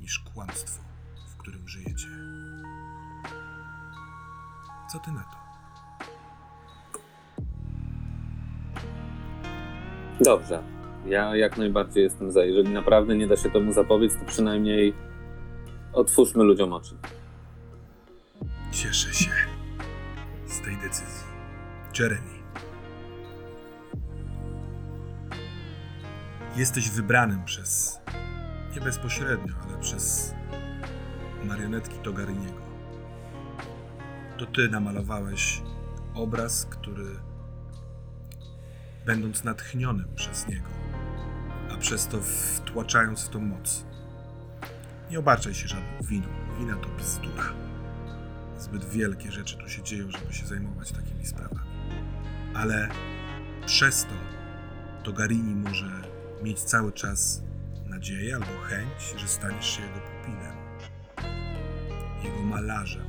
[0.00, 0.82] niż kłamstwo,
[1.28, 2.08] w którym żyjecie.
[4.92, 5.36] Co ty na to?
[10.24, 10.62] Dobrze.
[11.06, 12.44] Ja jak najbardziej jestem za.
[12.44, 14.94] Jeżeli naprawdę nie da się temu zapobiec, to przynajmniej
[15.92, 16.94] otwórzmy ludziom oczy.
[18.72, 19.51] Cieszę się
[20.52, 21.24] z tej decyzji.
[21.98, 22.42] Jeremy.
[26.56, 28.00] Jesteś wybranym przez,
[28.74, 30.34] nie bezpośrednio, ale przez
[31.44, 32.62] marionetki Togariniego.
[34.38, 35.62] To ty namalowałeś
[36.14, 37.06] obraz, który,
[39.06, 40.68] będąc natchnionym przez niego,
[41.74, 43.84] a przez to wtłaczając w to moc,
[45.10, 46.26] nie obarczaj się żadną winą.
[46.58, 47.71] Wina to bzdura.
[48.62, 51.70] Zbyt wielkie rzeczy tu się dzieją, żeby się zajmować takimi sprawami.
[52.54, 52.88] Ale
[53.66, 54.14] przez to
[55.02, 56.02] Togarini może
[56.42, 57.42] mieć cały czas
[57.86, 60.56] nadzieję albo chęć, że staniesz się jego pupilem,
[62.24, 63.06] jego malarzem.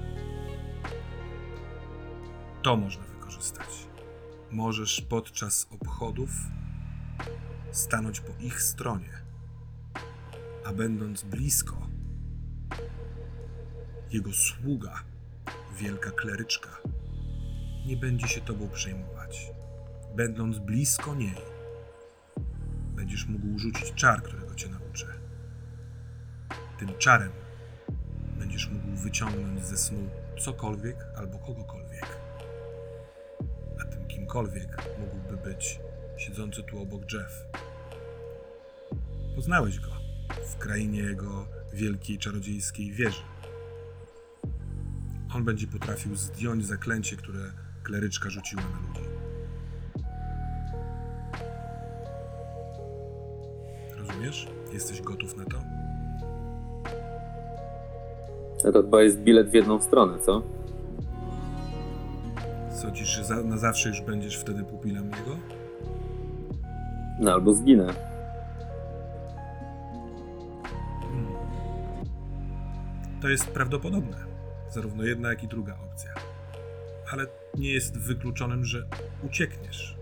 [2.62, 3.68] To można wykorzystać.
[4.52, 6.30] Możesz podczas obchodów
[7.72, 9.22] stanąć po ich stronie,
[10.66, 11.88] a będąc blisko,
[14.12, 15.13] jego sługa,
[15.74, 16.70] wielka kleryczka,
[17.86, 19.52] nie będzie się tobą przejmować.
[20.16, 21.36] Będąc blisko niej,
[22.96, 25.08] będziesz mógł rzucić czar, którego cię nauczę.
[26.80, 27.32] Tym czarem
[28.40, 30.10] będziesz mógł wyciągnąć ze snu
[30.40, 32.18] cokolwiek albo kogokolwiek.
[33.82, 35.80] A tym kimkolwiek mógłby być
[36.18, 37.46] siedzący tu obok Jeff.
[39.36, 39.92] Poznałeś go
[40.48, 43.33] w krainie jego wielkiej czarodziejskiej wieży.
[45.36, 47.40] On będzie potrafił zdjąć zaklęcie, które
[47.84, 49.10] kleryczka rzuciła na ludzi.
[53.98, 54.48] Rozumiesz?
[54.74, 55.58] Jesteś gotów na to?
[58.64, 60.44] No to chyba jest bilet w jedną stronę, co?
[62.82, 65.38] Sądzisz, że za, na zawsze już będziesz wtedy pupilem jego?
[67.20, 67.94] No albo zginę.
[71.02, 71.34] Hmm.
[73.22, 74.33] To jest prawdopodobne.
[74.74, 76.14] Zarówno jedna, jak i druga opcja.
[77.12, 77.28] Ale
[77.58, 78.88] nie jest wykluczonym, że
[79.24, 79.98] uciekniesz.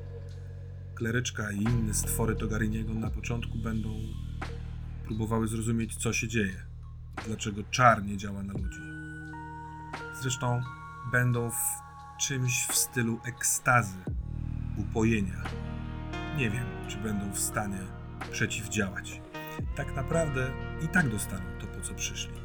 [0.95, 3.89] Kleryczka i inne stwory Togariniego na początku będą
[5.05, 6.65] próbowały zrozumieć, co się dzieje.
[7.25, 8.79] Dlaczego czar nie działa na ludzi.
[10.21, 10.61] Zresztą
[11.11, 11.55] będą w
[12.19, 13.97] czymś w stylu ekstazy,
[14.77, 15.43] upojenia.
[16.37, 17.79] Nie wiem, czy będą w stanie
[18.31, 19.21] przeciwdziałać.
[19.75, 20.51] Tak naprawdę
[20.85, 22.40] i tak dostaną to, po co przyszli.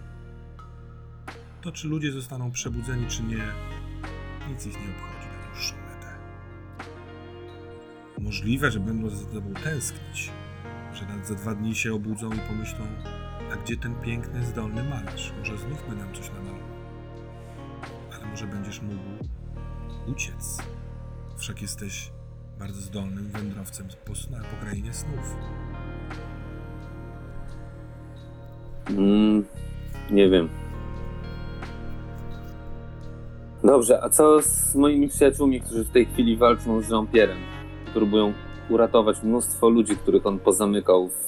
[1.66, 3.44] To, czy ludzie zostaną przebudzeni, czy nie,
[4.48, 6.18] nic ich nie obchodzi na dłuższą metę.
[8.18, 10.30] Możliwe, że będą za tobą tęsknić,
[10.94, 12.86] że nawet za dwa dni się obudzą i pomyślą,
[13.52, 15.32] a gdzie ten piękny, zdolny malarz?
[15.38, 16.68] Może znów by nam coś namalował.
[18.14, 19.24] Ale może będziesz mógł
[20.06, 20.58] uciec.
[21.36, 22.10] Wszak jesteś
[22.58, 25.36] bardzo zdolnym wędrowcem po, na, snów.
[28.88, 29.44] Mm,
[30.10, 30.65] nie wiem.
[33.66, 37.36] Dobrze, a co z moimi przyjaciółmi, którzy w tej chwili walczą z Jean-Pierre'em?
[37.92, 38.32] Próbują
[38.70, 41.26] uratować mnóstwo ludzi, których on pozamykał w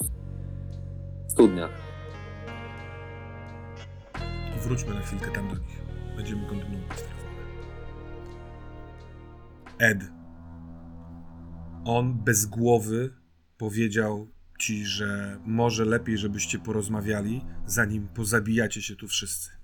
[1.31, 1.71] studniach.
[4.63, 5.81] Wróćmy na chwilkę tam do nich.
[6.15, 7.43] Będziemy kontynuować rozmowę.
[9.79, 9.99] Ed.
[11.85, 13.13] On bez głowy
[13.57, 19.58] powiedział ci, że może lepiej, żebyście porozmawiali, zanim pozabijacie się tu wszyscy.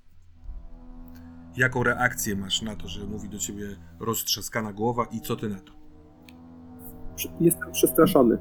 [1.58, 3.68] Jaką reakcję masz na to, że mówi do ciebie
[4.00, 5.72] roztrzaskana głowa i co ty na to?
[7.40, 8.38] Jestem przestraszony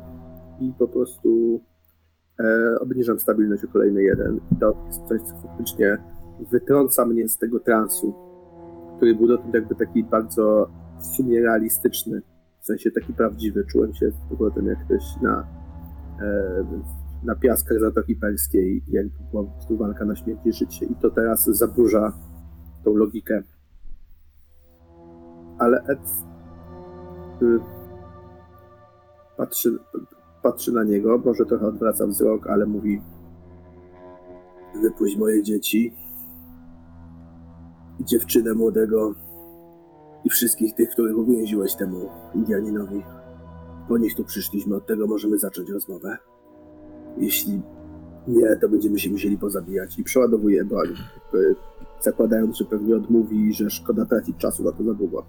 [0.61, 1.61] i po prostu
[2.41, 4.41] e, obniżam stabilność o kolejny jeden.
[4.53, 5.99] I to jest coś, co faktycznie
[6.51, 8.15] wytrąca mnie z tego transu,
[8.97, 10.71] który był dotąd jakby taki bardzo
[11.01, 12.23] w sumie realistyczny,
[12.61, 13.65] w sensie taki prawdziwy.
[13.65, 15.47] Czułem się z powrotem jak ktoś na,
[16.23, 16.65] e,
[17.25, 20.87] na piaskach Zatoki Perskiej, jakby była po walka na śmierć i życie.
[20.87, 22.13] I to teraz zaburza
[22.85, 23.43] tą logikę.
[25.59, 26.01] Ale Ed
[27.43, 27.59] y,
[29.37, 29.79] patrzy,
[30.43, 33.01] patrzy na niego, może trochę odwraca wzrok, ale mówi
[34.83, 35.95] wypuść moje dzieci
[38.01, 39.15] dziewczynę młodego
[40.25, 43.03] i wszystkich tych, których uwięziłeś temu Indianinowi.
[43.89, 46.19] Po nich tu przyszliśmy, od tego możemy zacząć rozmowę.
[47.19, 47.63] Jeśli
[48.29, 50.89] nie, to będziemy się musieli pozabijać i przeładowuje broń,
[51.25, 51.57] jakby
[52.01, 55.27] zakładając, że pewnie odmówi że szkoda tracić czasu na to za długo.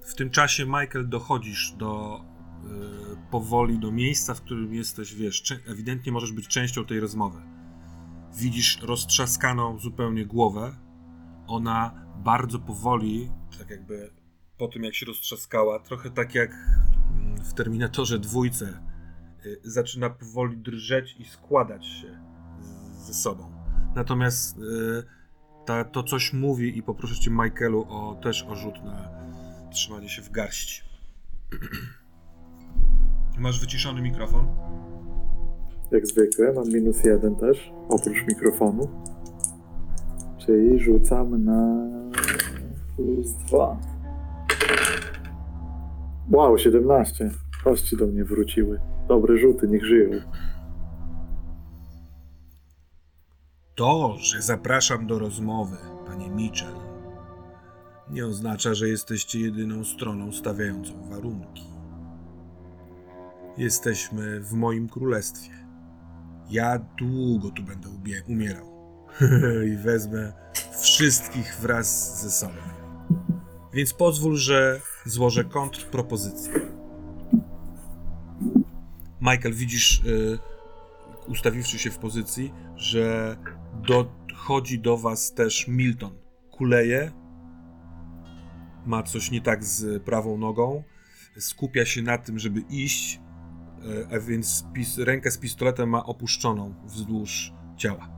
[0.00, 6.12] W tym czasie, Michael, dochodzisz do y, powoli do miejsca, w którym jesteś, wiesz, ewidentnie
[6.12, 7.38] możesz być częścią tej rozmowy.
[8.36, 10.76] Widzisz roztrzaskaną zupełnie głowę.
[11.46, 14.10] Ona bardzo powoli, tak jakby
[14.58, 18.80] po tym jak się roztrzaskała, trochę tak jak mm, w Terminatorze dwójce,
[19.46, 22.20] y, zaczyna powoli drżeć i składać się
[22.96, 23.52] ze sobą.
[23.94, 24.62] Natomiast y,
[25.64, 29.08] ta, to coś mówi i poproszę cię, Michaelu, o też o rzut na
[29.70, 30.82] trzymanie się w garści.
[33.38, 34.46] Masz wyciszony mikrofon?
[35.90, 38.88] Jak zwykle, mam minus jeden też, oprócz mikrofonu.
[40.38, 41.86] Czyli rzucam na
[42.96, 43.78] plus dwa.
[46.30, 47.30] Wow, 17.
[47.64, 48.80] Kości do mnie wróciły.
[49.08, 50.10] Dobre rzuty, niech żyją.
[53.74, 55.76] To, że zapraszam do rozmowy,
[56.06, 56.74] panie Mitchell,
[58.10, 61.64] nie oznacza, że jesteście jedyną stroną stawiającą warunki.
[63.56, 65.50] Jesteśmy w moim królestwie.
[66.50, 67.88] Ja długo tu będę
[68.28, 68.74] umierał.
[69.72, 70.32] I wezmę
[70.80, 72.54] wszystkich wraz ze sobą.
[73.72, 76.52] Więc pozwól, że złożę kontrpropozycję.
[79.20, 80.38] Michael, widzisz, y,
[81.28, 83.36] ustawiwszy się w pozycji, że
[83.82, 86.16] dochodzi do was też Milton.
[86.50, 87.12] Kuleje,
[88.86, 90.82] ma coś nie tak z prawą nogą,
[91.38, 93.20] skupia się na tym, żeby iść,
[94.10, 94.64] e, a więc
[94.98, 98.08] rękę z pistoletem ma opuszczoną wzdłuż ciała.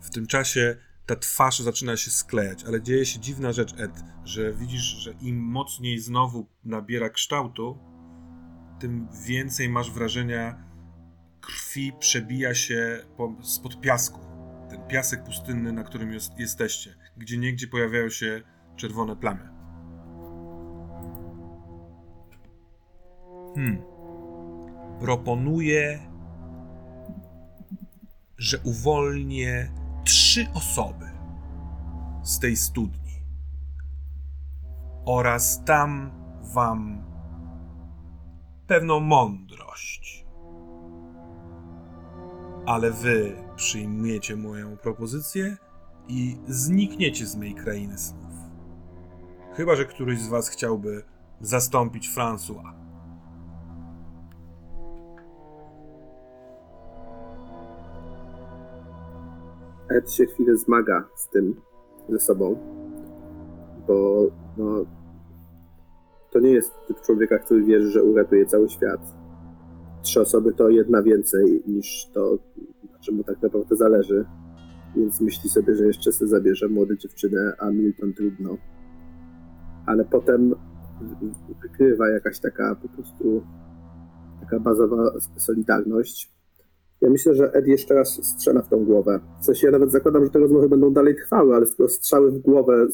[0.00, 0.76] W tym czasie
[1.06, 5.38] ta twarz zaczyna się sklejać, ale dzieje się dziwna rzecz, Ed, że widzisz, że im
[5.38, 7.78] mocniej znowu nabiera kształtu,
[8.80, 10.64] tym więcej masz wrażenia
[11.40, 14.31] krwi przebija się po, spod piasku.
[14.72, 18.42] Ten piasek pustynny, na którym jest, jesteście, gdzie niegdzie pojawiają się
[18.76, 19.48] czerwone plamy.
[23.54, 23.82] Hmm.
[25.00, 25.98] Proponuję,
[28.38, 29.72] że uwolnię
[30.04, 31.10] trzy osoby
[32.22, 33.22] z tej studni
[35.04, 36.10] oraz dam
[36.54, 37.04] wam
[38.66, 40.26] pewną mądrość.
[42.66, 45.56] Ale wy przyjmiecie moją propozycję
[46.08, 48.32] i znikniecie z mojej krainy snów.
[49.54, 51.02] Chyba, że któryś z was chciałby
[51.40, 52.72] zastąpić François.
[59.88, 61.60] Ed się chwilę zmaga z tym,
[62.08, 62.56] ze sobą,
[63.86, 64.26] bo
[64.56, 64.84] no,
[66.30, 69.00] to nie jest typ człowieka, który wierzy, że uratuje cały świat.
[70.02, 72.38] Trzy osoby to jedna więcej niż to,
[73.02, 74.24] czym mu tak naprawdę zależy.
[74.96, 78.56] Więc myśli sobie, że jeszcze sobie zabierze młode dziewczynę, a Milton trudno.
[79.86, 80.54] Ale potem
[81.00, 83.42] wy- wykrywa jakaś taka po prostu
[84.40, 86.32] taka bazowa solidarność.
[87.00, 89.20] Ja myślę, że Ed jeszcze raz strzela w tą głowę.
[89.40, 92.38] W sensie ja nawet zakładam, że te rozmowy będą dalej trwały, ale skoro strzały w
[92.38, 92.86] głowę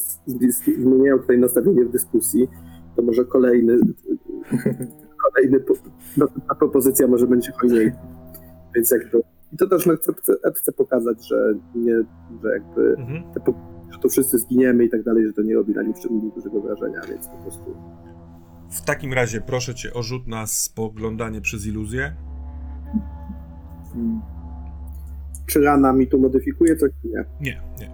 [0.66, 2.48] zmieniają tutaj nastawienie w dyskusji,
[2.96, 3.78] to może kolejny
[5.24, 5.64] kolejny
[6.16, 7.92] no, ta propozycja może będzie hojniej.
[8.74, 9.22] Więc jakby
[9.52, 9.88] i to też
[10.56, 11.94] chcę, pokazać, że nie,
[12.42, 13.22] że jakby Mhm.
[13.44, 13.54] po-
[13.92, 16.60] że to wszyscy zginiemy i tak dalej, że to nie robi na nim szczególnie dużego
[16.60, 17.76] wrażenia, więc po prostu
[18.70, 22.16] W takim razie proszę cię o rzut na spoglądanie przez iluzję.
[23.94, 24.20] Mm.
[25.46, 26.90] czy rana mi tu modyfikuje coś?
[27.04, 27.24] Nie.
[27.40, 27.90] Nie, nie.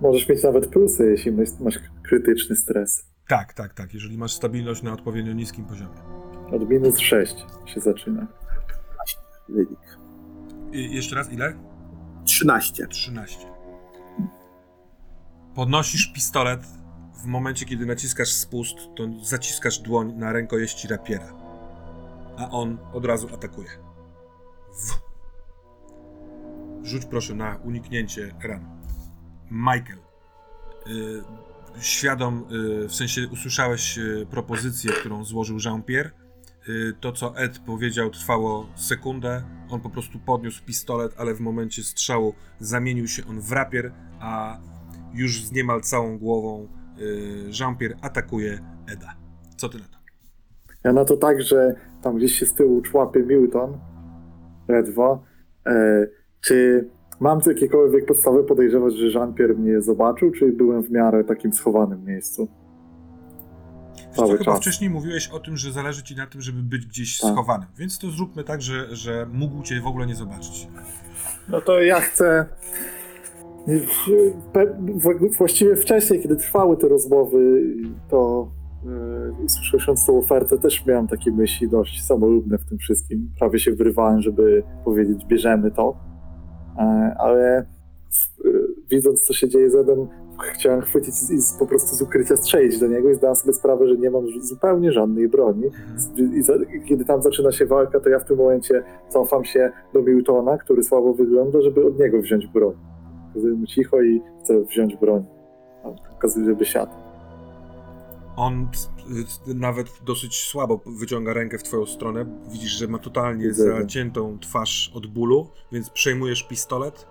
[0.00, 3.06] Możesz mieć nawet plusy, jeśli masz- masz krytyczny stres.
[3.28, 3.94] Tak, tak, tak.
[3.94, 5.94] Jeżeli masz stabilność na odpowiednio niskim poziomie.
[6.52, 8.26] Od minus 6 się zaczyna.
[9.48, 9.98] Wynik.
[10.72, 11.54] Jeszcze raz, ile?
[12.24, 12.86] 13.
[12.86, 13.46] 13.
[15.54, 16.66] Podnosisz pistolet.
[17.22, 21.32] W momencie, kiedy naciskasz spust, to zaciskasz dłoń na rękojeści rapiera.
[22.38, 23.68] A on od razu atakuje.
[24.74, 25.10] W.
[26.86, 28.80] Rzuć proszę na uniknięcie ran.
[29.50, 29.98] Michael.
[30.86, 31.22] Y,
[31.80, 32.44] świadom,
[32.84, 36.10] y, w sensie usłyszałeś y, propozycję, którą złożył Jean-Pierre.
[36.68, 39.42] Y, to, co Ed powiedział, trwało sekundę.
[39.70, 44.58] On po prostu podniósł pistolet, ale w momencie strzału zamienił się on w rapier, a
[45.14, 46.68] już z niemal całą głową
[46.98, 48.58] y, Jean-Pierre atakuje
[48.92, 49.14] Eda.
[49.56, 50.00] Co ty na to?
[50.84, 53.78] Ja na to tak, że tam gdzieś się z tyłu człapie Milton,
[54.68, 55.22] ledwo.
[55.66, 56.06] E,
[56.40, 56.88] czy
[57.20, 62.48] mam jakiekolwiek podstawy podejrzewać, że Jean-Pierre mnie zobaczył, czy byłem w miarę takim schowanym miejscu?
[64.26, 64.60] Cały chyba czas.
[64.60, 67.30] wcześniej mówiłeś o tym, że zależy ci na tym, żeby być gdzieś Tak.
[67.32, 70.68] schowanym, więc to zróbmy tak, że, że mógł cię w ogóle nie zobaczyć.
[71.48, 72.46] No to ja chcę.
[73.66, 77.62] w- Właściwie wcześniej, kiedy trwały te rozmowy,
[78.08, 78.48] to
[79.40, 83.30] yy, słysząc tą ofertę, też miałem takie myśli dość samolubne w tym wszystkim.
[83.38, 85.96] Prawie się wyrywałem, żeby powiedzieć, bierzemy to.
[86.78, 87.66] E, Ale
[88.44, 90.08] yy, widząc, co się dzieje z Edem,
[90.52, 93.88] chciałem chwycić i z, po prostu z ukrycia strzelić do niego i zdałem sobie sprawę,
[93.88, 95.64] że nie mam zupełnie żadnej broni.
[96.36, 96.54] I za,
[96.88, 100.82] kiedy tam zaczyna się walka, to ja w tym momencie cofam się do Miltona, który
[100.82, 102.74] słabo wygląda, żeby od niego wziąć broń.
[103.28, 105.24] Pokazuję mu cicho i chcę wziąć broń.
[106.10, 106.92] Pokazuję, żeby siadł.
[108.36, 108.68] On
[109.46, 112.26] nawet dosyć słabo wyciąga rękę w twoją stronę.
[112.52, 117.06] Widzisz, że ma totalnie zaciętą twarz od bólu, więc przejmujesz pistolet.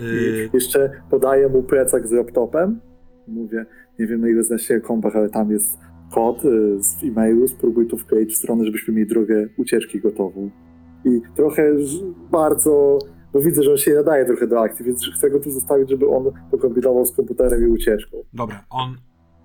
[0.00, 2.80] I Y, jeszcze podaję mu plecak z laptopem.
[3.28, 3.66] Mówię,
[3.98, 5.78] nie wiem na ile znasz się kompach, ale tam jest
[6.14, 10.50] kod y, z e-mailu, spróbuj to wkleić w stronę, żebyśmy mieli drogę ucieczki gotową.
[11.04, 11.72] I trochę
[12.30, 12.98] bardzo,
[13.32, 16.08] bo widzę, że on się nadaje trochę do akcji, więc chcę go tu zostawić, żeby
[16.08, 18.16] on pokombinował z komputerem i ucieczką.
[18.32, 18.96] Dobra, on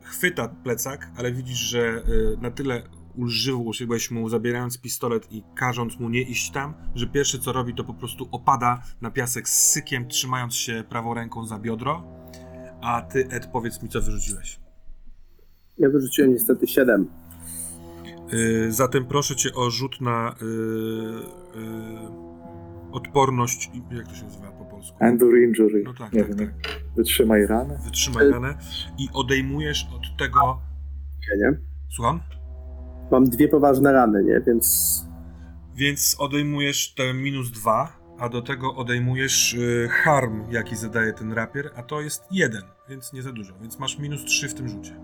[0.01, 2.81] chwyta plecak, ale widzisz, że y, na tyle
[3.17, 7.73] ulżywał się mu zabierając pistolet i każąc mu nie iść tam, że pierwsze co robi
[7.73, 12.03] to po prostu opada na piasek z sykiem, trzymając się prawą ręką za biodro.
[12.81, 14.59] A ty, Ed, powiedz mi, co wyrzuciłeś.
[15.77, 17.07] Ja wyrzuciłem niestety 7.
[18.33, 22.25] Y, zatem proszę cię o rzut na y, y,
[22.91, 24.97] odporność, jak to się nazywa po polsku?
[24.99, 25.83] Endure injury.
[25.85, 26.71] No tak, nie tak, wiem, tak.
[26.95, 27.79] wytrzymaj ranę.
[27.85, 28.57] Wytrzymaj ranę
[28.97, 30.59] i odejmujesz od tego...
[31.29, 31.57] Nie, nie?
[31.95, 32.19] Słucham?
[33.11, 34.41] Mam dwie poważne rany, nie?
[34.47, 35.05] Więc
[35.75, 41.69] Więc odejmujesz te minus dwa, a do tego odejmujesz y, harm, jaki zadaje ten rapier,
[41.75, 43.53] a to jest jeden, więc nie za dużo.
[43.61, 44.95] Więc masz minus trzy w tym rzucie.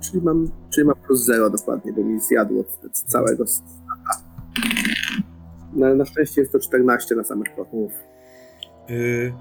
[0.00, 4.22] czyli mam, czyli mam plus 0 dokładnie, bo mi zjadło c- całego stata.
[5.72, 7.92] No ale na szczęście jest to 14 na samych kroków.
[8.90, 9.32] Y...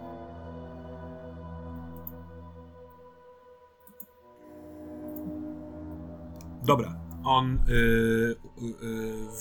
[6.65, 8.35] Dobra, on y, y,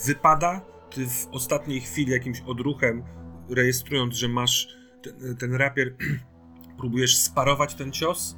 [0.05, 0.61] wypada.
[0.89, 3.03] Ty w ostatniej chwili jakimś odruchem,
[3.49, 4.67] rejestrując, że masz
[5.03, 5.95] ten, ten rapier,
[6.79, 8.35] próbujesz sparować ten cios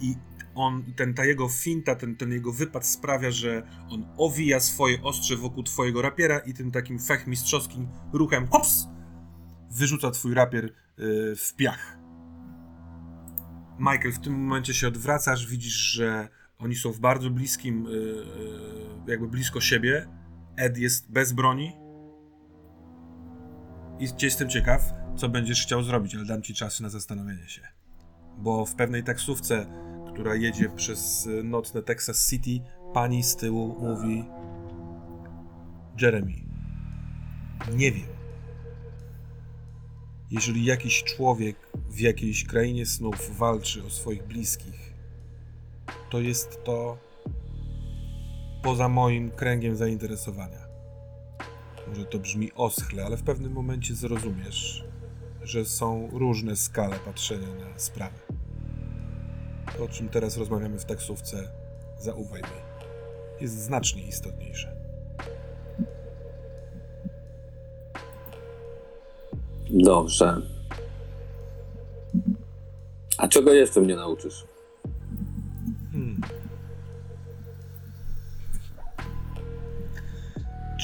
[0.00, 0.14] i
[0.54, 5.36] on, ten, ta jego finta, ten, ten jego wypad sprawia, że on owija swoje ostrze
[5.36, 8.86] wokół twojego rapiera i tym takim fechmistrzowskim ruchem hops,
[9.70, 10.70] wyrzuca twój rapier y,
[11.36, 11.98] w piach.
[13.78, 16.28] Michael, w tym momencie się odwracasz, widzisz, że
[16.60, 20.06] oni są w bardzo bliskim, y, y, jakby blisko siebie.
[20.56, 21.72] Ed jest bez broni.
[23.98, 27.62] I jestem ciekaw, co będziesz chciał zrobić, ale dam ci czas na zastanowienie się.
[28.38, 29.66] bo w pewnej taksówce,
[30.12, 32.60] która jedzie przez y, nocne Texas City,
[32.94, 34.24] pani z tyłu mówi:
[36.00, 36.32] Jeremy,
[37.74, 38.08] nie wiem.
[40.30, 41.56] Jeżeli jakiś człowiek
[41.90, 44.79] w jakiejś krainie snów walczy o swoich bliskich,
[46.10, 46.98] to jest to
[48.62, 50.68] poza moim kręgiem zainteresowania.
[51.88, 54.84] Może to brzmi oschle, ale w pewnym momencie zrozumiesz,
[55.42, 58.18] że są różne skale patrzenia na sprawy.
[59.76, 61.52] To, o czym teraz rozmawiamy w taksówce,
[61.98, 62.48] zaufaj mi,
[63.40, 64.76] jest znacznie istotniejsze.
[69.70, 70.42] Dobrze.
[73.18, 74.49] A czego jeszcze mnie nauczysz?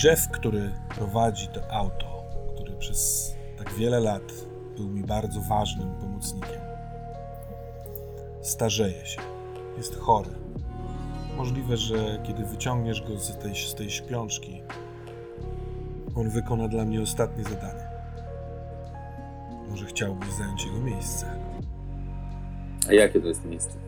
[0.05, 2.25] Jeff, który prowadzi to auto,
[2.55, 4.33] który przez tak wiele lat
[4.77, 6.61] był mi bardzo ważnym pomocnikiem,
[8.43, 9.21] starzeje się.
[9.77, 10.31] Jest chory.
[11.37, 14.63] Możliwe, że kiedy wyciągniesz go z tej, z tej śpiączki,
[16.15, 17.89] on wykona dla mnie ostatnie zadanie.
[19.69, 21.27] Może chciałbyś zająć jego miejsce.
[22.89, 23.79] A jakie to jest miejsce?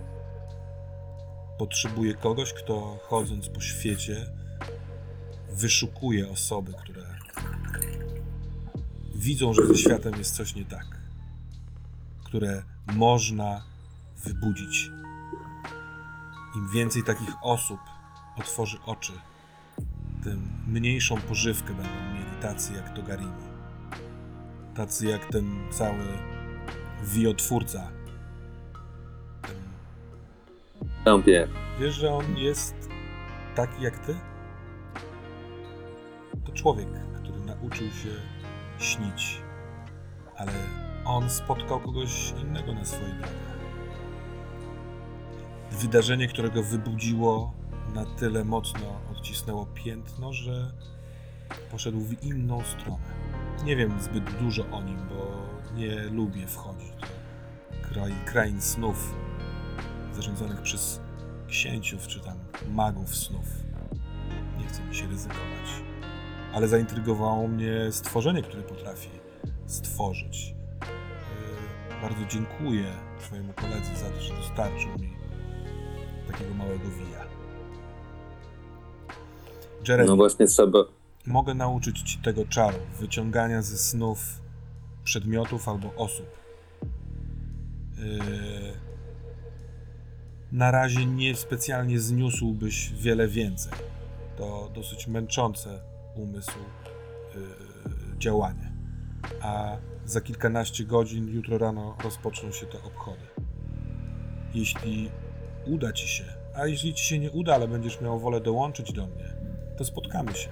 [1.59, 4.38] Potrzebuję kogoś, kto chodząc po świecie
[5.51, 7.03] wyszukuje osoby, które
[9.15, 10.87] widzą, że ze światem jest coś nie tak,
[12.25, 12.63] które
[12.95, 13.65] można
[14.25, 14.91] wybudzić.
[16.57, 17.81] Im więcej takich osób
[18.37, 19.13] otworzy oczy,
[20.25, 23.49] tym mniejszą pożywkę będą mieli tacy jak Togarini.
[24.75, 26.05] Tacy jak ten cały
[27.03, 27.91] wiotwórca.
[29.43, 29.59] Ten.
[31.81, 32.75] Wiesz, że on jest
[33.55, 34.15] taki jak ty?
[36.59, 38.09] Człowiek, który nauczył się
[38.79, 39.43] śnić,
[40.37, 40.53] ale
[41.05, 43.35] on spotkał kogoś innego na swojej drodze.
[45.71, 47.53] Wydarzenie, które go wybudziło,
[47.95, 50.73] na tyle mocno odcisnęło piętno, że
[51.71, 53.15] poszedł w inną stronę.
[53.65, 57.07] Nie wiem zbyt dużo o nim, bo nie lubię wchodzić do
[57.89, 59.15] kraj, krain snów
[60.13, 61.01] zarządzanych przez
[61.49, 62.39] księciów czy tam
[62.71, 63.47] magów snów.
[64.59, 65.88] Nie chce mi się ryzykować.
[66.59, 69.09] Ale zaintrygowało mnie stworzenie, które potrafi
[69.67, 70.55] stworzyć.
[71.91, 72.85] Yy, Bardzo dziękuję
[73.21, 75.13] twojemu koledze za to, że dostarczył mi
[76.33, 77.25] takiego małego wija.
[79.89, 80.79] Jeremy, No właśnie trzeba.
[81.27, 84.19] mogę nauczyć ci tego czaru, wyciągania ze snów
[85.05, 86.27] przedmiotów albo osób.
[87.99, 88.19] Yy,
[90.53, 93.73] na razie nie specjalnie zniósłbyś wiele więcej.
[94.39, 95.81] To dosyć męczące
[96.19, 96.59] umysł
[97.35, 98.73] yy, działanie.
[99.43, 103.27] A za kilkanaście godzin, jutro rano rozpoczną się te obchody.
[104.55, 105.11] Jeśli
[105.67, 106.25] uda ci się,
[106.55, 109.35] a jeśli ci się nie uda, ale będziesz miał wolę dołączyć do mnie,
[109.77, 110.51] to spotkamy się.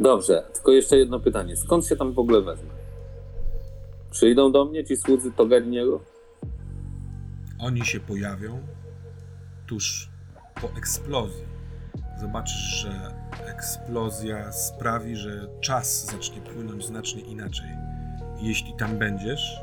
[0.00, 1.56] Dobrze, tylko jeszcze jedno pytanie.
[1.56, 2.70] Skąd się tam w ogóle wezmę?
[4.10, 6.00] Przyjdą do mnie ci słudzy Togariniego?
[7.58, 8.60] Oni się pojawią
[9.66, 10.10] tuż
[10.60, 11.57] po eksplozji.
[12.20, 13.14] Zobaczysz, że
[13.46, 17.68] eksplozja sprawi, że czas zacznie płynąć znacznie inaczej.
[18.40, 19.60] Jeśli tam będziesz,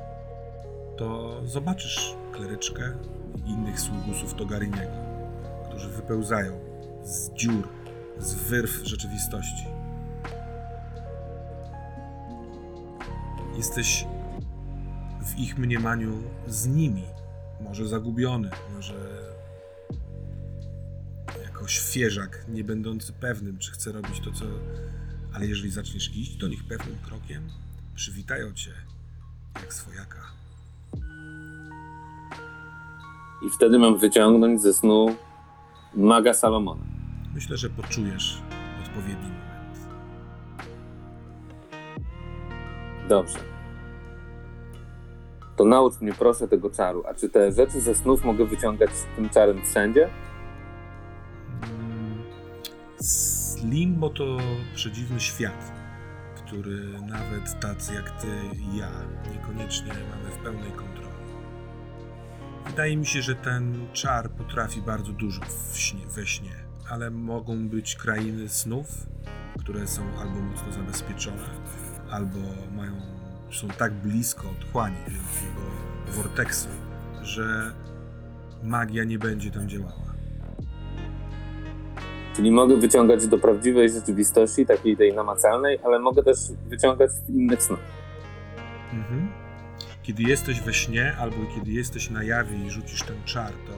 [0.97, 2.93] to zobaczysz kleryczkę
[3.45, 4.93] i innych sługusów Togariniego,
[5.69, 6.59] którzy wypełzają
[7.03, 7.67] z dziur,
[8.19, 9.67] z wyrw rzeczywistości.
[13.57, 14.07] Jesteś
[15.21, 17.03] w ich mniemaniu z nimi.
[17.61, 18.95] Może zagubiony, może
[21.55, 24.45] jako świeżak, nie będący pewnym, czy chce robić to, co.
[25.33, 27.43] Ale jeżeli zaczniesz iść do nich pewnym krokiem,
[27.95, 28.71] przywitają cię
[29.61, 30.17] jak swojaka.
[33.45, 35.15] I wtedy mam wyciągnąć ze snu
[35.93, 36.83] maga Salomona.
[37.33, 38.41] Myślę, że poczujesz
[38.83, 39.79] odpowiedni moment.
[43.09, 43.39] Dobrze.
[45.55, 47.03] To naucz mnie proszę tego czaru.
[47.07, 50.09] A czy te rzeczy ze snów mogę wyciągać z tym czarem wszędzie?
[53.05, 54.37] Mm, s- Limbo to
[54.75, 55.71] przedziwny świat,
[56.35, 58.27] który nawet tacy jak ty
[58.59, 58.89] i ja
[59.33, 61.05] niekoniecznie mamy w pełnej kontroli.
[62.65, 65.41] Wydaje mi się, że ten czar potrafi bardzo dużo
[65.73, 66.55] śnie, we śnie,
[66.89, 69.07] ale mogą być krainy snów,
[69.59, 71.43] które są albo mocno zabezpieczone,
[72.11, 72.39] albo
[72.75, 72.93] mają,
[73.51, 75.61] są tak blisko otchłani wielkiego
[76.11, 76.67] vorteksu,
[77.21, 77.73] że
[78.63, 80.04] magia nie będzie tam działała.
[82.35, 86.37] Czyli mogę wyciągać do prawdziwej rzeczywistości, takiej tej namacalnej, ale mogę też
[86.67, 87.79] wyciągać w innych snach.
[88.93, 89.27] Mhm.
[90.03, 93.73] Kiedy jesteś we śnie, albo kiedy jesteś na jawie i rzucisz ten czar, to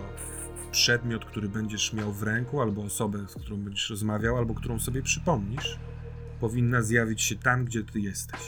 [0.72, 5.02] przedmiot, który będziesz miał w ręku, albo osobę, z którą będziesz rozmawiał, albo którą sobie
[5.02, 5.80] przypomnisz,
[6.40, 8.40] powinna zjawić się tam, gdzie ty jesteś.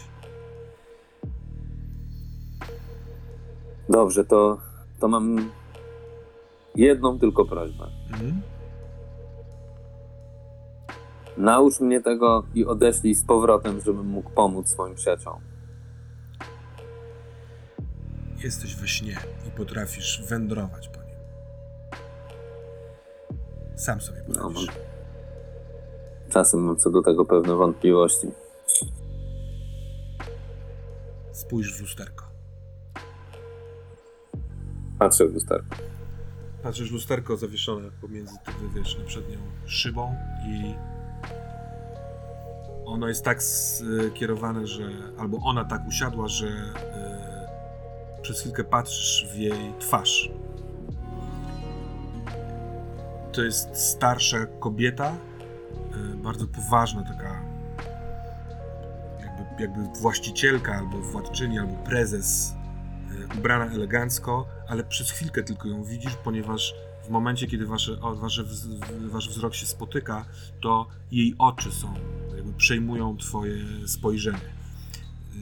[3.89, 4.59] Dobrze, to,
[4.99, 5.51] to mam
[6.75, 7.87] jedną tylko prośbę.
[8.11, 8.41] Mhm.
[11.39, 15.41] Naucz mnie tego i odeślij z powrotem, żebym mógł pomóc swoim przyjaciołom.
[18.43, 19.17] Jesteś we śnie
[19.47, 21.15] i potrafisz wędrować po nim.
[23.75, 24.75] Sam sobie No, mam, poradzisz.
[26.29, 28.27] czasem mam co do tego pewne wątpliwości.
[31.31, 32.25] Spójrz w lusterko.
[34.99, 35.75] Patrzę w lusterko.
[36.63, 38.35] Patrzysz w lusterko zawieszone pomiędzy
[38.75, 40.15] wiesz, przednią szybą
[40.47, 40.73] i
[42.91, 49.35] ono jest tak skierowane, że albo ona tak usiadła, że y, przez chwilkę patrzysz w
[49.35, 50.29] jej twarz.
[53.31, 55.15] To jest starsza kobieta,
[56.13, 57.41] y, bardzo poważna taka
[59.19, 62.55] jakby, jakby właścicielka, albo władczyni, albo prezes
[63.35, 68.43] y, ubrana elegancko, ale przez chwilkę tylko ją widzisz, ponieważ w momencie, kiedy wasze, wasze,
[69.07, 70.25] wasz wzrok się spotyka,
[70.61, 71.93] to jej oczy są,
[72.59, 74.53] przejmują twoje spojrzenie.
[75.35, 75.41] Yy,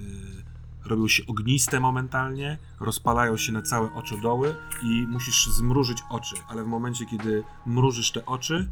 [0.85, 6.67] robią się ogniste momentalnie, rozpalają się na całe oczodoły i musisz zmrużyć oczy, ale w
[6.67, 8.69] momencie, kiedy mrużysz te oczy,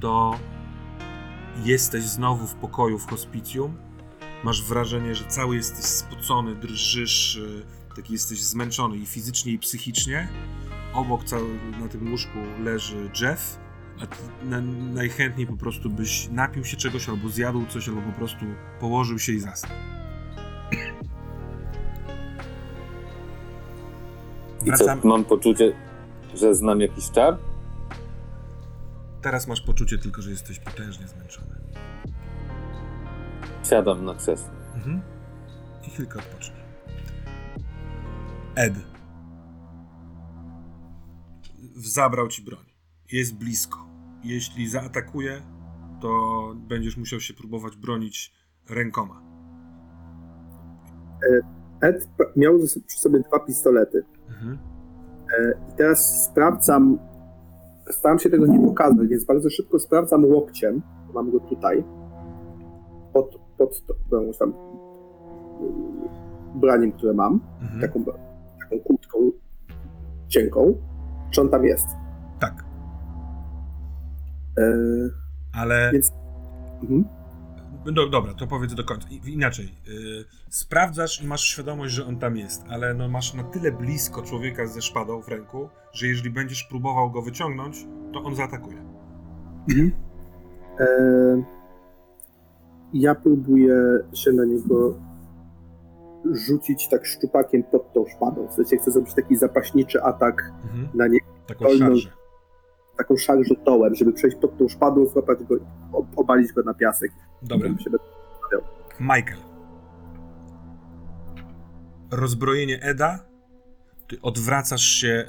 [0.00, 0.38] to
[1.64, 3.76] jesteś znowu w pokoju w hospicjum.
[4.44, 10.28] Masz wrażenie, że cały jesteś spocony, drżysz, yy, taki jesteś zmęczony i fizycznie, i psychicznie.
[10.94, 11.22] Obok
[11.80, 13.63] na tym łóżku leży Jeff,
[14.42, 14.60] na,
[14.94, 18.44] najchętniej po prostu byś napił się czegoś, albo zjadł coś, albo po prostu
[18.80, 19.78] położył się i zasnął.
[24.66, 25.72] I co, mam poczucie,
[26.34, 27.38] że znam jakiś czar?
[29.22, 31.54] Teraz masz poczucie tylko, że jesteś potężnie zmęczony.
[33.70, 34.50] Siadam na krzesło.
[34.74, 35.00] Mhm.
[35.86, 36.64] I chwilkę odpocznij.
[38.54, 38.74] Ed.
[41.76, 42.64] Zabrał ci broń.
[43.12, 43.83] Jest blisko.
[44.24, 45.42] Jeśli zaatakuje,
[46.00, 46.08] to
[46.68, 48.32] będziesz musiał się próbować bronić
[48.70, 49.22] rękoma.
[51.80, 54.04] Ed p- miał przy sobie dwa pistolety.
[54.28, 54.58] Mhm.
[55.38, 56.98] E, I teraz sprawdzam,
[57.90, 60.82] staram się tego nie pokazać, więc bardzo szybko sprawdzam łokciem.
[61.14, 61.84] Mam go tutaj.
[63.12, 64.54] Pod, pod tą tam y,
[66.58, 67.40] braniem, które mam.
[67.60, 67.80] Mhm.
[67.80, 68.04] Taką,
[68.60, 69.18] taką kurtką
[70.28, 70.74] cienką.
[71.30, 71.86] Czy on tam jest?
[74.58, 74.62] E,
[75.52, 75.90] ale.
[75.92, 76.12] Więc-
[76.82, 77.04] mhm.
[77.94, 79.08] Do, dobra, to powiedz do końca.
[79.26, 79.66] Inaczej.
[79.86, 84.22] Yy, sprawdzasz i masz świadomość, że on tam jest, ale no masz na tyle blisko
[84.22, 88.76] człowieka ze szpadą w ręku, że jeżeli będziesz próbował go wyciągnąć, to on zaatakuje.
[90.80, 90.86] E,
[92.92, 93.76] ja próbuję
[94.12, 94.94] się na niego
[96.32, 98.48] rzucić tak szczupakiem pod tą szpadą.
[98.48, 100.88] W sensie chcę zrobić taki zapaśniczy atak Mhm.
[100.94, 102.10] na niego, Taką szarżę.
[102.96, 105.54] Taką szarżę dołem, żeby przejść pod tą szpadą, złapać go,
[105.92, 107.12] ob- obalić go na piasek.
[107.42, 107.68] Dobra.
[107.68, 107.90] Się
[109.00, 109.38] Michael.
[112.10, 113.18] Rozbrojenie Eda.
[114.08, 115.24] Ty odwracasz się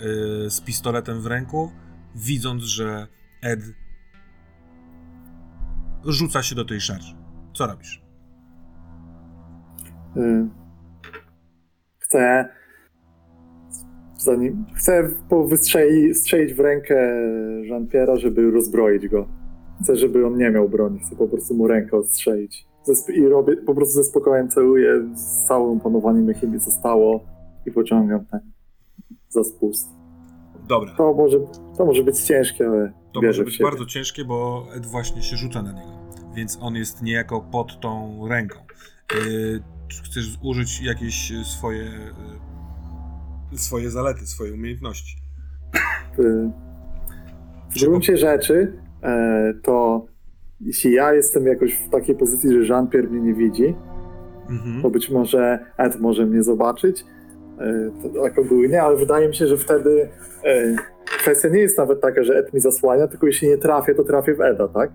[0.45, 1.71] y, z pistoletem w ręku,
[2.15, 3.07] widząc, że
[3.41, 3.59] Ed
[6.05, 7.15] rzuca się do tej szarży.
[7.53, 8.03] Co robisz?
[10.17, 10.49] Y,
[11.99, 12.49] Chcę.
[14.25, 16.95] Zanim, chcę po- wystrzeli, strzelić w rękę
[17.69, 19.27] Jean-Pierre'a, żeby rozbroić go.
[19.83, 20.99] Chcę, żeby on nie miał broni.
[20.99, 22.67] Chcę po prostu mu rękę odstrzelić.
[23.15, 27.25] I robię, po prostu ze spokojem celuję z całym panowaniem, jakie mi zostało
[27.65, 28.39] i pociągam ten
[29.29, 29.89] za spust.
[30.67, 30.95] Dobra.
[30.97, 31.39] To może,
[31.77, 35.61] to może być ciężkie, ale To może być bardzo ciężkie, bo Ed właśnie się rzuca
[35.61, 35.91] na niego.
[36.35, 38.59] Więc on jest niejako pod tą ręką.
[39.13, 39.59] Yy,
[40.03, 42.44] chcesz użyć jakieś swoje, y,
[43.57, 45.17] swoje zalety, swoje umiejętności?
[46.19, 46.51] Y,
[47.75, 48.73] W gruncie rzeczy
[49.03, 50.05] e, to
[50.61, 53.75] jeśli ja jestem jakoś w takiej pozycji, że Jean-Pierre mnie nie widzi,
[54.49, 54.81] Mhm.
[54.81, 57.05] to być może Ed może mnie zobaczyć,
[57.59, 60.09] e, to tak ogólnie, ale wydaje mi się, że wtedy
[60.43, 60.75] e,
[61.05, 64.35] kwestia nie jest nawet taka, że Ed mi zasłania, tylko jeśli nie trafię, to trafię
[64.35, 64.91] w Eda, tak?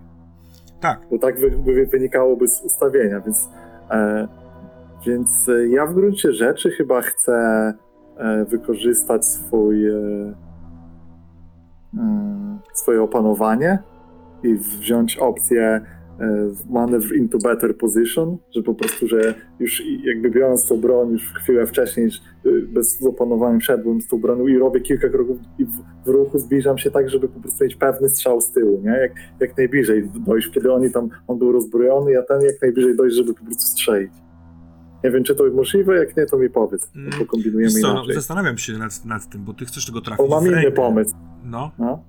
[0.81, 0.99] Tak.
[1.11, 3.49] Bo tak wy, wy, wynikałoby z ustawienia, więc,
[3.91, 4.27] e,
[5.07, 7.33] więc ja w gruncie rzeczy chyba chcę
[8.49, 9.93] wykorzystać swój, e,
[11.97, 13.79] e, swoje opanowanie
[14.43, 15.81] i wziąć opcję
[16.69, 21.67] manewr into better position, że po prostu, że już jakby biorąc tą broń już chwilę
[21.67, 22.09] wcześniej
[22.45, 25.71] y, bez opanowania szedłem z tą bronią i robię kilka kroków i w,
[26.05, 28.91] w ruchu zbliżam się tak, żeby po prostu mieć pewny strzał z tyłu, nie?
[28.91, 33.15] Jak, jak najbliżej dojść, kiedy oni tam, on był rozbrojony, a ten jak najbliżej dojść,
[33.15, 34.11] żeby po prostu strzelić.
[35.03, 37.93] Nie wiem, czy to jest możliwe, jak nie, to mi powiedz, Mm, pokombinujemy co, no,
[37.93, 38.15] inaczej.
[38.15, 41.15] zastanawiam się nad, nad tym, bo ty chcesz tego Bo trafić mam w inny pomysł.
[41.43, 42.03] No, No.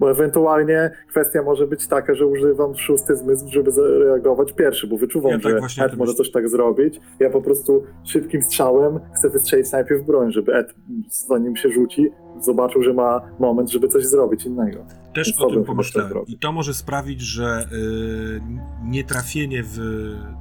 [0.00, 5.32] Bo ewentualnie kwestia może być taka, że używam szósty zmysł, żeby zareagować pierwszy, bo wyczuwam,
[5.32, 7.00] Ja tak że Ed może coś tak zrobić.
[7.20, 10.74] Ja po prostu szybkim strzałem chcę wystrzelić najpierw broń, żeby Ed,
[11.08, 12.10] zanim się rzuci,
[12.40, 14.86] zobaczył, że ma moment, żeby coś zrobić innego.
[15.14, 16.12] też Więc o tym pomyślałem.
[16.26, 18.40] I to może sprawić, że y,
[18.84, 19.78] nietrafienie w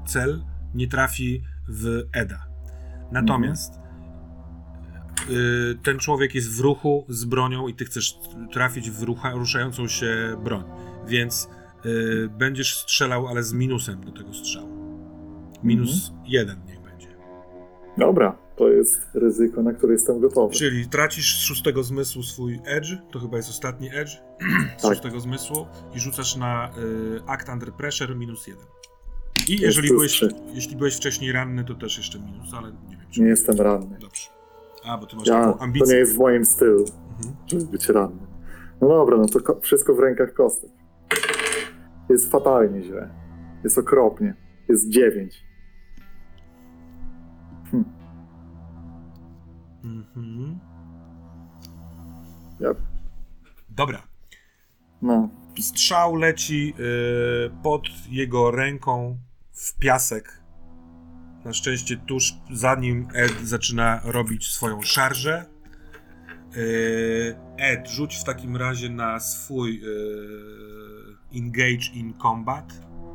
[0.06, 0.42] cel
[0.76, 2.46] nie trafi w Eda.
[3.12, 3.74] Natomiast
[5.30, 8.16] y, ten człowiek jest w ruchu z bronią i ty chcesz
[8.52, 10.64] trafić w rucha, ruszającą się broń.
[11.08, 11.50] Więc
[11.86, 14.74] y, będziesz strzelał, ale z minusem do tego strzału.
[15.64, 16.26] Minus Mhm.
[16.32, 17.08] jeden niech będzie.
[17.98, 20.54] Dobra, to jest ryzyko, na które jestem gotowy.
[20.56, 24.12] Czyli tracisz z szóstego zmysłu swój edge, to chyba jest ostatni edge
[24.78, 24.92] z Tak.
[24.94, 28.66] szóstego zmysłu i rzucasz na y, act under pressure minus jeden.
[29.50, 30.30] I jeżeli byłeś, trzy.
[30.54, 33.22] jeśli byłeś wcześniej ranny, to też jeszcze minus, ale nie wiem czy...
[33.22, 33.98] Nie jestem ranny.
[34.00, 34.30] Dobrze.
[34.86, 35.94] A, bo ty masz Ja, taką to ambicję.
[35.94, 36.86] nie jest w moim stylu,
[37.18, 37.36] Mhm.
[37.48, 38.28] żeby być ranny.
[38.82, 40.70] No dobra, no to ko- wszystko w rękach kostek.
[42.10, 43.10] Jest fatalnie źle.
[43.64, 44.34] Jest okropnie.
[44.70, 45.44] Jest dziewięć.
[49.84, 50.60] Mhm.
[52.60, 52.70] Ja,
[53.70, 54.04] Dobra.
[55.02, 55.30] no,
[55.62, 59.18] Strzał leci y, pod jego ręką
[59.54, 60.42] w piasek.
[61.46, 65.46] Na szczęście tuż za nim Ed zaczyna robić swoją szarżę.
[66.58, 72.74] Y, Ed, rzuć w takim razie na swój y, engage in combat.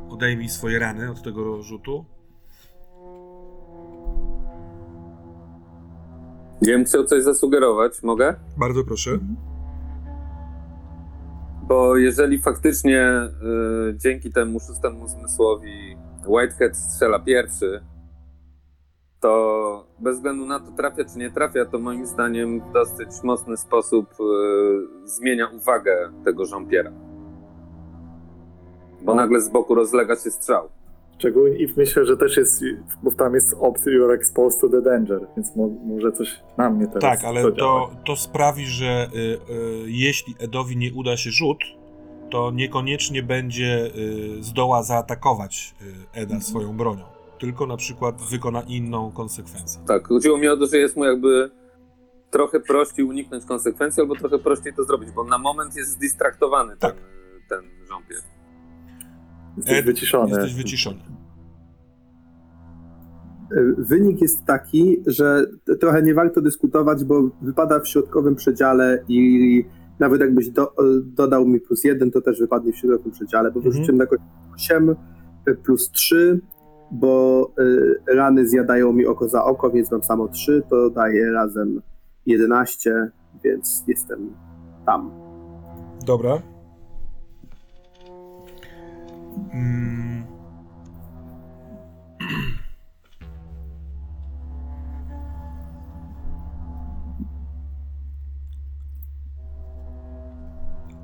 [0.09, 2.05] Odejmij swoje rany od tego rzutu.
[6.61, 8.35] Ja bym chciał coś zasugerować, mogę?
[8.57, 9.19] Bardzo proszę.
[11.63, 13.29] Bo jeżeli faktycznie
[13.91, 15.88] y, dzięki temu szóstemu zmysłowi
[16.27, 17.81] Whitehead strzela pierwszy,
[19.19, 23.57] to bez względu na to trafia czy nie trafia, to moim zdaniem w dosyć mocny
[23.57, 26.91] sposób y, zmienia uwagę tego żąpiera.
[29.01, 30.69] Bo nagle z boku rozlega się strzał.
[31.17, 32.63] szczególnie i myślę, że też jest,
[33.03, 36.87] bo tam jest opcja you're exposed to the danger, więc mo, może coś na mnie
[36.87, 39.37] teraz Tak, ale to, to sprawi, że y, y,
[39.85, 41.57] jeśli Edowi nie uda się rzut,
[42.31, 43.91] to niekoniecznie będzie
[44.39, 46.41] y, zdoła zaatakować y, Eda Mhm.
[46.41, 47.03] swoją bronią.
[47.39, 49.81] Tylko na przykład wykona inną konsekwencję.
[49.87, 51.51] Tak, chodziło mi o to, że jest mu jakby
[52.31, 56.95] trochę prościej uniknąć konsekwencji, albo trochę prościej to zrobić, bo na moment jest zdistraktowany Tak.
[56.95, 57.03] ten,
[57.49, 58.17] ten żąpier.
[59.57, 60.29] Jesteś Ed, wyciszony.
[60.29, 60.99] Jesteś wyciszony.
[63.51, 65.45] Y, Wynik jest taki, że
[65.79, 69.65] trochę nie warto dyskutować, bo wypada w środkowym przedziale i
[69.99, 70.73] nawet jakbyś do,
[71.03, 73.71] dodał mi plus jeden, to też wypadnie w środkowym przedziale, bo Mhm.
[73.73, 74.21] wyrzuciłem na kość
[74.55, 74.95] 8
[75.47, 76.41] y, plus 3,
[76.91, 81.81] bo y, rany zjadają mi oko za oko, więc mam samo 3, to daje razem
[82.25, 83.11] 11,
[83.43, 84.33] więc jestem
[84.85, 85.11] tam.
[86.05, 86.41] Dobra.
[89.53, 90.23] Mm.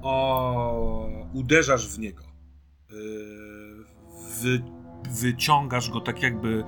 [0.05, 2.23] O, uderzasz w niego.
[4.41, 4.61] Wy,
[5.09, 6.63] wyciągasz go tak jakby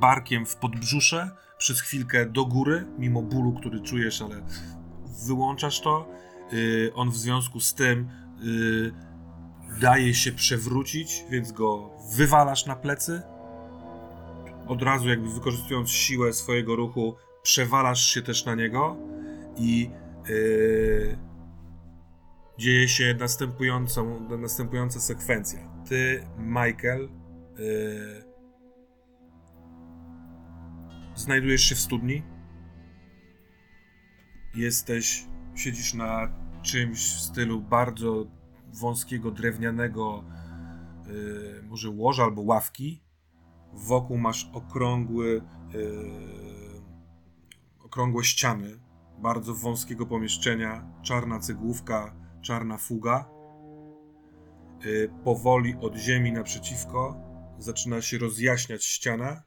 [0.00, 4.42] barkiem w podbrzusze, przez chwilkę do góry, mimo bólu, który czujesz, ale
[5.26, 6.08] wyłączasz to.
[6.52, 8.08] Yy, on w związku z tym
[8.40, 8.92] yy,
[9.80, 13.22] daje się przewrócić, więc go wywalasz na plecy.
[14.66, 18.96] Od razu, jakby wykorzystując siłę swojego ruchu, przewalasz się też na niego
[19.56, 19.90] i
[20.28, 21.27] yy,
[22.58, 25.58] dzieje się następującą, następująca sekwencja.
[25.88, 27.08] Ty, Michael,
[27.58, 28.24] yy,
[31.14, 32.22] znajdujesz się w studni.
[34.54, 36.28] Jesteś, siedzisz na
[36.62, 38.26] czymś w stylu bardzo
[38.80, 40.24] wąskiego, drewnianego,
[41.06, 43.02] yy, może łoża albo ławki.
[43.72, 45.42] Wokół masz okrągły,
[45.74, 46.82] yy,
[47.84, 48.78] okrągłe ściany
[49.18, 53.30] bardzo wąskiego pomieszczenia, czarna cegłówka, czarna fuga.
[54.84, 57.16] Yy, powoli od ziemi naprzeciwko
[57.58, 59.42] zaczyna się rozjaśniać ściana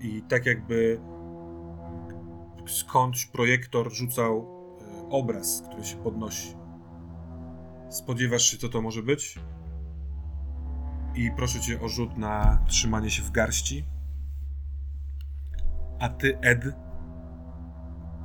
[0.00, 1.00] i tak jakby
[2.66, 4.46] skądś projektor rzucał
[4.80, 6.56] yy, obraz, który się podnosi.
[7.90, 9.38] Spodziewasz się, co to może być?
[11.14, 13.84] I proszę cię o rzut na trzymanie się w garści.
[16.00, 16.64] A ty, Ed,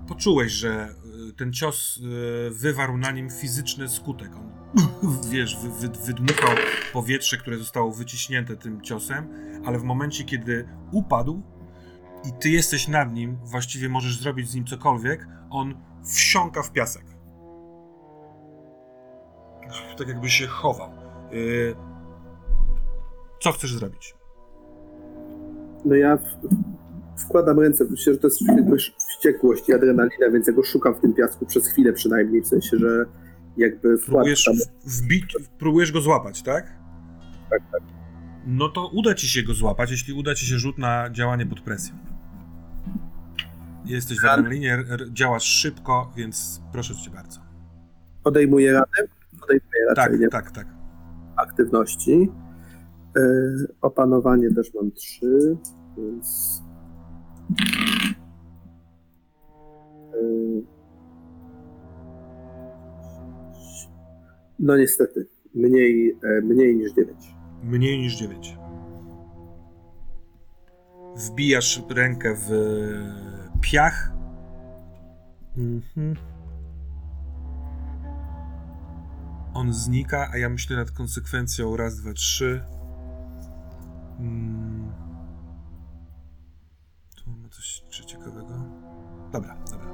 [0.08, 1.05] poczułeś, że y,
[1.38, 4.32] ten cios y, wywarł na nim fizyczny skutek.
[4.36, 4.52] On,
[5.32, 6.56] wiesz, wy, wy, wydmuchał
[6.94, 9.28] powietrze, które zostało wyciśnięte tym ciosem,
[9.66, 11.42] ale w momencie, kiedy upadł
[12.30, 17.06] i ty jesteś nad nim, właściwie możesz zrobić z nim cokolwiek, on wsiąka w piasek.
[19.98, 20.92] Tak jakby się chował.
[21.34, 21.76] Y,
[23.40, 24.16] co chcesz zrobić?
[25.86, 26.18] No ja
[27.18, 31.00] wkładam ręce, myślę, że to jest jakoś wściekłość i adrenalina, więc ja go szukam w
[31.00, 33.06] tym piasku przez chwilę przynajmniej, w sensie, że
[33.58, 34.50] jakby wkładam Próbujesz,
[34.86, 36.74] wbić, próbujesz go złapać, tak?
[37.50, 37.82] Tak, tak.
[38.48, 41.62] No to uda ci się go złapać, jeśli uda ci się rzut na działanie pod
[41.62, 41.96] presją.
[43.86, 44.84] Jesteś w adrenalinie,
[45.14, 47.40] działasz szybko, więc proszę cię bardzo.
[48.24, 49.12] Odejmuję radę,
[49.42, 50.68] odejmuję Tak, raczej nie tak, tak.
[51.36, 52.32] aktywności.
[53.16, 55.58] Yy, opanowanie też mam trzy,
[55.98, 56.62] więc...
[64.60, 67.36] No niestety, mniej, e, mniej niż 9.
[67.64, 68.58] Mniej niż 9.
[71.16, 72.50] Wbijasz rękę w
[73.62, 74.12] piach.
[75.58, 76.16] Mhm.
[79.54, 82.62] On znika, a ja myślę nad konsekwencją raz, dwa, trzy.
[84.20, 85.05] Mm.
[87.96, 88.54] Czy ciekawego.
[89.32, 89.88] Dobra, dobra.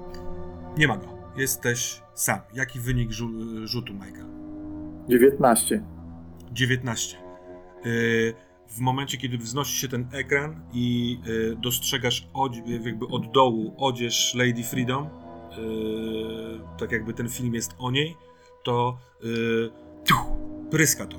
[0.78, 1.08] Nie ma go.
[1.38, 2.40] Jesteś sam.
[2.54, 4.26] Jaki wynik rzu- rzutu, Michael?
[5.10, 5.84] 19.
[6.52, 7.18] 19.
[7.86, 8.34] Yy,
[8.68, 14.36] W momencie, kiedy wznosi się ten ekran i yy, dostrzegasz odź- jakby od dołu odzież
[14.36, 15.10] Lady Freedom,
[15.58, 18.18] yy, tak jakby ten film jest o niej,
[18.64, 18.98] to
[20.72, 21.18] pryska to.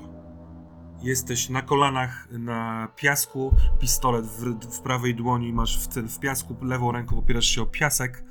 [1.03, 4.43] Jesteś na kolanach na piasku, pistolet w,
[4.77, 8.23] w prawej dłoni masz w, w piasku, lewą ręką opierasz się o piasek,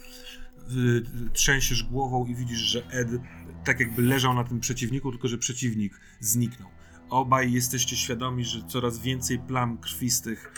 [1.32, 3.08] trzęsiesz głową i widzisz, że Ed
[3.64, 6.68] tak jakby leżał na tym przeciwniku, tylko że przeciwnik zniknął.
[7.10, 10.52] Obaj jesteście świadomi, że coraz więcej plam krwistych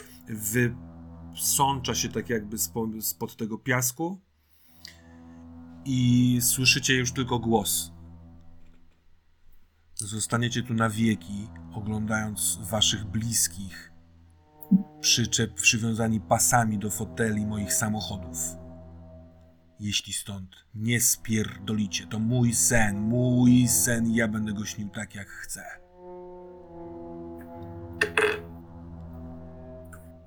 [1.33, 4.21] wysącza się tak jakby spo, spod tego piasku
[5.85, 7.94] i słyszycie już tylko głos.
[9.95, 13.91] Zostaniecie tu na wieki, oglądając waszych bliskich,
[15.01, 18.37] przyczep przywiązani pasami do foteli moich samochodów.
[19.79, 25.27] Jeśli stąd nie spierdolicie, to mój sen, mój sen, ja będę go śnił tak jak
[25.27, 25.63] chcę.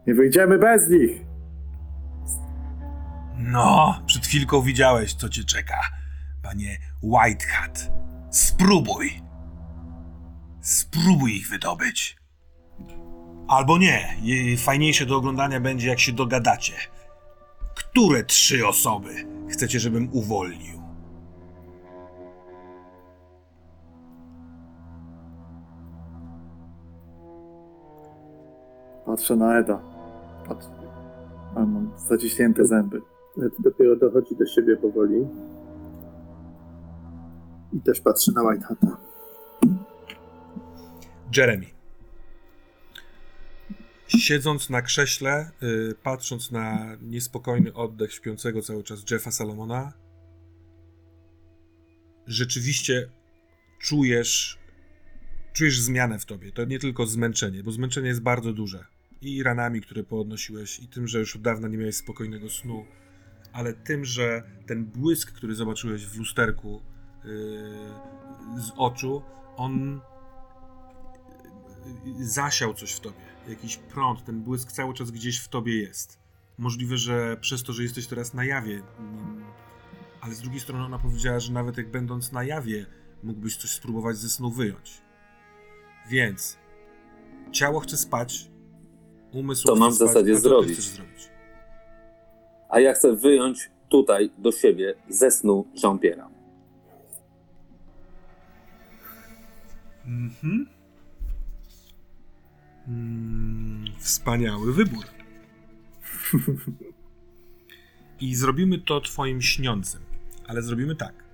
[0.07, 1.27] Nie wyjdziemy bez nich.
[3.39, 5.81] No, przed chwilką widziałeś, co cię czeka,
[6.43, 7.91] panie White Hat.
[8.31, 9.28] Spróbuj.
[10.69, 12.17] Spróbuj ich wydobyć.
[13.49, 14.17] Albo nie.
[14.59, 16.73] Fajniejsze do oglądania będzie, jak się dogadacie.
[17.75, 19.09] Które trzy osoby
[19.49, 20.83] chcecie, żebym uwolnił?
[29.07, 29.81] Patrzę na Eda.
[30.49, 30.67] Patrz.
[31.57, 33.03] A mam zaciśnięte zęby.
[33.47, 35.27] Ed dopiero dochodzi do siebie powoli.
[37.73, 39.08] I też patrzy na White Hata.
[41.37, 41.67] Jeremy.
[44.09, 49.93] Siedząc na krześle, y, patrząc na niespokojny oddech śpiącego cały czas Jeffa Salomona,
[52.27, 53.09] rzeczywiście
[53.79, 54.59] czujesz,
[55.53, 56.53] czujesz zmianę w tobie.
[56.53, 58.85] To nie tylko zmęczenie, bo zmęczenie jest bardzo duże.
[59.21, 62.85] I ranami, które podnosiłeś, i tym, że już od dawna nie miałeś spokojnego snu,
[63.53, 66.83] ale tym, że ten błysk, który zobaczyłeś w lusterku
[67.25, 67.31] yy,
[68.61, 69.23] z oczu,
[69.57, 70.01] on
[72.21, 73.17] zasiał coś w tobie.
[73.49, 76.19] Jakiś prąd, ten błysk cały czas gdzieś w tobie jest.
[76.59, 78.83] Możliwe, że przez to, że jesteś teraz na jawie,
[80.21, 82.87] ale z drugiej strony ona powiedziała, że nawet jak będąc na jawie,
[83.23, 85.01] mógłbyś coś spróbować ze snu wyjąć.
[86.11, 86.59] Więc
[87.53, 88.51] ciało chce spać,
[89.33, 90.81] umysł To chce mam w spać, zasadzie zrobić.
[90.81, 91.29] zrobić?
[92.69, 96.29] A ja chcę wyjąć tutaj do siebie ze snu Jean-Pierre'a.
[100.07, 100.67] Mhm.
[102.89, 105.05] Mm, wspaniały wybór.
[108.21, 110.01] I zrobimy to twoim śniącym,
[110.47, 111.25] ale zrobimy tak.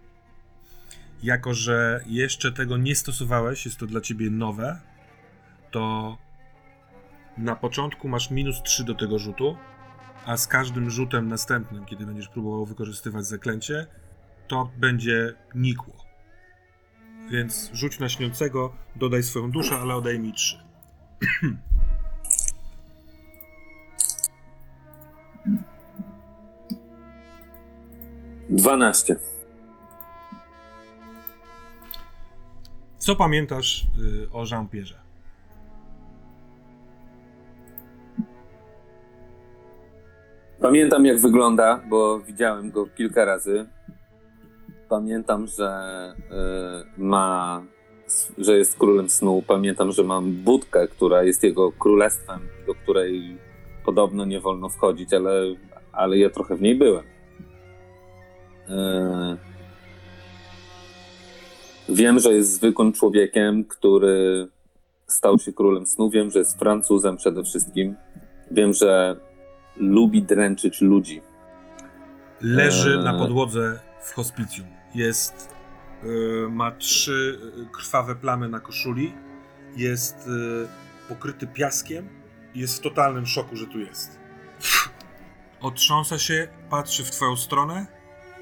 [1.23, 4.81] Jako, że jeszcze tego nie stosowałeś, jest to dla ciebie nowe,
[5.71, 6.19] to
[7.39, 9.57] na początku masz minus 3 do tego rzutu,
[10.27, 13.87] a z każdym rzutem następnym, kiedy będziesz próbował wykorzystywać zaklęcie,
[14.49, 16.05] to będzie nikło.
[17.31, 20.64] Więc rzuć na śniącego, dodaj swoją duszę, ale odejmij 3.
[28.51, 29.16] Dwanaście.
[32.99, 33.86] Co pamiętasz
[34.24, 35.05] y, o Jean-Pierre?
[40.61, 43.66] Pamiętam jak wygląda, bo widziałem go kilka razy.
[44.89, 47.62] Pamiętam, że y, ma,
[48.39, 49.43] że jest królem snu.
[49.47, 53.39] Pamiętam, że mam budkę, która jest jego królestwem, do której
[53.85, 55.43] podobno nie wolno wchodzić, ale,
[55.93, 57.05] ale ja trochę w niej byłem.
[58.69, 59.36] Y,
[61.89, 64.49] wiem, że jest zwykłym człowiekiem, który
[65.07, 66.11] stał się królem snu.
[66.11, 67.95] Wiem, że jest Francuzem przede wszystkim.
[68.51, 69.16] Wiem, że
[69.77, 71.20] lubi dręczyć ludzi.
[72.41, 73.05] Leży Eee.
[73.05, 74.66] na podłodze w hospicjum.
[74.95, 75.54] Jest.
[76.05, 79.15] Y, ma trzy y, krwawe plamy na koszuli.
[79.77, 82.09] Jest y, pokryty piaskiem.
[82.55, 84.19] i Jest w totalnym szoku, że tu jest.
[85.61, 87.87] Otrząsa się, patrzy w twoją stronę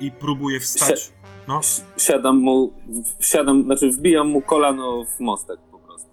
[0.01, 1.13] i próbuje wstać.
[1.49, 2.73] No, Si- Siadam mu,
[3.21, 6.11] siadam, znaczy wbijam mu kolano w mostek po prostu.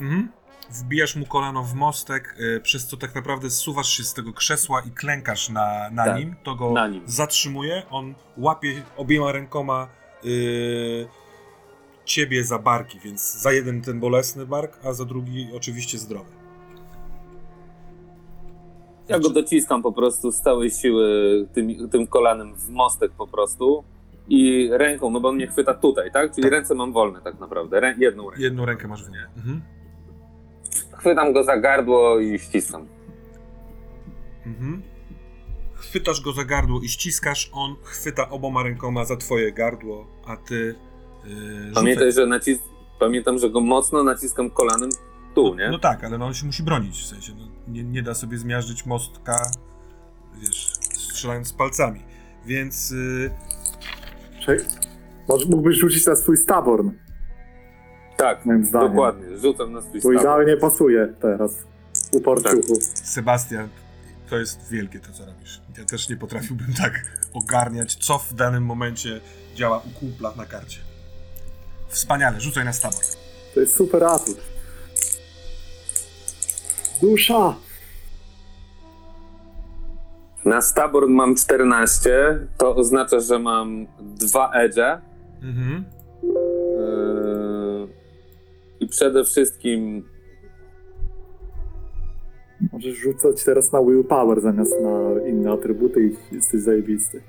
[0.00, 0.28] mhm.
[0.70, 4.90] Wbijasz mu kolano w mostek, przez co tak naprawdę zsuwasz się z tego krzesła i
[4.90, 6.36] klękasz na, na Tak, nim.
[6.42, 7.02] To go na nim.
[7.06, 7.82] zatrzymuje.
[7.90, 9.88] On łapie obiema rękoma
[10.24, 11.06] y,
[12.04, 16.30] ciebie za barki, więc za jeden ten bolesny bark, a za drugi oczywiście zdrowy.
[19.08, 21.06] Ja go dociskam po prostu z całej siły
[21.52, 23.84] tym, tym kolanem w mostek po prostu
[24.28, 26.30] i ręką, no bo on mnie chwyta tutaj, tak?
[26.30, 26.52] Czyli Tak.
[26.52, 28.42] ręce mam wolne tak naprawdę, Rę, jedną rękę.
[28.42, 29.26] Jedną rękę masz w nie.
[29.36, 29.62] Mhm.
[30.92, 32.86] Chwytam go za gardło i ściskam.
[34.46, 34.82] Mhm.
[35.82, 40.74] Chwytasz go za gardło i ściskasz, on chwyta oboma rękoma za twoje gardło, a ty
[41.24, 42.58] yy, Pamiętaj, że nacis...
[43.00, 44.90] Pamiętam, że go mocno naciskam kolanem
[45.34, 45.68] tu, nie?
[45.70, 48.38] No tak, ale no on się musi bronić, w sensie no, nie, nie da sobie
[48.38, 49.50] zmiażdżyć mostka,
[50.40, 52.02] wiesz, strzelając palcami.
[52.46, 53.30] Więc yy.
[55.28, 56.90] Może mógłbyś rzucić na swój staborn,
[58.16, 58.88] Tak, moim zdaniem.
[58.88, 59.38] dokładnie.
[59.38, 60.20] Rzucam na swój Bo staw.
[60.22, 61.64] idealnie pasuje teraz.
[62.12, 62.74] Uporciuchu.
[62.94, 63.68] Sebastian,
[64.32, 65.60] to jest wielkie to, co robisz.
[65.78, 66.92] Ja też nie potrafiłbym tak
[67.32, 69.20] ogarniać, co w danym momencie
[69.54, 70.78] działa u kumpla na karcie.
[71.88, 73.00] Wspaniale, rzucaj na stabor.
[73.54, 74.36] To jest super atut.
[77.02, 77.56] Dusza!
[80.44, 84.78] Na Staborn mam 14, to oznacza, że mam dwa edge.
[85.42, 85.84] Mhm.
[86.22, 87.88] Yy,
[88.80, 90.08] I przede wszystkim
[92.72, 97.22] Możesz rzucać teraz na willpower zamiast na inne atrybuty i jesteś zajebisty.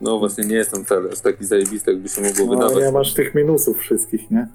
[0.00, 2.84] No właśnie, nie jestem wcale aż taki zajebisty, jakby się mogło No, wydawać.
[2.84, 4.48] nie masz tych minusów wszystkich, nie?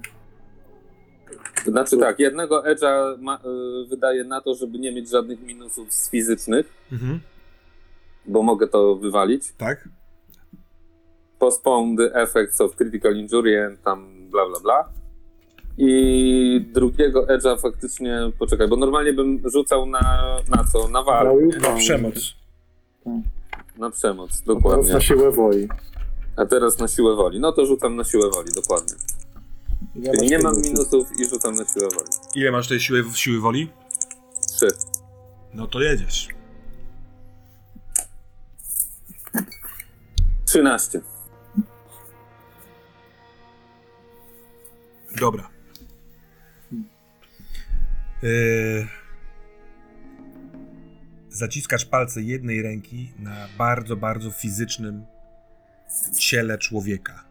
[1.66, 3.36] Znaczy tak, jednego edge'a ma,
[3.84, 7.20] y, wydaje na to, żeby nie mieć żadnych minusów z fizycznych, Mhm.
[8.26, 9.52] bo mogę to wywalić.
[9.58, 9.88] Tak?
[11.38, 14.88] Postpone the effects of critical injury and tam bla bla bla.
[15.78, 20.00] I drugiego edge'a faktycznie, poczekaj, bo normalnie bym rzucał na,
[20.56, 20.88] na co?
[20.88, 21.60] Na willpower.
[21.62, 22.34] Na przemoc.
[23.78, 24.92] na przemoc, Teraz dokładnie.
[24.92, 25.68] na siłę woli.
[26.36, 27.40] A teraz na siłę woli.
[27.40, 28.94] No to rzucam na siłę woli, dokładnie.
[29.96, 30.72] Nie, Czyli nie mam minusów.
[30.94, 32.08] minusów i rzucam na siłę woli.
[32.34, 33.70] Ile masz tej siły, siły woli?
[34.56, 34.68] Trzy.
[35.54, 36.28] No to jedziesz.
[40.46, 41.00] 13.
[45.20, 45.48] Dobra.
[48.22, 48.86] Yy...
[51.28, 55.04] Zaciskasz palce jednej ręki na bardzo, bardzo fizycznym
[56.18, 57.24] ciele człowieka.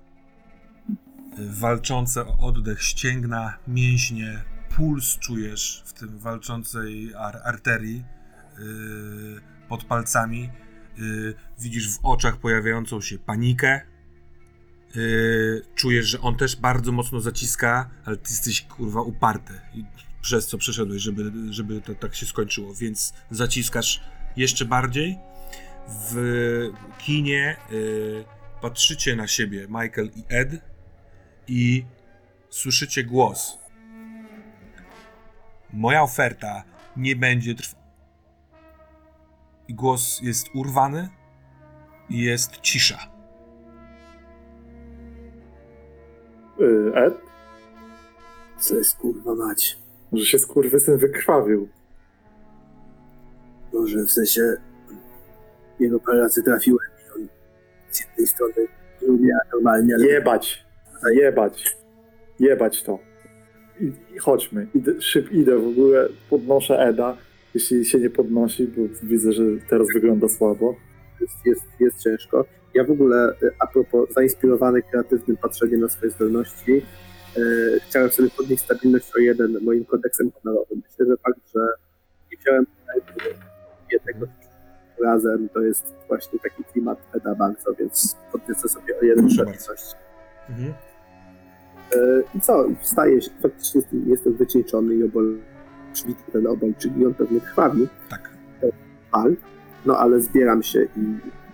[1.37, 4.41] Walczące o oddech ścięgna, mięśnie,
[4.75, 8.03] puls czujesz w tym walczącej ar arterii
[8.59, 10.49] yy, pod palcami.
[10.97, 13.81] Yy, widzisz w oczach pojawiającą się panikę,
[14.95, 19.53] Yy, czujesz, że on też bardzo mocno zaciska, ale ty jesteś kurwa uparty
[20.25, 24.01] przez co przeszedłeś, żeby, żeby to tak się skończyło, więc zaciskasz
[24.35, 25.17] jeszcze bardziej.
[25.87, 26.15] W
[26.97, 28.25] kinie yy,
[28.61, 30.49] patrzycie na siebie Michael i Ed
[31.47, 31.85] i
[32.49, 33.57] słyszycie głos.
[35.73, 36.63] Moja oferta
[36.97, 37.85] nie będzie trwała.
[39.67, 41.09] I głos jest urwany
[42.09, 42.99] i jest cisza.
[46.59, 47.13] Y, Ed?
[48.59, 49.84] Co jest kurwa mać?
[50.13, 51.69] Że się skurwysyn wykrwawił.
[53.73, 54.57] Może w sensie
[55.79, 57.27] jego parę razy trafiłem i on
[57.89, 58.67] z jednej strony
[59.01, 60.65] lubię normalnie, ale Jebać!
[61.13, 61.77] Jebać!
[62.39, 62.99] Jebać to.
[63.79, 64.67] i, i chodźmy.
[64.75, 67.17] Idę, szyb, idę w ogóle, podnoszę Eda,
[67.53, 70.75] jeśli się nie podnosi, bo widzę, że teraz wygląda słabo.
[71.21, 72.45] Jest, jest, jest ciężko.
[72.73, 76.81] Ja w ogóle, y, a propos zainspirowany kreatywnym patrzeniem na swoje zdolności,
[77.89, 80.81] chciałem sobie podnieść stabilność o jeden moim kodeksem honorowym.
[80.89, 81.59] Myślę, że fakt, że
[82.31, 82.65] nie wziąłem
[83.91, 84.27] jednego
[85.03, 89.95] razem, to jest właśnie taki klimat Eda bardzo, więc podniosę sobie o jeden stabilność.
[90.49, 90.73] Mhm.
[91.93, 92.65] E, I co?
[92.81, 95.37] Wstaję się, faktycznie jestem, wycieńczony i obol,
[95.93, 98.29] przybity ten on pewnie krwawi, Tak.
[99.11, 99.35] pal,
[99.85, 101.44] no ale zbieram się i e,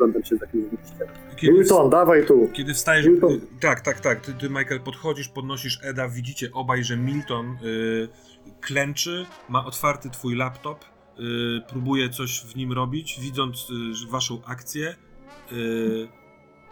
[0.00, 1.08] oglądam się z jakimś wyjściem.
[1.36, 2.48] Kiedy, Milton, dawaj tu!
[2.52, 3.06] kiedy wstajesz.
[3.06, 3.32] Milton.
[3.32, 4.20] y, Tak, tak, tak.
[4.20, 8.08] Ty, ty, Michael, podchodzisz, podnosisz Eda, widzicie obaj, że Milton y,
[8.60, 11.20] klęczy, ma otwarty twój laptop, y,
[11.68, 13.68] próbuje coś w nim robić, widząc
[14.10, 14.94] waszą akcję.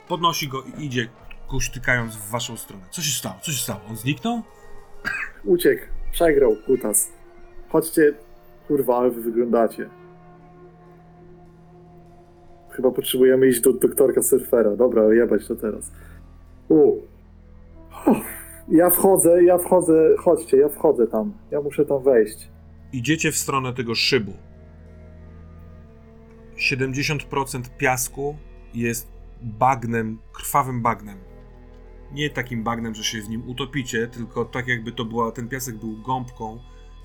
[0.08, 1.08] Podnosi go i idzie,
[1.48, 2.84] kuśtykając w waszą stronę.
[2.90, 3.34] Co się stało?
[3.42, 3.80] Co się stało?
[3.90, 4.42] On zniknął?
[5.44, 5.82] Uciekł,
[6.12, 7.12] przegrał, kutas.
[7.68, 8.14] Chodźcie,
[8.68, 9.88] kurwa, ale wy wyglądacie.
[12.78, 14.76] Chyba potrzebujemy iść do doktorka surfera.
[14.76, 15.92] Dobra, jebać to teraz.
[16.68, 16.96] U.
[18.68, 21.32] Ja wchodzę, ja wchodzę, chodźcie, ja wchodzę tam.
[21.50, 22.50] Ja muszę tam wejść.
[22.92, 24.32] Idziecie w stronę tego szybu.
[26.56, 28.36] 70% piasku
[28.74, 29.08] jest
[29.42, 31.18] bagnem, krwawym bagnem.
[32.12, 35.76] Nie takim bagnem, że się w nim utopicie, tylko tak jakby to była, ten piasek
[35.76, 36.58] był gąbką.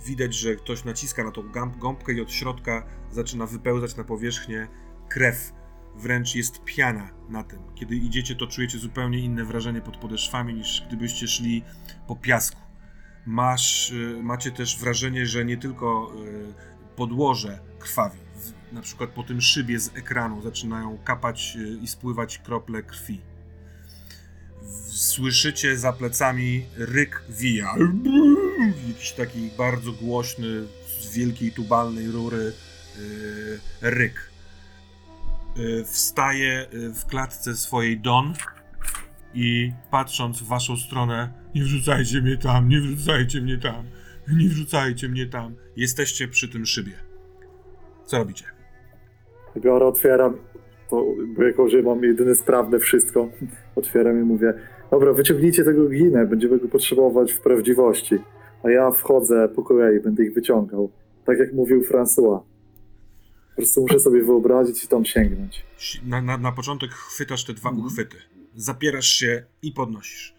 [0.06, 4.68] Widać, że ktoś naciska na tą gąb- gąbkę i od środka zaczyna wypełzać na powierzchnię
[5.10, 5.63] krew.
[5.96, 7.60] Wręcz jest piana na tym.
[7.76, 11.64] Kiedy idziecie, to czujecie zupełnie inne wrażenie pod podeszwami niż gdybyście szli
[12.08, 12.64] po piasku
[13.26, 18.20] masz, y, macie też wrażenie, że nie tylko y, podłoże krwawi.
[18.72, 23.22] Na przykład po tym szybie z ekranu zaczynają kapać y, i spływać krople krwi.
[24.88, 27.76] Słyszycie za plecami ryk wija.
[28.88, 30.48] Jakiś taki bardzo głośny,
[31.02, 32.54] z wielkiej tubalnej rury
[33.82, 34.33] ryk.
[35.60, 38.34] Y, Wstaje y, w klatce swojej Don
[39.34, 43.86] i patrząc w waszą stronę, nie wrzucajcie mnie tam, nie wrzucajcie mnie tam,
[44.38, 45.56] nie wrzucajcie mnie tam.
[45.76, 46.92] Jesteście przy tym szybie.
[48.06, 48.46] Co robicie?
[49.58, 50.38] Biorę, otwieram,
[50.90, 51.06] to,
[51.38, 53.30] bo jako, że mam jedyne sprawne wszystko,
[53.76, 54.54] otwieram i mówię,
[54.92, 58.16] dobra, wyciągnijcie tego ginę, będziemy go potrzebować w prawdziwości.
[58.64, 60.92] A ja wchodzę po kolei, będę ich wyciągał.
[61.26, 62.40] Tak jak mówił François.
[63.56, 65.66] Po prostu muszę sobie wyobrazić i tam sięgnąć.
[66.04, 67.88] Na, na, na początek chwytasz te dwa Mhm.
[67.88, 68.18] uchwyty.
[68.56, 70.34] Zapierasz się i podnosisz.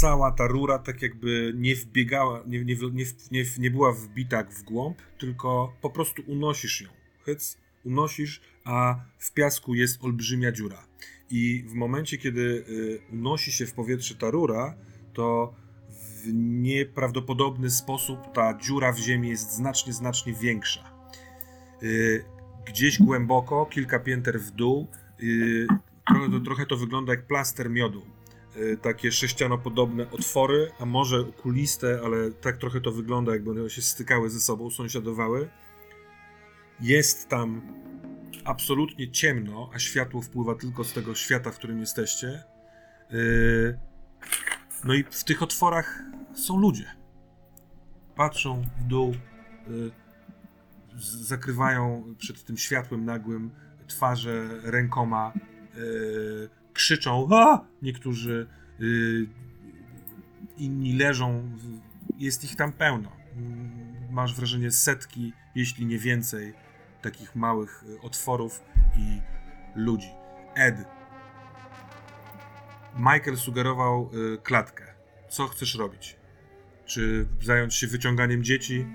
[0.00, 4.62] Cała ta rura tak jakby nie wbiegała, nie, nie, nie, nie, nie była wbita w
[4.62, 6.88] głąb, tylko po prostu unosisz ją.
[7.24, 10.86] Hyc, unosisz, a w piasku jest olbrzymia dziura.
[11.30, 14.74] I w momencie, kiedy y, unosi się w powietrze ta rura,
[15.14, 15.54] to
[15.90, 20.91] w nieprawdopodobny sposób ta dziura w ziemi jest znacznie, znacznie większa.
[21.82, 22.24] Y,
[22.66, 24.88] Gdzieś głęboko, kilka pięter w dół,
[25.22, 25.66] y,
[26.06, 28.02] trochę, to, trochę to wygląda jak plaster miodu.
[28.56, 33.82] Y, Takie sześcianopodobne otwory, a może kuliste, ale tak trochę to wygląda, jakby one się
[33.82, 35.48] stykały ze sobą, sąsiadowały.
[36.80, 37.62] Jest tam
[38.44, 42.42] absolutnie ciemno, a światło wpływa tylko z tego świata, w którym jesteście.
[44.84, 46.02] No i w tych otworach
[46.34, 46.86] są ludzie.
[48.16, 49.14] Patrzą w dół,
[51.00, 53.50] zakrywają przed tym światłem nagłym
[53.86, 55.32] twarze rękoma,
[55.76, 57.64] y, krzyczą, a!
[57.82, 58.46] Niektórzy
[58.80, 59.26] y,
[60.58, 61.50] inni leżą,
[62.18, 63.12] jest ich tam pełno.
[64.10, 66.54] Masz wrażenie setki, jeśli nie więcej,
[67.02, 68.62] takich małych y, otworów
[68.98, 69.20] i
[69.74, 70.10] ludzi.
[70.54, 70.76] Ed.
[72.96, 74.84] Michael sugerował y, klatkę.
[75.28, 76.16] Co chcesz robić?
[76.84, 78.86] Czy zająć się wyciąganiem dzieci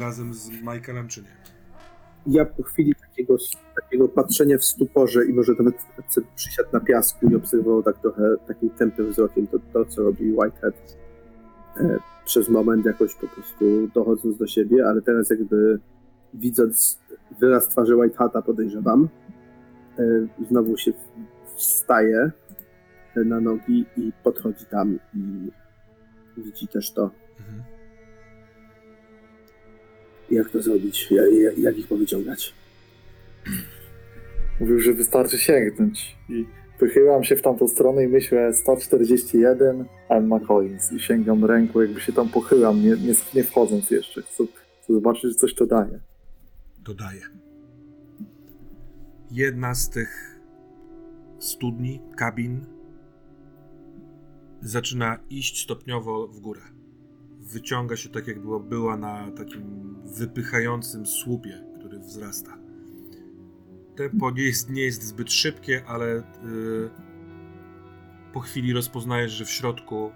[0.00, 1.28] razem z Michaelem, czy nie?
[2.26, 3.36] Ja po chwili takiego,
[3.74, 5.74] takiego patrzenia w stuporze i może nawet
[6.36, 10.96] przysiadł na piasku i obserwował tak trochę takim tępym wzrokiem to, to co robi Whitehead
[11.76, 15.80] e, przez moment jakoś po prostu dochodząc do siebie, ale teraz jakby
[16.34, 16.98] widząc
[17.40, 19.08] wyraz twarzy Whiteheada podejrzewam,
[19.98, 20.04] e,
[20.48, 20.92] znowu się
[21.56, 22.30] wstaje
[23.16, 25.50] na nogi i podchodzi tam i
[26.36, 27.10] widzi też to,
[27.40, 27.62] Mhm.
[30.32, 32.54] Jak to zrobić, jak, jak- ich powyciągać.
[34.60, 36.16] Mówił, że wystarczy sięgnąć.
[36.28, 36.46] I
[36.80, 40.92] wychylam się w tamtą stronę i myślę 141 Emma Collins.
[40.92, 44.22] I sięgam ręką, jakby się tam pochylam, nie, nie, nie wchodząc jeszcze.
[44.22, 44.44] Chcę,
[44.82, 46.00] chcę zobaczyć, że coś to daje.
[46.84, 47.20] dodaje.
[49.30, 50.40] Jedna z tych
[51.38, 52.66] studni, kabin,
[54.60, 56.60] zaczyna iść stopniowo w górę.
[57.42, 62.58] Wyciąga się tak, jak była, była na takim wypychającym słupie, który wzrasta.
[63.96, 66.90] Tempo nie jest, nie jest zbyt szybkie, ale yy,
[68.32, 70.12] po chwili rozpoznajesz, że w środku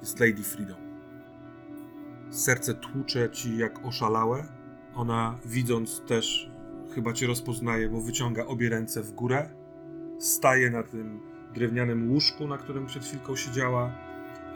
[0.00, 0.76] jest Lady Freedom.
[2.30, 4.44] Serce tłucze ci jak oszalałe.
[4.94, 6.50] Ona, widząc też,
[6.94, 9.50] chyba cię rozpoznaje, bo wyciąga obie ręce w górę.
[10.18, 11.20] Staje na tym
[11.54, 13.92] drewnianym łóżku, na którym przed chwilką siedziała,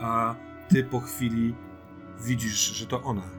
[0.00, 0.34] a
[0.68, 1.54] ty po chwili
[2.20, 3.30] widzisz, że to ona.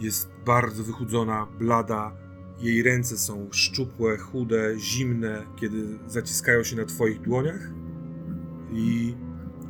[0.00, 2.12] Jest bardzo wychudzona, blada.
[2.58, 7.70] Jej ręce są szczupłe, chude, zimne, kiedy zaciskają się na twoich dłoniach.
[8.72, 9.14] I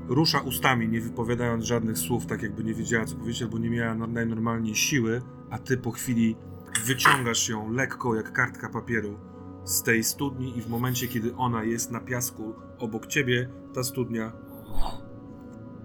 [0.09, 3.95] rusza ustami, nie wypowiadając żadnych słów, tak jakby nie wiedziała, co powiedzieć, albo nie miała
[3.95, 6.37] no- najnormalniej siły, a ty po chwili
[6.85, 9.19] wyciągasz ją lekko, jak kartka papieru,
[9.65, 14.33] z tej studni i w momencie, kiedy ona jest na piasku obok ciebie, ta studnia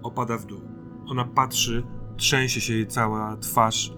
[0.02, 0.60] opada w dół.
[1.06, 1.82] Ona patrzy,
[2.16, 3.92] trzęsie się jej cała twarz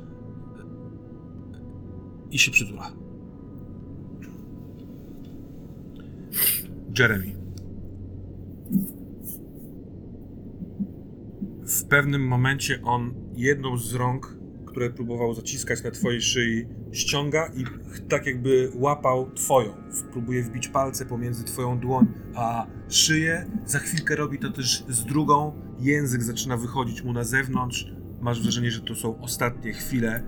[2.30, 2.92] i się przytula.
[6.98, 7.38] Jeremy.
[11.62, 14.37] W pewnym momencie on jedną z rąk,
[14.68, 17.64] które próbował zaciskać na twojej szyi, ściąga i
[18.08, 19.72] tak jakby łapał twoją.
[20.12, 23.46] Próbuje wbić palce pomiędzy twoją dłoń a szyję.
[23.66, 25.52] Za chwilkę robi to też z drugą.
[25.78, 27.86] Język zaczyna wychodzić mu na zewnątrz.
[28.20, 30.22] Masz wrażenie, że to są ostatnie chwile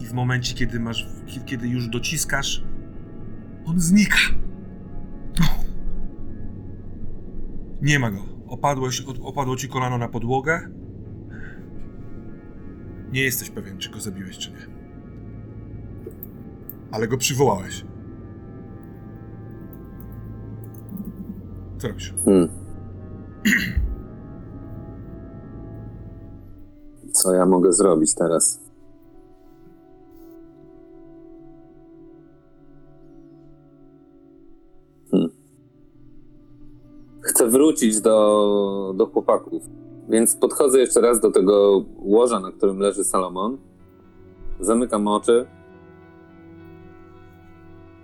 [0.00, 1.08] i w momencie, kiedy masz,
[1.46, 2.64] kiedy już dociskasz,
[3.66, 4.18] on znika.
[7.82, 8.18] Nie ma go.
[8.46, 10.68] Opadłeś, opadło ci kolano na podłogę.
[13.12, 14.66] Nie jesteś pewien, czy go zabiłeś, czy nie.
[16.92, 17.84] Ale go przywołałeś.
[21.78, 22.14] Co robisz?
[22.24, 22.48] Hmm.
[27.12, 28.60] Co ja mogę zrobić teraz?
[35.10, 35.30] Hmm.
[37.20, 39.62] Chcę wrócić do, do chłopaków,
[40.08, 43.58] więc podchodzę jeszcze raz do tego łoża, na którym leży Salomon.
[44.60, 45.46] Zamykam oczy.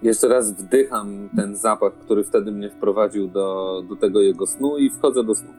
[0.03, 4.91] Jeszcze raz wdycham ten zapach, który wtedy mnie wprowadził do, do tego jego snu i
[4.91, 5.53] wchodzę do snu.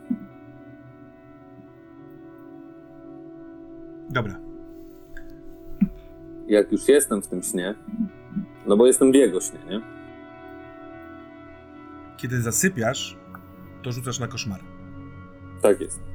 [4.10, 4.40] Dobra.
[6.48, 7.76] jak już jestem w tym śnie,
[8.66, 9.82] no bo jestem w jego śnie, nie?
[12.18, 13.18] Kiedy zasypiasz,
[13.84, 14.60] to rzucasz na koszmar.
[15.62, 16.09] Tak jest.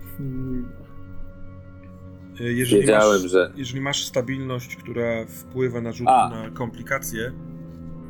[2.41, 6.29] Y, Jeżeli Wiedziałem, masz, że- Jeżeli masz stabilność, która wpływa na rzut A.
[6.31, 7.33] na komplikacje,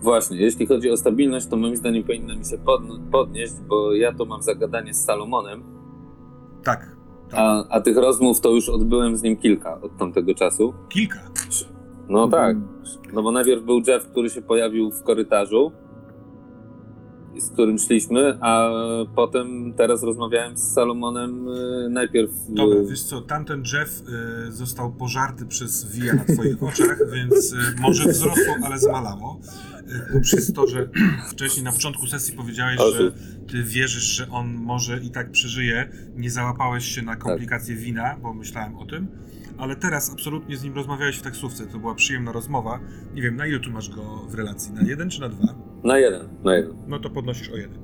[0.01, 4.13] Właśnie, jeśli chodzi o stabilność, to moim zdaniem powinna mi się podn- podnieść, bo ja
[4.13, 5.63] to mam zagadanie z Salomonem,
[6.65, 6.97] tak.
[7.31, 7.41] tak.
[7.41, 10.75] a, a tych rozmów to już odbyłem z nim kilka od tamtego czasu.
[10.89, 11.19] Kilka.
[12.09, 12.69] No tak, mm,
[13.13, 15.73] no bo najpierw był Jeff, który się pojawił w korytarzu,
[17.39, 18.71] z którym szliśmy, a
[19.15, 22.31] potem teraz rozmawiałem z Salomonem y, najpierw...
[22.31, 24.03] y, Dobra, wiesz co, tamten Jeff
[24.49, 29.41] y, został pożarty przez Via na twoich oczach, więc y, może wzrosło, ale zmalało.
[30.17, 30.89] Y, przez to, że
[31.33, 33.13] wcześniej na początku sesji powiedziałeś, O, że
[33.49, 38.35] ty wierzysz, że on może i tak przeżyje, nie załapałeś się na komplikacje wina, bo
[38.35, 39.09] myślałem o tym,
[39.59, 42.81] ale teraz absolutnie z nim rozmawiałeś w taksówce, to była przyjemna rozmowa.
[43.15, 45.55] Nie wiem, na ile tu masz go w relacji, na jeden czy na dwa?
[45.85, 46.77] Na jeden, na jeden.
[46.87, 47.79] No to podnosisz o jeden.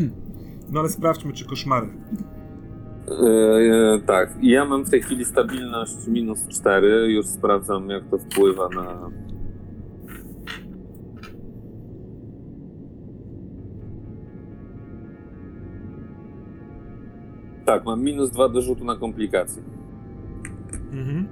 [0.70, 1.88] No ale sprawdźmy, czy koszmary.
[3.08, 7.12] Yy, tak, i ja mam w tej chwili stabilność minus 4.
[7.12, 9.10] Już sprawdzam, jak to wpływa na.
[17.64, 19.62] Tak, mam minus 2 do rzutu na komplikacje.
[20.92, 21.28] Mhm.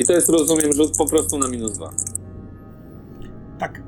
[0.00, 1.90] I to jest, rozumiem, rzut po prostu na minus 2.
[3.58, 3.82] Tak.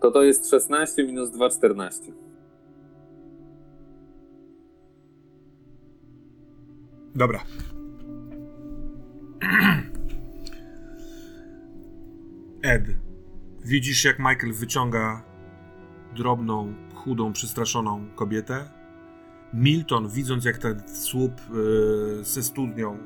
[0.00, 2.12] To to jest 16 minus 2, 14.
[7.14, 7.40] Dobra.
[12.62, 12.82] Ed,
[13.64, 15.22] widzisz jak Michael wyciąga
[16.16, 18.68] drobną, chudą, przestraszoną kobietę.
[19.54, 21.40] Milton, widząc jak ten słup
[22.20, 22.98] y, ze studnią,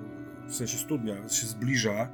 [0.47, 2.09] w sensie studnia, się zbliża,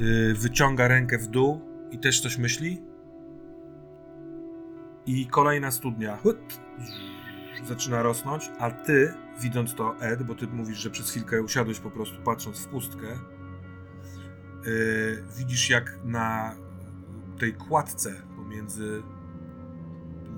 [0.00, 2.82] y, wyciąga rękę w dół i też coś myśli.
[5.06, 6.18] I kolejna studnia
[7.64, 11.90] zaczyna rosnąć, a ty, widząc to, Ed, bo ty mówisz, że przez chwilkę usiadłeś po
[11.90, 13.06] prostu patrząc w pustkę,
[14.64, 16.56] yy, widzisz jak na
[17.38, 19.02] tej kładce, pomiędzy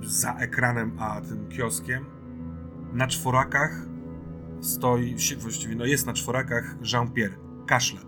[0.02, 2.04] za ekranem a tym kioskiem.
[2.92, 3.86] Na czworakach
[4.60, 7.34] stoi, właściwie no jest na czworakach Jean-Pierre.
[7.66, 8.00] Kaszle.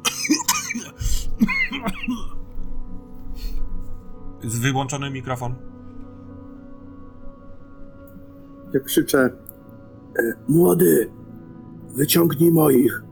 [4.45, 5.55] Jest wyłączony mikrofon.
[8.75, 9.31] Ja krzyczę,
[10.19, 11.11] e, młody,
[11.95, 13.03] wyciągnij moich.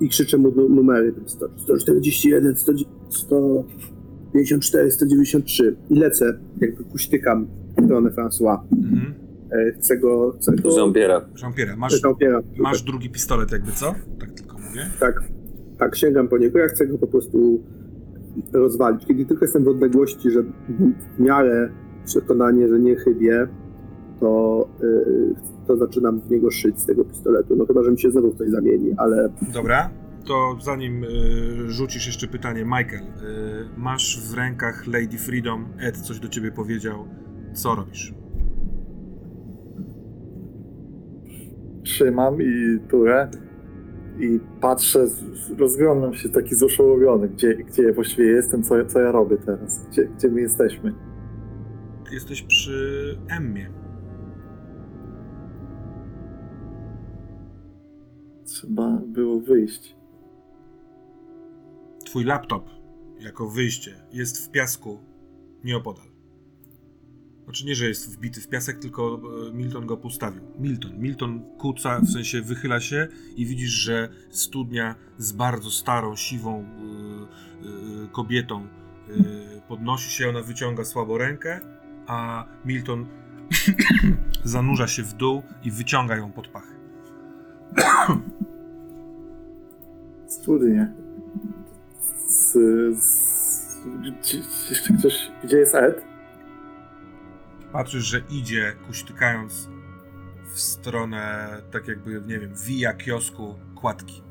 [0.00, 2.72] I krzyczę mu nu- numery, tam 100, 141, 100,
[4.30, 5.76] 154, 193.
[5.90, 7.46] I lecę, jakby kuśtykam
[7.78, 8.58] w stronę François.
[8.72, 9.14] Mhm.
[9.52, 10.68] E, Chcę go, chcę go...
[10.68, 11.20] Jean-Pierre'a.
[11.42, 12.00] Jean-Pierre, masz,
[12.58, 13.94] masz drugi pistolet jakby co?
[14.20, 14.86] Tak tylko mówię.
[15.00, 15.22] Tak,
[15.78, 16.58] tak, sięgam po niego.
[16.58, 17.62] Ja chcę go po prostu
[18.52, 19.06] rozwalić.
[19.06, 21.70] Kiedy tylko jestem w odległości, że w miarę
[22.04, 23.48] przekonanie, że nie chybię,
[24.20, 25.34] to, yy,
[25.66, 27.56] to zaczynam w niego szyć z tego pistoletu.
[27.56, 29.90] No chyba, że mi się znowu ktoś zamieni, ale Dobra,
[30.26, 36.20] to zanim y, rzucisz jeszcze pytanie, Michael, y, masz w rękach Lady Freedom, Ed coś
[36.20, 37.08] do ciebie powiedział,
[37.52, 38.14] co robisz?
[41.82, 43.30] Trzymam i turę
[44.18, 45.06] i patrzę,
[45.58, 50.04] rozglądam się taki zoszołowiony, gdzie, gdzie ja właściwie jestem, co, co ja robię teraz, gdzie,
[50.04, 50.94] gdzie my jesteśmy.
[52.12, 53.70] Jesteś przy Emmie.
[58.44, 59.99] Trzeba było wyjść.
[62.10, 62.70] Twój laptop,
[63.20, 65.00] jako wyjście, jest w piasku
[65.64, 66.06] nieopodal.
[67.44, 70.42] Znaczy nie, że jest wbity w piasek, tylko e, Milton go postawił.
[70.58, 70.98] Milton.
[70.98, 78.04] Milton kuca, w sensie wychyla się i widzisz, że studnia z bardzo starą, siwą y,
[78.04, 78.68] y, kobietą
[79.68, 81.60] podnosi się, ona wyciąga słabo rękę,
[82.06, 83.06] a Milton
[84.44, 86.74] zanurza się w dół i wyciąga ją pod pachy.
[90.26, 90.99] Studnie.
[92.30, 92.52] Z,
[93.02, 93.78] z,
[94.20, 94.42] gdzie,
[94.98, 96.04] ktoś, gdzie jest Ed?
[97.72, 99.68] Patrzysz, że idzie, kuśtykając
[100.54, 104.22] w stronę, tak jakby, nie wiem, wija kiosku kładki.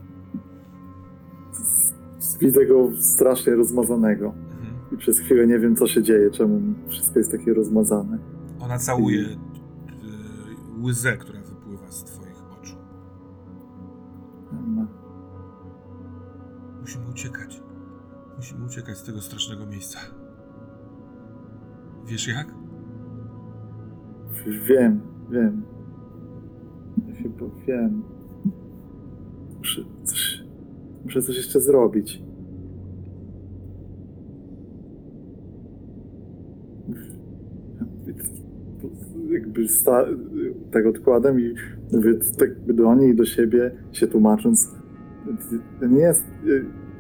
[2.39, 4.26] Widzę go strasznie rozmazanego.
[4.26, 4.76] Mhm.
[4.91, 8.17] I przez chwilę nie wiem, co się dzieje, czemu wszystko jest takie rozmazane.
[8.59, 9.35] Ona całuje y,
[10.81, 12.76] łzę, która wypływa z twoich oczu.
[16.81, 17.59] Musimy uciekać.
[18.40, 19.99] Musimy uciekać z tego strasznego miejsca.
[22.06, 22.48] Wiesz jak?
[24.68, 25.02] Wiem,
[25.32, 25.64] wiem.
[27.07, 27.14] Ja
[27.68, 28.03] wiem.
[29.57, 30.44] Muszę coś,
[31.03, 32.24] muszę coś jeszcze zrobić.
[39.30, 40.06] Jakby sta,
[40.72, 41.53] tak odkładam i
[41.94, 44.76] mówię tak do niej i do siebie, się tłumacząc.
[45.90, 46.26] Nie jest,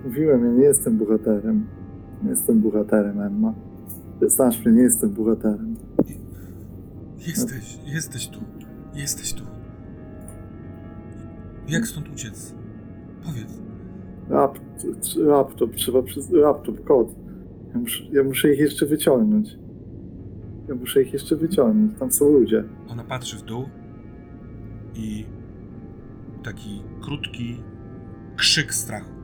[0.05, 1.67] mówiłem, ja nie jestem bohaterem.
[2.23, 3.53] Nie jestem bohaterem, Emma.
[4.21, 5.75] Znasz mnie, nie jestem bohaterem.
[7.27, 8.39] Jesteś, jesteś tu.
[8.93, 9.43] Jesteś tu.
[11.67, 12.55] Jak stąd uciec?
[13.25, 13.61] Powiedz.
[14.29, 14.63] Laptop,
[15.15, 17.15] laptop, trzeba przez laptop, kod.
[17.73, 19.57] Ja muszę, ja muszę ich jeszcze wyciągnąć.
[20.67, 21.99] Ja muszę ich jeszcze wyciągnąć.
[21.99, 22.63] Tam są ludzie.
[22.87, 23.65] Ona patrzy w dół
[24.95, 25.25] i
[26.43, 27.63] taki krótki
[28.35, 29.18] krzyk strachu.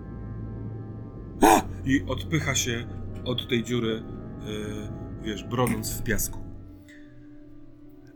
[1.85, 2.87] I odpycha się
[3.25, 4.03] od tej dziury,
[4.45, 6.39] yy, wiesz, brodząc w piasku.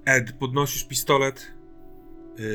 [0.06, 1.54] Ed, podnosisz pistolet.
[2.38, 2.46] Yy,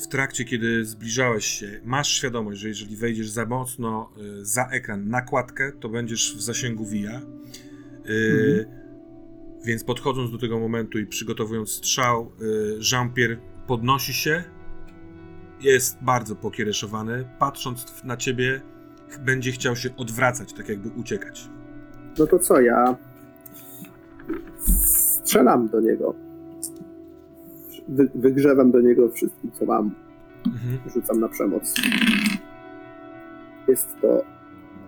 [0.00, 5.08] w trakcie, kiedy zbliżałeś się, masz świadomość, że jeżeli wejdziesz za mocno yy, za ekran,
[5.08, 7.20] na kładkę, to będziesz w zasięgu wija.
[8.04, 8.80] Yy,
[9.64, 12.32] Więc podchodząc do tego momentu i przygotowując strzał,
[12.92, 13.36] Jean-Pierre
[13.66, 14.44] podnosi się.
[15.60, 17.28] Jest bardzo pokiereszowany.
[17.38, 18.60] Patrząc na ciebie,
[19.18, 21.48] będzie chciał się odwracać, tak jakby uciekać.
[22.18, 22.96] no to co, ja
[24.58, 26.14] strzelam do niego.
[27.88, 29.94] Wy, wygrzewam do niego wszystkim, co mam.
[30.46, 30.78] Mhm.
[30.94, 31.74] Rzucam na przemoc.
[33.68, 34.24] Jest to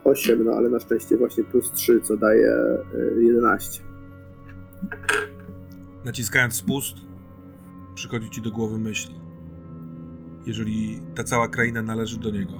[0.04, 2.52] 8, no ale na szczęście właśnie plus 3, co daje
[2.94, 3.82] y, 11.
[6.04, 6.96] Naciskając spust,
[7.94, 9.08] przychodzi ci do głowy myśl.
[10.46, 12.52] Jeżeli ta cała kraina należy do niego,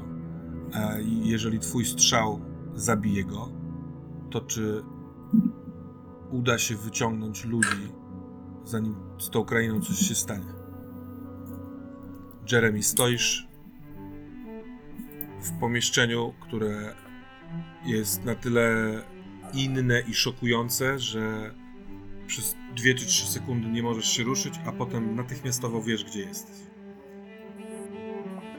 [1.22, 2.40] jeżeli twój strzał
[2.74, 3.48] zabije go,
[4.30, 4.82] to czy
[6.30, 7.92] uda się wyciągnąć ludzi,
[8.64, 10.52] zanim z tą krainą coś się stanie?
[12.52, 13.48] Jeremy, stoisz
[15.42, 16.94] w pomieszczeniu, które
[17.84, 19.02] jest na tyle
[19.54, 21.54] inne i szokujące, że
[22.26, 26.71] przez 2 czy 3 sekundy nie możesz się ruszyć, a potem natychmiastowo wiesz, gdzie jesteś.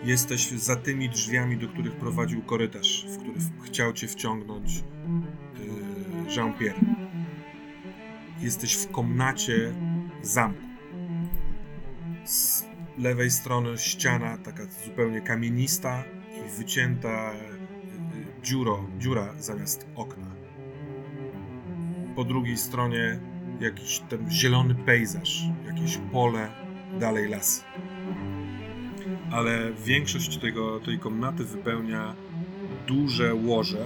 [0.04, 6.80] Jesteś za tymi drzwiami, do których prowadził korytarz, w który chciał cię wciągnąć yy, Jean-Pierre.
[8.40, 9.74] jesteś w komnacie
[10.22, 10.62] zamku.
[12.26, 12.66] Z
[12.98, 16.04] lewej strony ściana taka zupełnie kamienista
[16.38, 20.32] i wycięta y, y, dziuro, dziura zamiast okna.
[22.16, 23.20] Po drugiej stronie
[23.60, 26.50] jakiś ten zielony pejzaż, jakieś pole,
[27.00, 27.64] dalej las.
[29.32, 32.16] Ale większość tego, tej komnaty wypełnia
[32.88, 33.86] duże łoże.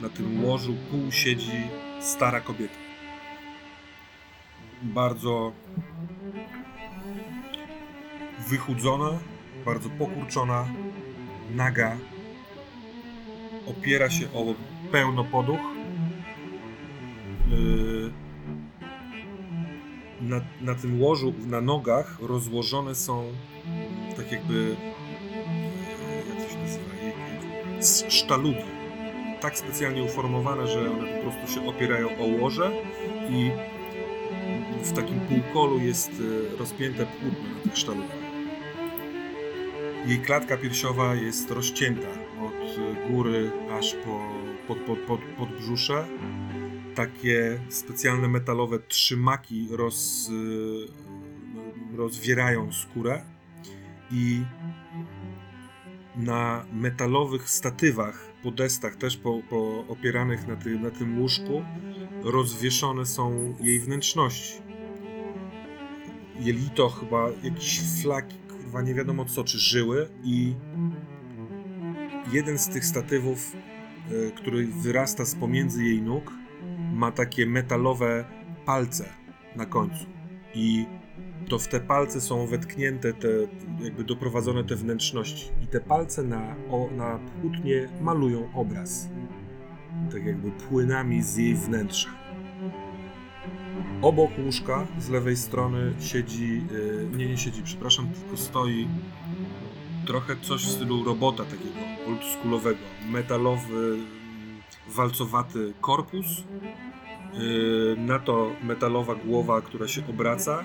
[0.00, 1.68] Na tym łożu pół siedzi
[2.00, 2.74] stara kobieta.
[4.82, 5.52] Bardzo
[8.48, 9.10] wychudzona,
[9.64, 10.68] bardzo pokurczona,
[11.54, 11.96] naga.
[13.66, 14.54] Opiera się o
[14.92, 15.60] pełnopoduch.
[17.50, 18.12] Yy,
[20.20, 23.32] na, na tym łożu, na nogach rozłożone są
[24.24, 24.76] tak jakby
[26.28, 26.84] jak to się nazywa?
[27.80, 28.64] Z sztalugi.
[29.40, 32.70] Tak specjalnie uformowane, że one po prostu się opierają o łoże
[33.30, 33.50] i
[34.82, 38.24] w takim półkolu jest e, rozpięte płótno na tych sztalugach.
[40.06, 42.08] Jej klatka piersiowa jest rozcięta
[42.40, 42.78] od
[43.10, 44.20] góry aż po,
[44.68, 46.06] pod, pod, pod, pod brzusze.
[46.94, 50.30] Takie specjalne metalowe trzymaki roz,
[51.92, 53.33] e, rozwierają skórę
[54.10, 54.44] i
[56.16, 61.62] na metalowych statywach, podestach, też po, po opieranych na, ty, na tym łóżku,
[62.22, 64.62] rozwieszone są jej wnętrzności.
[66.40, 70.54] Jelito chyba, jakieś flaki, kurwa nie wiadomo co, czy żyły i
[72.32, 73.52] jeden z tych statywów,
[74.12, 76.32] y, który wyrasta z pomiędzy jej nóg,
[76.92, 78.24] ma takie metalowe
[78.64, 79.08] palce
[79.56, 80.06] na końcu.
[80.54, 80.86] I
[81.48, 83.28] to w te palce są wetknięte te,
[83.80, 85.50] jakby doprowadzone te wnętrzności.
[85.62, 89.08] I te palce na, o, na płótnie malują obraz.
[90.12, 92.08] Tak jakby płynami z jej wnętrza.
[94.02, 98.88] Obok łóżka z lewej strony siedzi, yy, nie, nie siedzi, przepraszam, tylko stoi
[100.06, 102.80] trochę coś w stylu robota takiego oldschoolowego.
[103.10, 103.96] Metalowy,
[104.88, 106.26] walcowaty korpus,
[107.34, 110.64] yy, na to metalowa głowa, która się obraca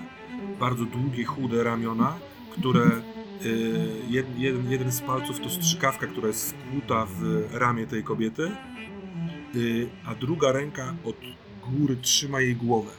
[0.60, 2.18] bardzo długie, chude ramiona,
[2.50, 2.86] które
[3.44, 8.50] y, jeden, jeden z palców to strzykawka, która jest wkłuta w ramię tej kobiety,
[9.54, 11.16] y, a druga ręka od
[11.72, 12.90] góry trzyma jej głowę.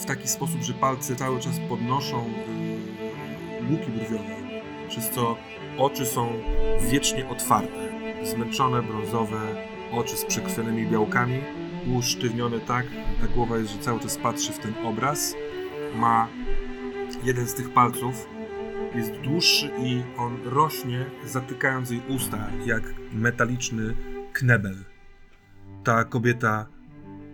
[0.00, 4.36] W taki sposób, że palce cały czas podnoszą y, łuki brwiowe,
[4.88, 5.36] przez co
[5.78, 6.32] oczy są
[6.90, 9.40] wiecznie otwarte, zmęczone, brązowe,
[9.92, 11.40] oczy z przekrwionymi białkami,
[11.98, 12.86] usztywnione tak,
[13.20, 15.34] ta głowa jest, że cały czas patrzy w ten obraz,
[15.96, 16.28] ma
[17.24, 18.28] jeden z tych palców
[18.94, 23.96] jest dłuższy i on rośnie, zatykając jej usta, jak metaliczny
[24.32, 24.84] knebel.
[25.84, 26.66] Ta kobieta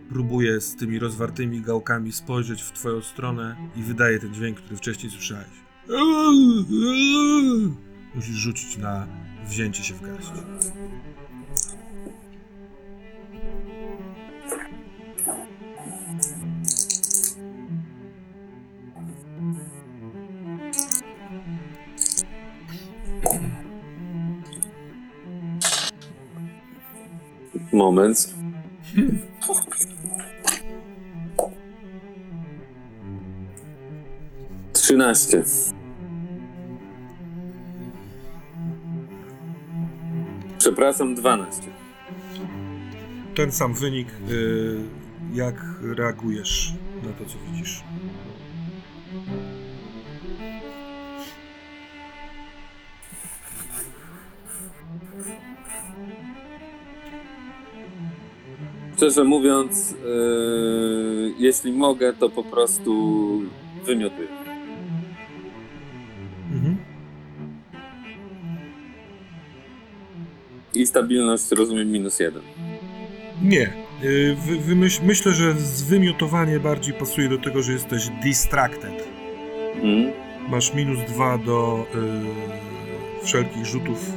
[0.09, 5.13] próbuje z tymi rozwartymi gałkami spojrzeć w twoją stronę i wydaje ten dźwięk, który wcześniej
[5.13, 5.51] słyszałeś.
[8.15, 9.07] Musisz rzucić na
[9.45, 10.31] wzięcie się w garść.
[27.73, 28.35] Moment.
[34.73, 35.43] Trzynaście.
[40.59, 41.69] Przepraszam, dwanaście.
[43.37, 44.09] Ten sam wynik.
[44.31, 44.79] y,
[45.35, 45.55] Jak
[45.97, 47.83] reagujesz na to, co widzisz?
[59.01, 62.93] Szczerze mówiąc, yy, jeśli mogę, to po prostu
[63.87, 64.29] wymiotuję.
[66.53, 66.77] Mhm.
[70.75, 72.43] I stabilność rozumiem minus jeden.
[73.43, 73.73] Nie.
[74.05, 79.09] Y, Wy, wymyśl, myślę, że zwymiotowanie bardziej pasuje do tego, że jesteś distracted.
[79.83, 80.13] Mm.
[80.49, 81.87] Masz minus dwa do
[83.23, 84.13] y, wszelkich rzutów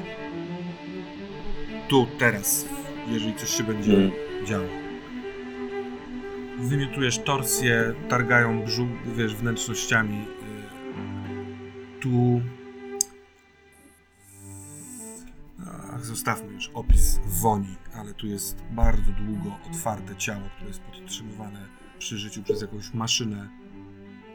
[1.88, 2.66] tu, teraz,
[3.12, 4.23] jeżeli coś się będzie Mm.
[4.46, 4.68] Działo.
[6.60, 10.22] Wymiotujesz torsję, targają brzuch, wiesz, wnętrznościami.
[10.22, 12.42] Y, tu...
[15.94, 21.68] Ach, zostawmy już opis woni, ale tu jest bardzo długo otwarte ciało, które jest podtrzymywane
[22.00, 23.50] przy życiu przez jakąś maszynę.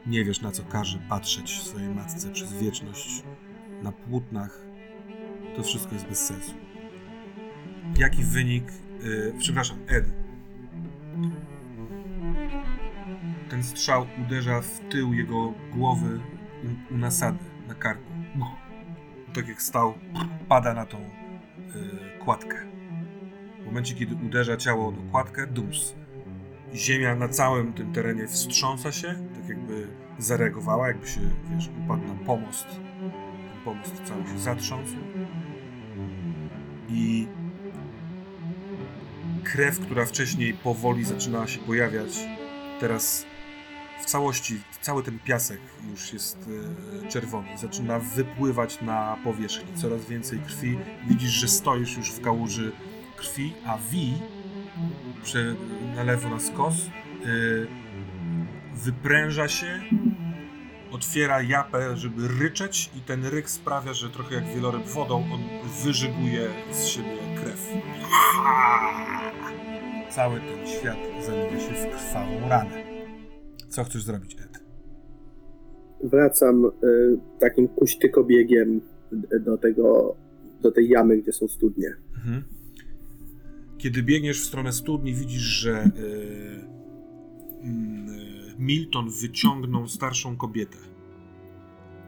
[0.07, 3.23] Nie wiesz na co każe patrzeć swojej matce przez wieczność
[3.83, 4.63] na płótnach.
[5.57, 6.55] To wszystko jest bez sensu.
[7.99, 8.65] Jaki wynik.
[9.03, 10.05] Yy, przepraszam, Ed.
[13.51, 16.21] Ten strzał uderza w tył jego głowy
[16.91, 18.13] u, u nasady, na karku.
[19.35, 19.95] Tak jak stał,
[20.49, 21.05] pada na tą y,
[22.25, 22.57] kładkę.
[23.63, 25.95] W momencie, kiedy uderza ciało do kładkę, dums.
[26.75, 31.21] Ziemia na całym tym terenie wstrząsa się, tak jakby zareagowała, jakby się,
[31.51, 32.67] wiesz, upadł na pomost.
[32.69, 34.97] Ten pomost cały się zatrząsł.
[36.89, 37.29] I
[39.53, 42.19] krew, która wcześniej powoli zaczynała się pojawiać,
[42.81, 43.27] teraz
[44.03, 45.61] w całości, cały ten piasek
[45.91, 46.49] już jest
[47.05, 47.49] e, czerwony.
[47.59, 49.77] Zaczyna wypływać na powierzchnię.
[49.77, 50.79] Coraz więcej krwi.
[51.09, 52.73] Widzisz, że stoisz już w kałuży
[53.17, 53.79] krwi, a
[55.23, 55.55] prze,
[55.97, 56.89] na lewo na skos e,
[58.75, 59.81] wypręża się,
[60.93, 65.41] otwiera japę, żeby ryczeć i ten ryk sprawia, że trochę jak wieloryb wodą on
[65.85, 67.69] wyżyguje z siebie krew.
[70.15, 72.85] Cały ten świat zamienia się w krwawą ranę.
[73.69, 74.65] Co chcesz zrobić, Ed?
[76.03, 76.71] Wracam y,
[77.39, 78.81] takim kuśtykobiegiem
[79.41, 80.17] do tego,
[80.63, 81.95] do tej jamy, gdzie są studnie.
[82.17, 82.43] Mhm.
[83.79, 85.89] Kiedy biegniesz w stronę studni, widzisz, że y,
[87.65, 88.28] y,
[88.59, 90.79] Milton wyciągnął starszą kobietę.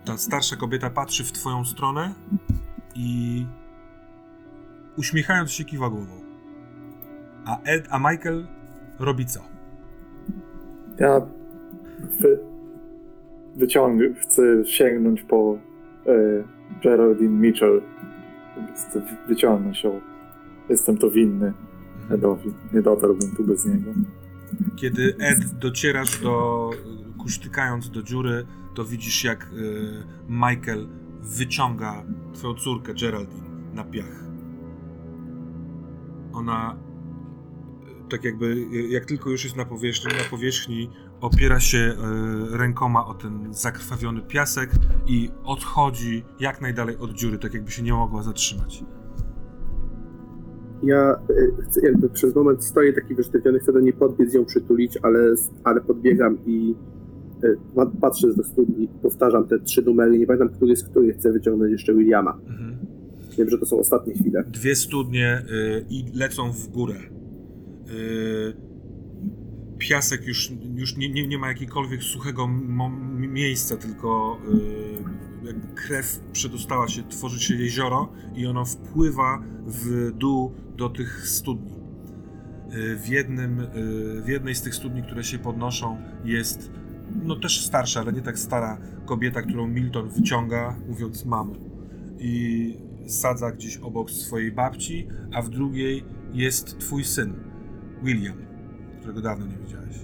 [0.05, 2.15] Ta starsza kobieta patrzy w twoją stronę
[2.95, 3.47] i
[4.97, 6.21] uśmiechając się kiwa głową.
[7.45, 8.47] A Ed, a Michael
[8.99, 9.41] robi co?
[10.99, 11.21] Ja
[12.21, 12.39] wy,
[13.57, 15.59] wyciągnę, chcę sięgnąć po
[16.07, 16.13] e,
[16.83, 17.83] Geraldine Mitchell.
[18.75, 20.01] Chcę wyciągnąć ją.
[20.69, 21.53] Jestem to winny
[22.11, 22.53] Edowi.
[22.73, 23.91] Nie dotarłbym tu bez niego.
[24.77, 26.71] Kiedy Ed docierasz do,
[27.19, 30.89] kuśtykając do dziury, to widzisz jak y, Michael
[31.21, 32.05] wyciąga
[32.35, 34.25] twoją córkę Geraldine na piach.
[36.33, 36.77] Ona
[38.07, 41.97] y, tak jakby, y, jak tylko już jest na powierzchni, na powierzchni opiera się
[42.51, 44.71] rękoma o ten zakrwawiony piasek
[45.07, 48.85] i odchodzi jak najdalej od dziury, tak jakby się nie mogła zatrzymać.
[50.83, 54.99] Ja y, chcę, jakby przez moment stoję taki wyszczepiony, chcę do niej podbiec, ją przytulić,
[55.03, 55.35] ale,
[55.65, 56.75] ale podbiegam i
[57.75, 61.73] pa- patrzę do studni, powtarzam te trzy numery, nie pamiętam, który z których chcę wyciągnąć
[61.73, 62.39] jeszcze Williama.
[62.49, 62.77] Mhm.
[63.39, 64.45] Wiem, że to są ostatnie chwile.
[64.53, 66.95] dwie studnie y, i lecą w górę.
[66.95, 68.53] Y,
[69.79, 72.49] piasek już, już nie, nie, nie ma jakiegokolwiek suchego
[73.19, 80.53] miejsca, tylko y, jakby krew przedostała się, tworzy się jezioro i ono wpływa w dół
[80.77, 81.73] do tych studni.
[82.75, 86.71] Y, w, jednym, y, w jednej z tych studni, które się podnoszą, jest
[87.23, 91.55] no też starsza, ale nie tak stara kobieta, którą Milton wyciąga, mówiąc mamo.
[92.19, 97.35] I sadza gdzieś obok swojej babci, a w drugiej jest twój syn,
[98.03, 98.37] William,
[98.99, 99.97] którego dawno nie widziałeś.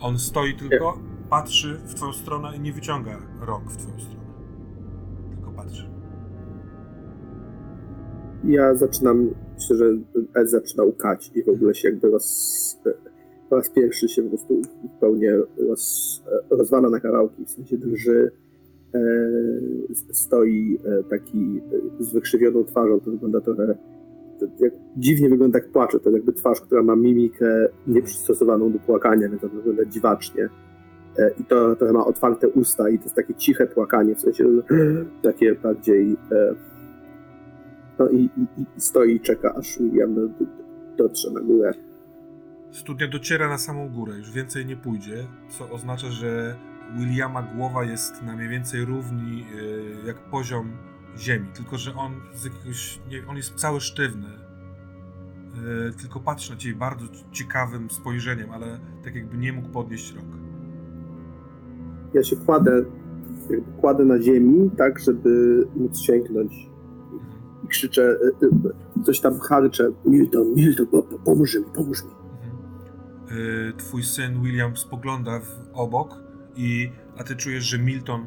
[0.00, 0.98] On stoi tylko,
[1.30, 4.23] patrzy w twoją stronę i nie wyciąga rąk w twoją stronę.
[8.46, 9.84] Ja zaczynam, myślę, że
[10.34, 12.78] Ed zaczyna łkać i w ogóle się jakby roz,
[13.50, 15.32] po raz pierwszy się po prostu zupełnie
[15.68, 18.30] roz, rozwala na kawałki, w sensie drży,
[18.94, 19.00] e,
[20.12, 21.60] stoi e, taki
[22.00, 23.76] e, z wykrzywioną twarzą, to wygląda trochę,
[24.40, 29.28] to jak, dziwnie wygląda jak płacze, to jakby twarz, która ma mimikę nieprzystosowaną do płakania,
[29.28, 30.48] więc to wygląda dziwacznie.
[31.18, 34.44] E, I to trochę ma otwarte usta i to jest takie ciche płakanie, w sensie
[35.22, 36.16] takie bardziej
[37.98, 40.44] no i, i, i stoi i czeka, aż William do, do,
[40.96, 41.72] dotrze na górę.
[42.70, 46.56] Studnia dociera na samą górę, już więcej nie pójdzie, co oznacza, że
[46.96, 50.70] Williama głowa jest na mniej więcej równi y, jak poziom
[51.18, 54.28] ziemi, tylko że on z jakiegoś, nie, on jest cały sztywny.
[55.88, 60.26] Y, tylko patrzy na ciebie bardzo ciekawym spojrzeniem, ale tak jakby nie mógł podnieść rąk.
[62.14, 62.84] Ja się kładę,
[63.80, 66.73] kładę na ziemi, tak, żeby móc sięgnąć.
[67.74, 68.46] Krzyczę, e,
[69.00, 69.90] e, coś tam harczę.
[70.04, 72.10] Milton, Milton, po, po, pomóż mi, pomóż mi.
[73.38, 76.22] Y, twój syn William spogląda w obok
[76.56, 78.26] i a ty czujesz, że Milton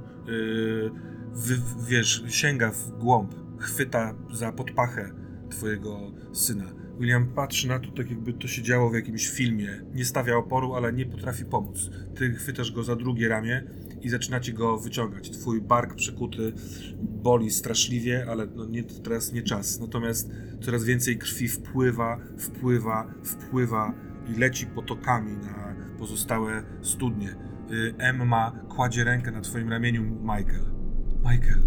[1.34, 1.56] wy,
[1.88, 5.12] wiesz, sięga w głąb, chwyta za podpachę
[5.50, 6.66] twojego syna.
[7.00, 9.82] William patrzy na to, tak jakby to się działo w jakimś filmie.
[9.94, 11.90] Nie stawia oporu, ale nie potrafi pomóc.
[12.16, 13.64] Ty chwytasz go za drugie ramię
[14.02, 15.30] i zaczynacie go wyciągać.
[15.30, 16.54] Twój bark przekuty
[17.00, 19.80] boli straszliwie, ale no nie, teraz nie czas.
[19.80, 20.30] Natomiast
[20.62, 23.94] coraz więcej krwi wpływa, wpływa, wpływa
[24.36, 27.30] i leci potokami na pozostałe studnie.
[27.72, 30.66] Y, Emma kładzie rękę na twoim ramieniu, Michael.
[31.20, 31.64] Michael,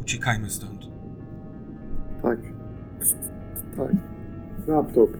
[0.00, 0.88] uciekajmy stąd.
[2.22, 2.38] Tak.
[3.76, 3.92] Tak.
[4.66, 5.10] Laptop.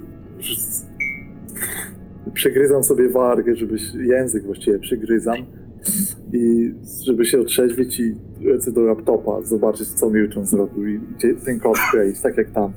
[2.34, 5.36] Przygryzam sobie wargę, żeby język właściwie przygryzam
[6.32, 6.74] i
[7.05, 11.78] żeby się otrzeźwić i lecę do laptopa, zobaczyć co Milton zrobił i gdzie ten kod
[11.78, 12.73] wkleić, tak jak tam,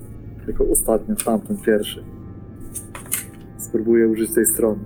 [0.48, 2.04] jako ostatnio, tamten pierwszy.
[3.58, 4.80] Spróbuję użyć tej strony,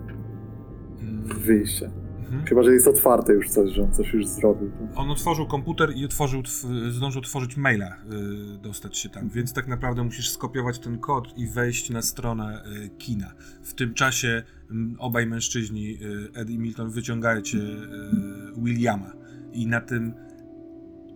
[1.01, 1.89] Mm, wyjścia.
[2.35, 2.47] Mhm.
[2.49, 4.71] Chyba, że jest otwarte już coś, że on coś już zrobił.
[4.71, 7.95] to- On otworzył komputer i otworzył, tw- zdążył otworzyć maila,
[8.55, 12.63] y, dostać się tam, więc tak naprawdę musisz skopiować ten kod i wejść na stronę
[12.85, 13.33] y, kina.
[13.63, 17.81] W tym czasie m, obaj mężczyźni, y, Ed i Milton, wyciągacie y,
[18.57, 19.11] Williama
[19.53, 20.13] i na tym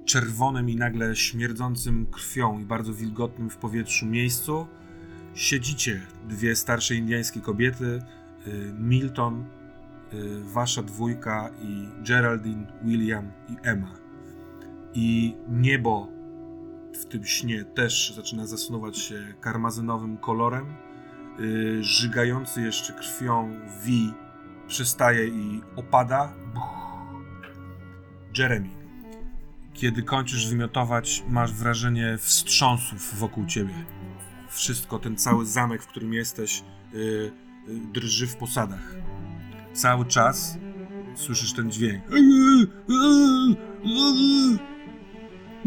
[0.06, 4.67] czerwonym i nagle śmierdzącym krwią i bardzo wilgotnym w powietrzu miejscu
[5.33, 8.01] siedzicie dwie starsze indyjskie kobiety,
[8.80, 9.45] Milton
[10.44, 13.96] wasza dwójka i Geraldine, William i Emma.
[14.94, 16.08] I niebo
[17.02, 20.66] w tym śnie też zaczyna zasnuwać się karmazynowym kolorem.
[21.40, 23.52] Y, żygający jeszcze krwią
[23.84, 23.90] V
[24.68, 26.34] przestaje i opada.
[28.38, 28.70] Jeremy,
[29.74, 33.74] kiedy kończysz wymiotować, masz wrażenie wstrząsów wokół ciebie.
[34.50, 36.64] Wszystko, ten cały zamek, w którym jesteś,
[36.94, 37.32] y, y,
[37.94, 38.96] drży w posadach
[39.82, 40.58] cały czas
[41.16, 42.03] słyszysz ten dźwięk.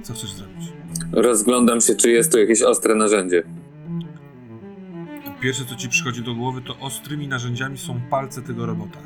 [0.02, 0.72] Co chcesz zrobić?
[1.12, 3.42] Rozglądam się, czy jest tu jakieś ostre narzędzie.
[5.40, 8.98] Pierwsze, co ci przychodzi do głowy, to ostrymi narzędziami są palce tego robota.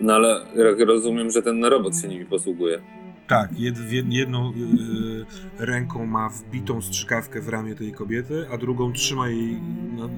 [0.00, 0.46] No ale
[0.86, 2.82] rozumiem, że ten robot się nimi posługuje.
[3.28, 3.76] Tak, jed,
[4.08, 5.26] jedną yy,
[5.58, 9.60] ręką ma wbitą strzykawkę w ramię tej kobiety, a drugą trzyma jej
[9.96, 10.08] na, na,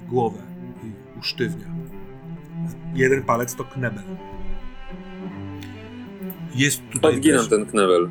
[0.00, 0.38] w głowę
[0.84, 1.75] i usztywnia.
[2.94, 4.04] Jeden palec to knebel.
[6.54, 7.48] Jest tutaj Odginam też...
[7.48, 8.08] ten knebel.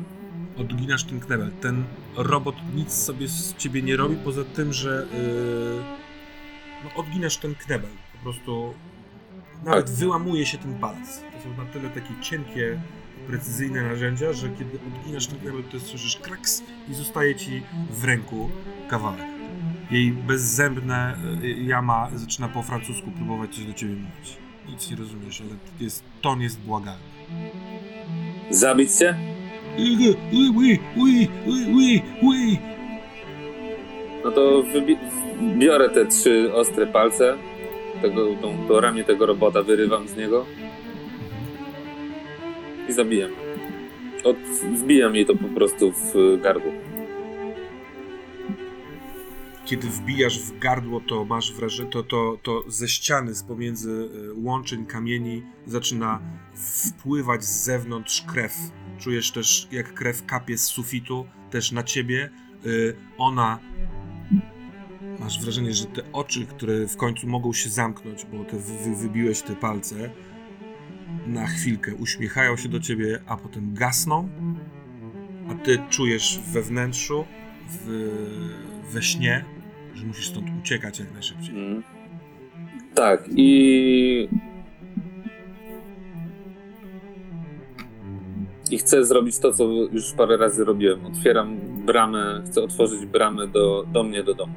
[0.58, 1.50] odginasz ten knebel.
[1.60, 1.84] Ten
[2.16, 5.82] robot nic sobie z ciebie nie robi, poza tym, że yy,
[6.84, 7.90] no, odginasz ten knebel.
[8.12, 8.74] Po prostu
[9.64, 9.94] nawet Tak.
[9.94, 11.20] wyłamuje się ten palec.
[11.32, 12.80] To są na tyle takie cienkie,
[13.26, 18.50] precyzyjne narzędzia, że kiedy odginasz ten knebel, to słyszysz kraks i zostaje ci w ręku
[18.88, 19.35] kawałek.
[19.90, 24.36] Jej bezzębne y, jama zaczyna po francusku próbować coś do ciebie mówić.
[24.68, 25.50] Nic nie rozumiesz, ale
[25.80, 27.02] jest, ton jest błagalny.
[28.50, 28.90] Zabić
[32.22, 32.58] oui.
[34.24, 34.64] No to
[35.58, 37.36] biorę te trzy ostre palce,
[38.02, 40.46] tego, tą, to ramię tego robota wyrywam z niego
[42.88, 43.30] i zabijam.
[44.24, 44.36] Od,
[44.74, 46.85] wbijam jej to po prostu w y, gardło.
[49.66, 54.34] Kiedy wbijasz w gardło, to masz wrażenie, to, to, to ze ściany, z pomiędzy y,
[54.34, 56.20] łączeń kamieni zaczyna
[56.54, 58.56] wpływać z zewnątrz krew.
[58.98, 62.30] Czujesz też, jak krew kapie z sufitu, też na ciebie.
[62.66, 63.58] Y, Ona.
[65.20, 69.42] Masz wrażenie, że te oczy, które w końcu mogą się zamknąć, bo te wy- wybiłeś
[69.42, 70.10] te palce,
[71.26, 74.28] na chwilkę uśmiechają się do ciebie, a potem gasną.
[75.50, 77.24] A ty czujesz we wnętrzu,
[77.68, 78.10] w,
[78.92, 79.44] we śnie,
[79.96, 81.54] że musisz stąd uciekać jak najszybciej.
[81.54, 81.82] Mm.
[82.94, 84.28] Tak, i.
[88.70, 91.06] I chcę zrobić to, co już parę razy robiłem.
[91.06, 94.54] Otwieram bramę, chcę otworzyć bramę do, do mnie, do domu.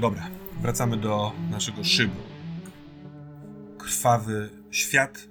[0.00, 0.30] Dobra,
[0.62, 2.20] wracamy do naszego szybu.
[3.78, 5.28] Krwawy świat,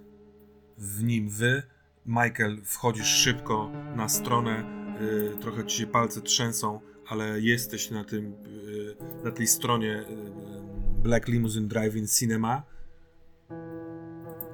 [0.78, 1.64] w nim wy.
[2.06, 4.64] Michael, wchodzisz szybko na stronę,
[5.34, 10.04] y, trochę ci się palce trzęsą, ale jesteś na tym, y, na tej stronie y,
[11.04, 12.64] Black Limousine Drive-In Cinema.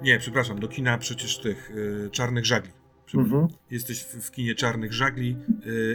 [0.01, 1.71] Nie, przepraszam, do kina przecież tych
[2.11, 2.71] Czarnych Żagli.
[3.15, 3.47] Mhm.
[3.71, 5.37] Jesteś w, w kinie Czarnych Żagli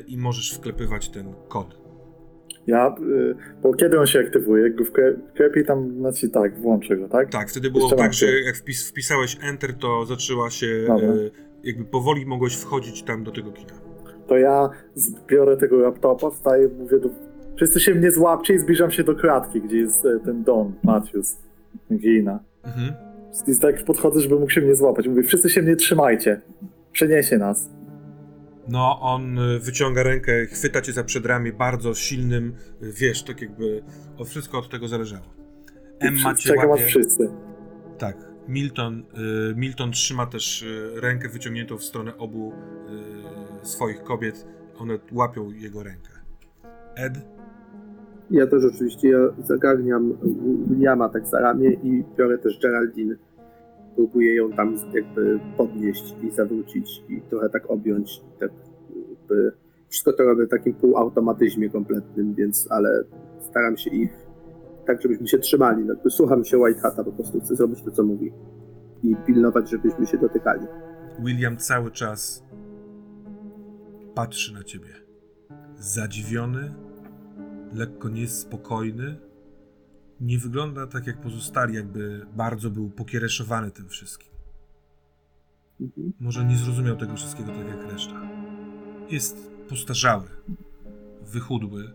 [0.06, 1.78] i możesz wklepywać ten kod.
[2.66, 2.94] Ja,
[3.62, 4.62] bo kiedy on się aktywuje?
[4.62, 7.30] Jak go wkle- wklepię tam, znaczy tak, włączę go, tak?
[7.30, 10.66] Tak, wtedy było Jeszcze tak, że jak wpis, wpisałeś Enter, to zaczęła się.
[10.66, 13.72] E, jakby powoli mogłeś wchodzić tam do tego kina.
[14.26, 14.70] To ja
[15.26, 17.08] biorę tego laptopa, wstaję, mówię do...
[17.56, 21.36] Wszyscy się mnie złapcie i zbliżam się do klatki, gdzie jest e, ten Don Matthews,
[21.92, 22.40] Gina.
[22.64, 22.92] Mhm.
[23.46, 25.08] I tak podchodzę, żeby mógł się mnie złapać.
[25.08, 26.40] Mówię, wszyscy się mnie trzymajcie.
[26.92, 27.70] Przeniesie nas.
[28.68, 33.82] No, on y, wyciąga rękę, chwyta cię za przedramię bardzo silnym, y, wiesz, tak jakby
[34.18, 35.24] o wszystko od tego zależało.
[36.00, 36.86] Emma cię łapie.
[36.86, 37.28] wszyscy.
[37.98, 38.16] Tak.
[38.48, 39.02] Milton,
[39.50, 42.52] y, Milton trzyma też y, rękę wyciągniętą w stronę obu
[43.62, 44.46] y, swoich kobiet.
[44.78, 46.10] One łapią jego rękę.
[46.96, 47.12] Ed?
[48.30, 50.12] Ja też oczywiście ja zagarniam
[50.68, 53.16] Williama tak za ramię i biorę też Geraldine.
[53.94, 58.50] Próbuję ją tam jakby podnieść i zawrócić i trochę tak objąć, tak
[59.10, 59.52] jakby
[59.88, 63.04] wszystko to robię w takim półautomatyzmie kompletnym, więc ale
[63.40, 64.25] staram się ich
[64.86, 65.84] tak, żebyśmy się trzymali.
[65.84, 68.32] No, słucham się White Hata, po prostu chcę zrobić to, co mówi
[69.02, 70.66] i pilnować, żebyśmy się dotykali.
[71.18, 72.44] William cały czas
[74.14, 74.88] patrzy na ciebie.
[75.78, 76.74] Zadziwiony,
[77.72, 79.16] lekko niespokojny.
[80.20, 84.32] Nie wygląda tak jak pozostali, jakby bardzo był pokiereszowany tym wszystkim.
[85.80, 86.12] Mhm.
[86.20, 88.28] Może nie zrozumiał tego wszystkiego tak jak reszta.
[89.10, 90.24] Jest postarzały,
[91.22, 91.92] wychudły,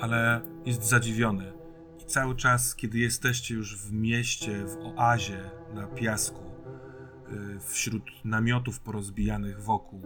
[0.00, 1.61] ale jest zadziwiony.
[2.02, 6.40] I cały czas, kiedy jesteście już w mieście, w oazie na piasku,
[7.56, 10.02] y, wśród namiotów porozbijanych wokół,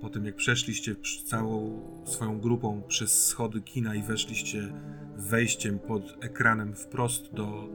[0.00, 4.72] po tym jak przeszliście całą swoją grupą przez schody kina i weszliście
[5.16, 7.68] wejściem pod ekranem wprost do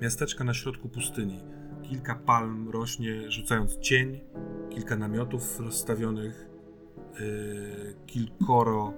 [0.00, 1.40] miasteczka na środku pustyni.
[1.82, 4.20] Kilka palm rośnie, rzucając cień,
[4.70, 6.46] kilka namiotów rozstawionych,
[7.20, 8.94] yy, kilkoro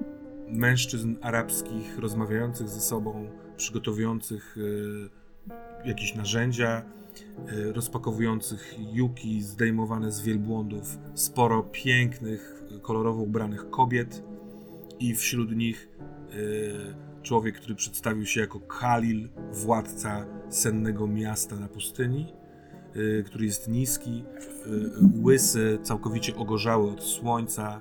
[0.50, 5.10] mężczyzn arabskich rozmawiających ze sobą, przygotowujących yy,
[5.84, 6.82] jakieś narzędzia,
[7.46, 14.22] yy, rozpakowujących juki zdejmowane z wielbłądów, sporo pięknych, kolorowo ubranych kobiet
[15.00, 15.88] i wśród nich
[16.30, 22.32] yy, człowiek, który przedstawił się jako Khalil, władca sennego miasta na pustyni,
[23.24, 24.24] który jest niski,
[25.22, 27.80] łysy, całkowicie ogorzały od słońca,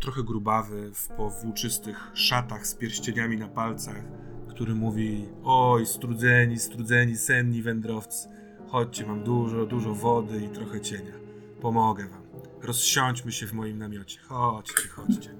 [0.00, 4.04] trochę grubawy, w powłóczystych szatach z pierścieniami na palcach,
[4.48, 8.28] który mówi: Oj, strudzeni, strudzeni, senni wędrowcy,
[8.66, 11.12] chodźcie, mam dużo, dużo wody i trochę cienia.
[11.60, 12.22] Pomogę wam.
[12.62, 14.20] Rozsiądźmy się w moim namiocie.
[14.20, 15.34] Chodźcie, chodźcie.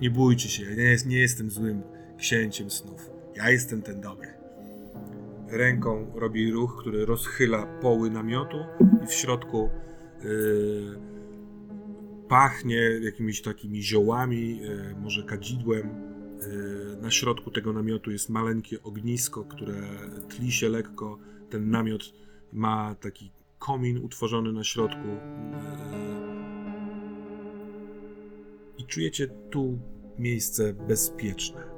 [0.00, 1.82] Nie bójcie się, ja nie, jest, nie jestem złym
[2.18, 3.10] księciem snów.
[3.36, 4.28] Ja jestem ten dobry.
[5.48, 8.56] Ręką robi ruch, który rozchyla poły namiotu
[9.04, 9.70] i w środku
[10.24, 11.15] yy,
[12.28, 15.90] pachnie jakimiś takimi ziołami, yy, może kadzidłem.
[16.40, 19.82] Yy, na środku tego namiotu jest maleńkie ognisko, które
[20.28, 21.18] tli się lekko.
[21.50, 22.02] Ten namiot
[22.52, 25.08] ma taki komin utworzony na środku.
[25.08, 25.16] Yy,
[28.78, 29.78] I czujecie tu
[30.18, 31.76] miejsce bezpieczne.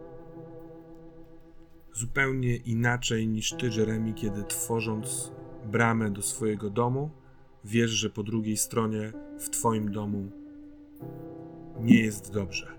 [1.92, 5.32] Zupełnie inaczej niż ty, Jeremy, kiedy tworząc
[5.66, 7.10] bramę do swojego domu,
[7.64, 10.30] wiesz, że po drugiej stronie w twoim domu
[11.80, 12.78] nie jest dobrze.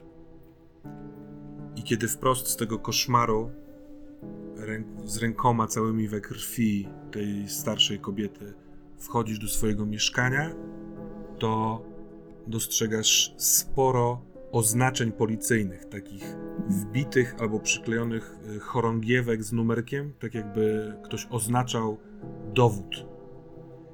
[1.75, 3.51] I kiedy wprost z tego koszmaru,
[5.05, 8.53] z rękoma całymi we krwi tej starszej kobiety,
[8.97, 10.55] wchodzisz do swojego mieszkania,
[11.39, 11.81] to
[12.47, 14.21] dostrzegasz sporo
[14.51, 16.35] oznaczeń policyjnych, takich
[16.69, 21.97] wbitych albo przyklejonych y, chorągiewek z numerkiem, tak jakby ktoś oznaczał
[22.53, 23.05] dowód.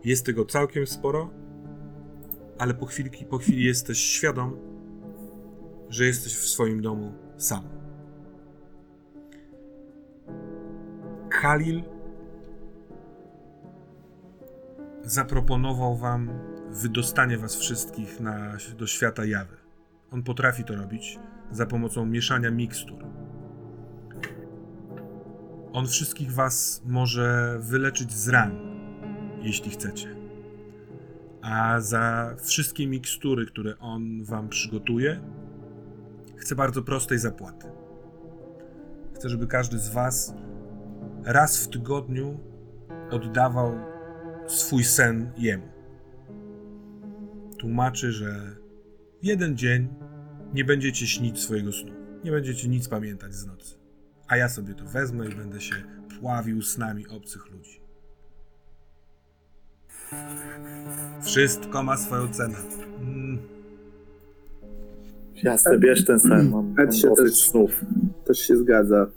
[0.03, 1.29] Jest tego całkiem sporo,
[2.57, 4.57] ale po, chwilki, po chwili jesteś świadom,
[5.89, 7.63] że jesteś w swoim domu sam.
[11.29, 11.83] Khalil
[15.03, 16.29] zaproponował wam
[16.69, 19.55] wydostanie was wszystkich na, do świata jawy.
[20.11, 21.19] On potrafi to robić
[21.51, 23.05] za pomocą mieszania mikstur.
[25.73, 28.51] On wszystkich was może wyleczyć z ran,
[29.41, 30.24] jeśli chcecie.
[31.45, 35.21] A za wszystkie mikstury, które on wam przygotuje,
[36.35, 37.67] chce bardzo prostej zapłaty.
[39.15, 40.33] Chcę, żeby każdy z was
[41.23, 42.39] raz w tygodniu
[43.11, 43.75] oddawał
[44.47, 45.67] swój sen jemu.
[47.59, 48.55] Tłumaczy, że
[49.21, 49.87] jeden dzień
[50.53, 51.91] nie będziecie śnić swojego snu.
[52.23, 53.75] Nie będziecie nic pamiętać z nocy.
[54.27, 55.75] A ja sobie to wezmę i będę się
[56.19, 57.84] pławił snami obcych ludzi.
[61.23, 62.55] Wszystko ma swoją cenę.
[63.01, 63.37] Mm.
[65.43, 67.85] Jasne, bierz ten sen, mam, mam Ed się dosyć też- snów.
[68.25, 69.07] Też się zgadza.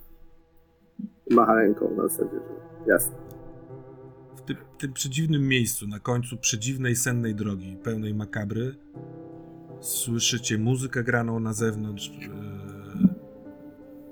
[1.31, 3.17] Macha ręką na zasadzie, że jasne.
[4.37, 8.75] W tym, tym przedziwnym miejscu, na końcu przedziwnej sennej drogi, pełnej makabry,
[9.81, 12.13] słyszycie muzykę graną na zewnątrz, e,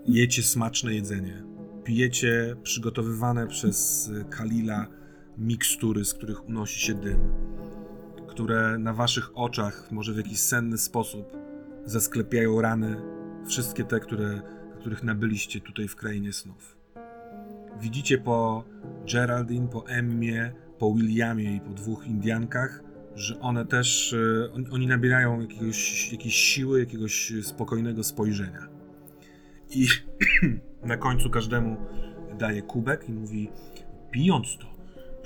[0.06, 1.42] jecie smaczne jedzenie,
[1.84, 4.86] pijecie przygotowywane przez Kalila
[5.38, 7.18] mikstury, z których unosi się dym,
[8.28, 11.36] które na waszych oczach, może w jakiś senny sposób,
[11.84, 12.96] zasklepiają rany,
[13.46, 14.42] wszystkie te, które,
[14.80, 16.76] których nabyliście tutaj w krainie snów.
[17.80, 18.64] Widzicie po
[19.12, 22.82] Geraldine, po Emmie, po Williamie i po dwóch Indiankach,
[23.14, 28.68] że one też, e, on, oni nabierają jakiegoś, jakiejś siły, jakiegoś spokojnego spojrzenia.
[29.70, 29.86] I
[30.84, 31.76] na końcu każdemu
[32.38, 33.50] daje kubek i mówi,
[34.10, 34.75] pijąc to,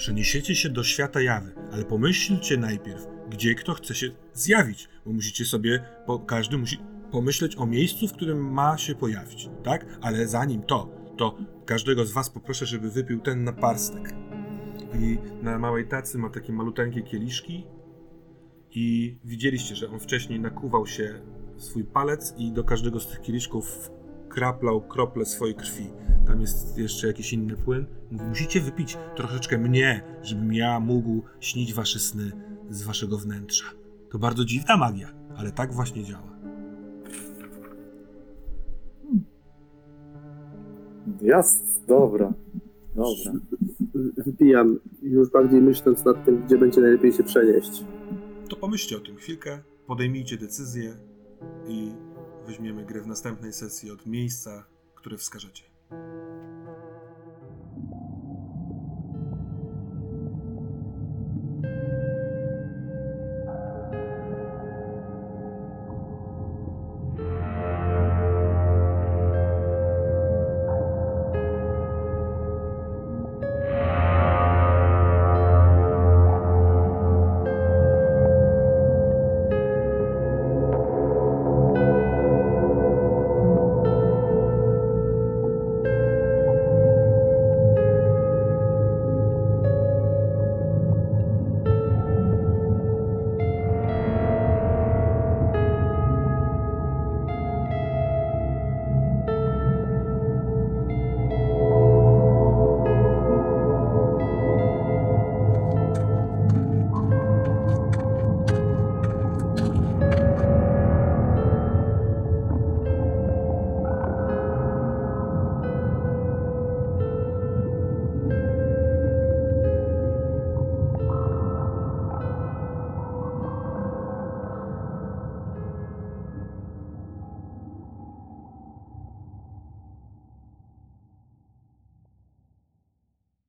[0.00, 5.44] przeniesiecie się do świata jawy, ale pomyślcie najpierw, gdzie kto chce się zjawić, bo musicie
[5.44, 6.78] sobie, bo każdy musi
[7.12, 9.86] pomyśleć o miejscu, w którym ma się pojawić, tak?
[10.00, 14.14] Ale zanim to, to każdego z was poproszę, żeby wypił ten naparstek.
[15.00, 17.66] I na małej tacy ma takie maluteńkie kieliszki
[18.70, 21.20] i widzieliście, że on wcześniej nakuwał się
[21.56, 23.90] swój palec i do każdego z tych kieliszków
[24.30, 25.86] kraplał krople swojej krwi.
[26.26, 27.86] Tam jest jeszcze jakiś inny płyn.
[28.10, 32.32] Mówi, musicie wypić troszeczkę mnie, żebym ja mógł śnić wasze sny
[32.70, 33.64] z waszego wnętrza.
[34.10, 36.30] To bardzo dziwna magia, ale tak właśnie działa.
[41.22, 42.32] Jasne, dobra.
[42.94, 43.40] Dobra.
[44.16, 47.84] Wypijam, już bardziej myśląc nad tym, gdzie będzie najlepiej się przenieść.
[48.48, 50.96] To pomyślcie o tym chwilkę, podejmijcie decyzję
[51.68, 51.92] i
[52.50, 54.64] weźmiemy grę w następnej sesji od miejsca,
[54.94, 55.64] które wskażecie.